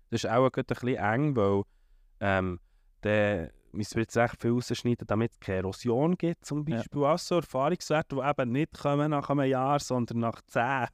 Das 0.09 0.23
ist 0.25 0.29
auch 0.29 0.43
ein 0.51 0.65
bisschen 0.65 0.95
eng, 0.97 1.35
weil 1.35 1.63
ähm, 2.19 2.59
der 3.03 3.53
müssen 3.71 3.95
wir 3.95 4.01
jetzt 4.01 4.17
echt 4.17 4.41
viel 4.41 4.51
rausschneiden, 4.51 5.07
damit 5.07 5.31
es 5.31 5.39
keine 5.39 5.59
Erosion 5.59 6.17
gibt 6.17 6.45
zum 6.45 6.67
Ja. 6.67 6.75
Beispiel. 6.77 7.03
Auch 7.05 7.17
so 7.17 7.35
Erfahrungswerte, 7.35 8.17
die 8.17 8.21
eben 8.21 8.51
nicht 8.51 8.77
kommen 8.77 9.11
nach 9.11 9.29
einem 9.29 9.49
Jahr, 9.49 9.79
sondern 9.79 10.19
nach 10.19 10.41
10. 10.47 10.87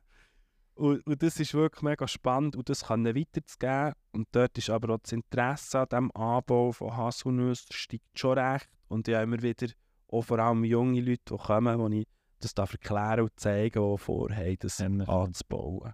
Und, 0.75 1.07
und 1.07 1.23
das 1.23 1.39
ist 1.39 1.53
wirklich 1.55 1.81
mega 1.81 2.07
spannend 2.07 2.55
und 2.55 2.69
das 2.69 2.85
kann 2.85 3.03
weiterzugeben. 3.05 3.93
Und 4.11 4.27
dort 4.31 4.55
ist 4.59 4.69
aber 4.69 4.93
auch 4.93 4.99
das 4.99 5.13
Interesse 5.13 5.79
an 5.79 5.87
dem 5.89 6.11
Anbau 6.15 6.71
von 6.71 6.95
Haselnüssen 6.95 7.71
steigt 7.71 8.19
schon 8.19 8.37
recht. 8.37 8.69
Und 8.89 9.07
habe 9.07 9.23
immer 9.23 9.41
wieder 9.41 9.67
auch 10.07 10.21
vor 10.21 10.39
allem 10.39 10.63
junge 10.63 11.01
Leute, 11.01 11.21
die 11.31 11.37
kommen, 11.37 11.79
wo 11.79 11.87
ich 11.87 12.07
das 12.39 12.53
darf 12.53 12.73
erklären 12.73 13.21
und 13.21 13.39
zeigen, 13.39 13.91
die 13.91 13.97
vorhaben, 13.97 14.57
das 14.59 14.79
natürlich. 14.79 15.07
anzubauen. 15.09 15.93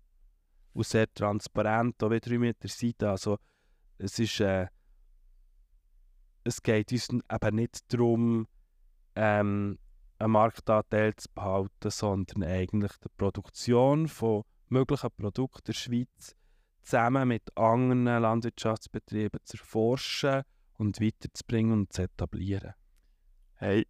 Und 0.73 0.85
sehr 0.85 1.13
transparent, 1.13 2.01
auch 2.03 2.09
wieder 2.09 2.37
mit 2.39 2.61
der 2.63 2.69
Seite. 2.69 3.09
Also 3.09 3.37
es 3.97 4.19
ist... 4.19 4.39
Äh, 4.39 4.67
es 6.43 6.61
geht 6.61 6.91
uns 6.91 7.09
eben 7.09 7.55
nicht 7.55 7.93
darum, 7.93 8.47
ähm, 9.15 9.77
einen 10.17 10.31
Marktanteil 10.31 11.15
zu 11.15 11.29
behalten, 11.33 11.89
sondern 11.89 12.43
eigentlich 12.43 12.93
die 12.97 13.09
Produktion 13.17 14.07
von 14.07 14.43
möglichen 14.69 15.11
Produkten 15.17 15.63
der 15.67 15.73
Schweiz 15.73 16.35
zusammen 16.81 17.27
mit 17.27 17.55
anderen 17.57 18.05
Landwirtschaftsbetrieben 18.05 19.39
zu 19.43 19.57
erforschen 19.57 20.43
und 20.77 20.99
weiterzubringen 20.99 21.73
und 21.73 21.93
zu 21.93 22.03
etablieren. 22.03 22.73
Hey, 23.55 23.85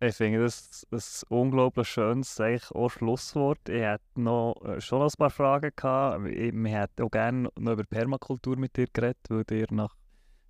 ich, 0.00 0.08
ich 0.08 0.16
finde 0.16 0.44
das 0.44 0.86
ein 0.90 1.36
unglaublich 1.36 1.88
schönes 1.88 2.40
auch 2.40 2.88
Schlusswort. 2.88 3.68
Ich 3.68 3.80
hätte 3.80 4.02
noch 4.16 4.54
äh, 4.64 4.80
schon 4.80 5.02
ein 5.02 5.10
paar 5.16 5.30
Fragen 5.30 5.72
gehabt. 5.74 6.26
Ich, 6.28 6.52
wir 6.52 6.70
hätten 6.70 7.02
auch 7.02 7.10
gerne 7.10 7.48
noch 7.58 7.72
über 7.72 7.84
Permakultur 7.84 8.56
mit 8.56 8.76
dir 8.76 8.86
geredet, 8.92 9.18
weil 9.28 9.44
ihr 9.50 9.66
nach 9.70 9.94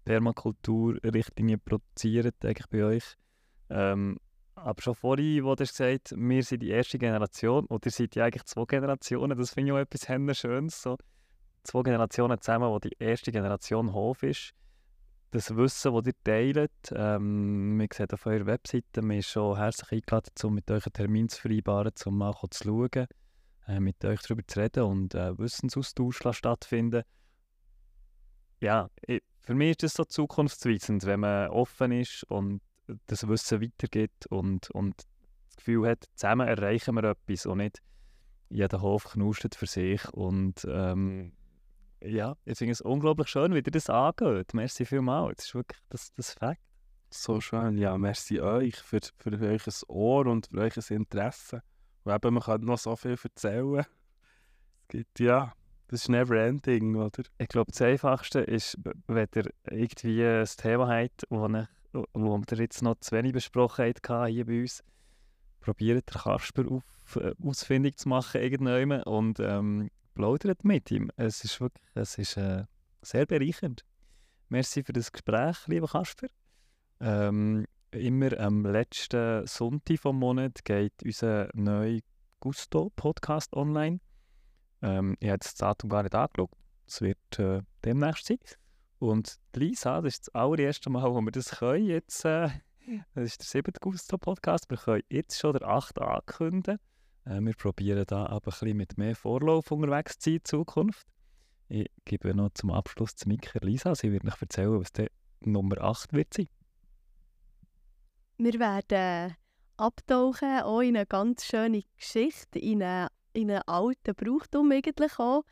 Permakultur-Richtlinien 0.04 1.60
produziert, 1.60 2.44
eigentlich 2.44 2.68
bei 2.68 2.84
euch. 2.84 3.14
Ähm, 3.70 4.18
aber 4.54 4.82
schon 4.82 4.94
vorhin, 4.94 5.44
wo 5.44 5.54
du 5.54 5.62
hast 5.62 5.76
gesagt 5.76 6.14
wir 6.16 6.42
sind 6.42 6.62
die 6.62 6.70
erste 6.70 6.98
Generation 6.98 7.66
und 7.66 7.86
ihr 7.86 7.92
seid 7.92 8.16
ja 8.16 8.24
eigentlich 8.24 8.44
zwei 8.44 8.64
Generationen, 8.64 9.38
das 9.38 9.52
finde 9.52 9.68
ich 9.68 9.72
auch 9.72 9.78
etwas 9.78 10.38
Schönes. 10.38 10.82
So. 10.82 10.96
Zwei 11.62 11.82
Generationen 11.82 12.40
zusammen, 12.40 12.70
wo 12.70 12.78
die 12.78 12.96
erste 12.98 13.30
Generation 13.30 13.92
Hof 13.92 14.22
ist 14.22 14.54
das 15.30 15.54
Wissen, 15.54 15.94
das 15.94 16.06
ihr 16.06 16.14
teilt. 16.24 16.70
Ähm, 16.92 17.76
man 17.76 17.88
sieht 17.92 18.12
auf 18.12 18.26
eurer 18.26 18.46
Webseite, 18.46 19.02
man 19.02 19.18
ist 19.18 19.28
schon 19.30 19.56
herzlich 19.56 19.92
eingeladen, 19.92 20.32
um 20.44 20.54
mit 20.54 20.70
euch 20.70 20.86
einen 20.86 20.92
Termin 20.92 21.28
zu 21.28 21.42
vereinbaren, 21.42 21.92
um 22.06 22.18
mal 22.18 22.34
zu 22.50 22.64
schauen, 22.64 23.06
äh, 23.66 23.80
mit 23.80 24.04
euch 24.04 24.20
darüber 24.22 24.46
zu 24.46 24.60
reden 24.60 24.84
und 24.84 25.14
äh, 25.14 25.38
Wissensaustausch 25.38 26.22
stattfinden. 26.32 27.02
Ja, 28.60 28.88
ich, 29.06 29.22
für 29.40 29.54
mich 29.54 29.70
ist 29.70 29.82
das 29.82 29.94
so 29.94 30.04
zukunftsweisend, 30.04 31.06
wenn 31.06 31.20
man 31.20 31.48
offen 31.50 31.92
ist 31.92 32.24
und 32.24 32.60
das 33.06 33.28
Wissen 33.28 33.62
weitergibt 33.62 34.26
und, 34.26 34.70
und 34.70 35.06
das 35.46 35.56
Gefühl 35.56 35.88
hat, 35.88 36.04
zusammen 36.14 36.48
erreichen 36.48 36.94
wir 36.94 37.04
etwas 37.04 37.46
und 37.46 37.58
nicht 37.58 37.82
jeder 38.50 38.80
Hof 38.80 39.04
knustet 39.04 39.54
für 39.54 39.66
sich 39.66 40.06
und 40.12 40.66
ähm, 40.68 41.32
ja, 42.02 42.36
ich 42.44 42.58
finde 42.58 42.72
es 42.72 42.80
unglaublich 42.80 43.28
schön, 43.28 43.52
wie 43.52 43.58
ihr 43.58 43.62
das 43.62 43.90
angeht. 43.90 44.54
Merci 44.54 44.84
vielmals, 44.84 45.36
das 45.36 45.46
ist 45.46 45.54
wirklich 45.54 45.80
das, 45.88 46.12
das 46.14 46.32
Fakt. 46.32 46.60
So 47.10 47.40
schön, 47.40 47.78
ja, 47.78 47.96
merci 47.96 48.40
euch 48.40 48.76
für, 48.76 49.00
für 49.16 49.30
euer 49.40 49.58
Ohr 49.88 50.26
und 50.26 50.48
für 50.48 50.60
euer 50.60 50.90
Interesse. 50.90 51.62
Und 52.04 52.14
eben, 52.14 52.34
man 52.34 52.42
kann 52.42 52.60
noch 52.62 52.78
so 52.78 52.96
viel 52.96 53.16
erzählen. 53.22 53.78
Es 53.78 54.88
gibt, 54.88 55.18
ja, 55.20 55.52
das 55.88 56.02
ist 56.02 56.08
never 56.10 56.36
ending, 56.36 56.96
oder? 56.96 57.22
Ich 57.38 57.48
glaube, 57.48 57.72
das 57.72 57.80
Einfachste 57.80 58.40
ist, 58.40 58.78
wenn 59.06 59.28
ihr 59.34 59.50
irgendwie 59.70 60.24
ein 60.24 60.44
Thema 60.44 60.88
habt, 60.88 61.24
wo, 61.30 61.46
ich, 61.46 61.66
wo 62.12 62.38
wir 62.38 62.58
jetzt 62.58 62.82
noch 62.82 63.00
zu 63.00 63.16
wenig 63.16 63.32
besprochen 63.32 63.86
haben 63.86 64.26
hier 64.26 64.44
bei 64.44 64.60
uns, 64.60 64.84
probiert 65.60 66.14
den 66.14 66.20
Kasper 66.20 66.70
auf, 66.70 67.16
äh, 67.16 67.32
ausfindig 67.42 67.96
zu 67.96 68.08
machen 68.10 68.40
irgendwann 68.40 69.02
und 69.02 69.40
ähm, 69.40 69.90
plaudert 70.18 70.64
mit 70.64 70.90
ihm. 70.90 71.12
Es 71.16 71.44
ist 71.44 71.60
wirklich, 71.60 71.86
es 71.94 72.18
ist 72.18 72.36
äh, 72.36 72.64
sehr 73.02 73.24
bereichernd. 73.24 73.84
Merci 74.48 74.82
für 74.82 74.92
das 74.92 75.12
Gespräch, 75.12 75.56
lieber 75.68 75.86
Kasper. 75.86 76.26
Ähm, 76.98 77.66
immer 77.92 78.36
am 78.40 78.66
letzten 78.66 79.46
Sonntag 79.46 80.00
vom 80.00 80.18
Monat 80.18 80.64
geht 80.64 80.94
unser 81.04 81.50
neuer 81.54 82.00
Gusto-Podcast 82.40 83.54
online. 83.54 84.00
Ähm, 84.82 85.16
ich 85.20 85.28
habe 85.28 85.38
das 85.38 85.54
Datum 85.54 85.88
gar 85.88 86.02
nicht 86.02 86.16
angeschaut. 86.16 86.50
Es 86.84 87.00
wird 87.00 87.38
äh, 87.38 87.62
demnächst 87.84 88.26
sein. 88.26 88.40
Und 88.98 89.38
Lisa, 89.54 90.00
das 90.00 90.14
ist 90.14 90.26
das 90.26 90.34
allererste 90.34 90.90
Mal, 90.90 91.14
wo 91.14 91.20
wir 91.20 91.30
das 91.30 91.60
können. 91.60 91.86
Jetzt, 91.86 92.24
äh, 92.24 92.48
das 93.14 93.24
ist 93.24 93.38
der 93.38 93.46
siebte 93.46 93.78
Gusto-Podcast. 93.80 94.68
Wir 94.68 94.78
können 94.78 95.04
jetzt 95.10 95.38
schon 95.38 95.52
der 95.52 95.68
achte 95.68 96.02
ankündigen. 96.02 96.80
Äh, 97.28 97.40
wir 97.40 97.54
probieren 97.54 98.04
da 98.06 98.26
aber 98.26 98.34
ein 98.34 98.40
bisschen 98.40 98.76
mit 98.76 98.96
mehr 98.96 99.14
Vorlauf 99.14 99.70
unterwegs 99.70 100.18
zu 100.18 100.30
sein 100.30 100.36
in 100.36 100.44
Zukunft. 100.44 101.06
Ich 101.68 101.90
gebe 102.04 102.34
noch 102.34 102.50
zum 102.54 102.70
Abschluss 102.70 103.14
zu 103.14 103.28
Mika 103.28 103.58
Lisa. 103.60 103.94
Sie 103.94 104.10
wird 104.10 104.24
euch 104.24 104.40
erzählen, 104.40 104.80
was 104.80 104.92
der 104.92 105.10
Nummer 105.40 105.78
8 105.78 106.14
wird 106.14 106.32
sein. 106.32 106.48
Wir 108.38 108.58
werden 108.58 109.36
abtauchen, 109.76 110.60
auch 110.62 110.80
in 110.80 110.96
eine 110.96 111.06
ganz 111.06 111.44
schöne 111.44 111.82
Geschichte, 111.96 112.58
in 112.58 112.82
einen, 112.82 113.08
in 113.34 113.50
alten 113.50 114.14
Brauchtum 114.14 114.72
eigentlich 114.72 115.18
auch, 115.18 115.42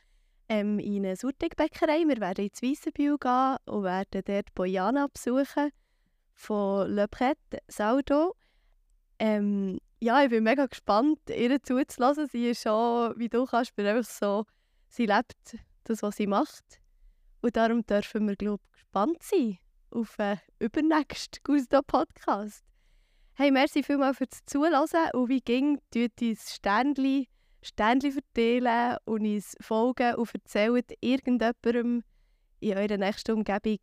ähm, 0.48 0.78
in 0.78 1.04
eine 1.04 1.16
Surtigbäckerei. 1.16 2.04
Wir 2.06 2.20
werden 2.20 2.46
ins 2.46 2.62
Weissenbühl 2.62 3.18
gehen 3.18 3.56
und 3.66 3.84
werden 3.84 4.22
dort 4.24 4.54
Bojana 4.54 5.08
besuchen 5.12 5.70
von 6.32 6.90
Le 6.90 7.08
Pret 7.08 7.38
Saldo. 7.68 8.34
Ähm, 9.18 9.78
ja, 10.01 10.22
ich 10.22 10.30
bin 10.30 10.44
mega 10.44 10.66
gespannt, 10.66 11.20
ihr 11.28 11.62
zuzulassen. 11.62 12.26
Sie 12.26 12.51
ist 12.51 12.62
schon, 12.62 13.14
wie 13.18 13.28
du 13.28 13.44
kannst, 13.47 13.74
bin 13.76 13.86
einfach 13.86 14.09
so, 14.09 14.44
sie 14.88 15.07
lebt 15.07 15.59
das, 15.84 16.03
was 16.03 16.16
sie 16.16 16.26
macht. 16.26 16.80
Und 17.40 17.57
darum 17.57 17.84
dürfen 17.86 18.28
wir, 18.28 18.36
glaube 18.36 18.62
gespannt 18.72 19.22
sein 19.22 19.59
auf 19.90 20.16
den 20.16 20.38
übernächsten 20.59 21.42
Gusto-Podcast. 21.44 22.64
Hey, 23.34 23.51
merci 23.51 23.82
vielmals 23.82 24.18
fürs 24.18 24.44
Zuhören 24.47 25.11
und 25.12 25.28
wie 25.28 25.40
ging, 25.40 25.78
tut 25.90 26.20
uns 26.20 26.55
Sternchen, 26.55 27.26
Sternchen 27.62 28.12
verteilen 28.12 28.97
und 29.05 29.26
uns 29.26 29.57
folgen 29.61 30.14
und 30.16 30.34
erzählt 30.34 30.92
irgendjemandem 31.01 32.03
in 32.61 32.76
eurer 32.76 32.97
nächsten 32.97 33.32
Umgebung 33.32 33.80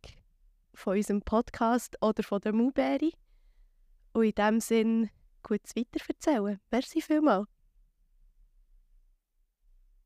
von 0.74 0.96
unserem 0.96 1.22
Podcast 1.22 1.96
oder 2.00 2.22
von 2.22 2.40
der 2.40 2.52
Muberi. 2.52 3.12
Und 4.12 4.24
in 4.24 4.34
diesem 4.34 4.60
Sinn, 4.60 5.10
gut 5.44 5.62
weiterverzählen. 5.76 6.60
Merci 6.72 7.00
vielmals. 7.00 7.53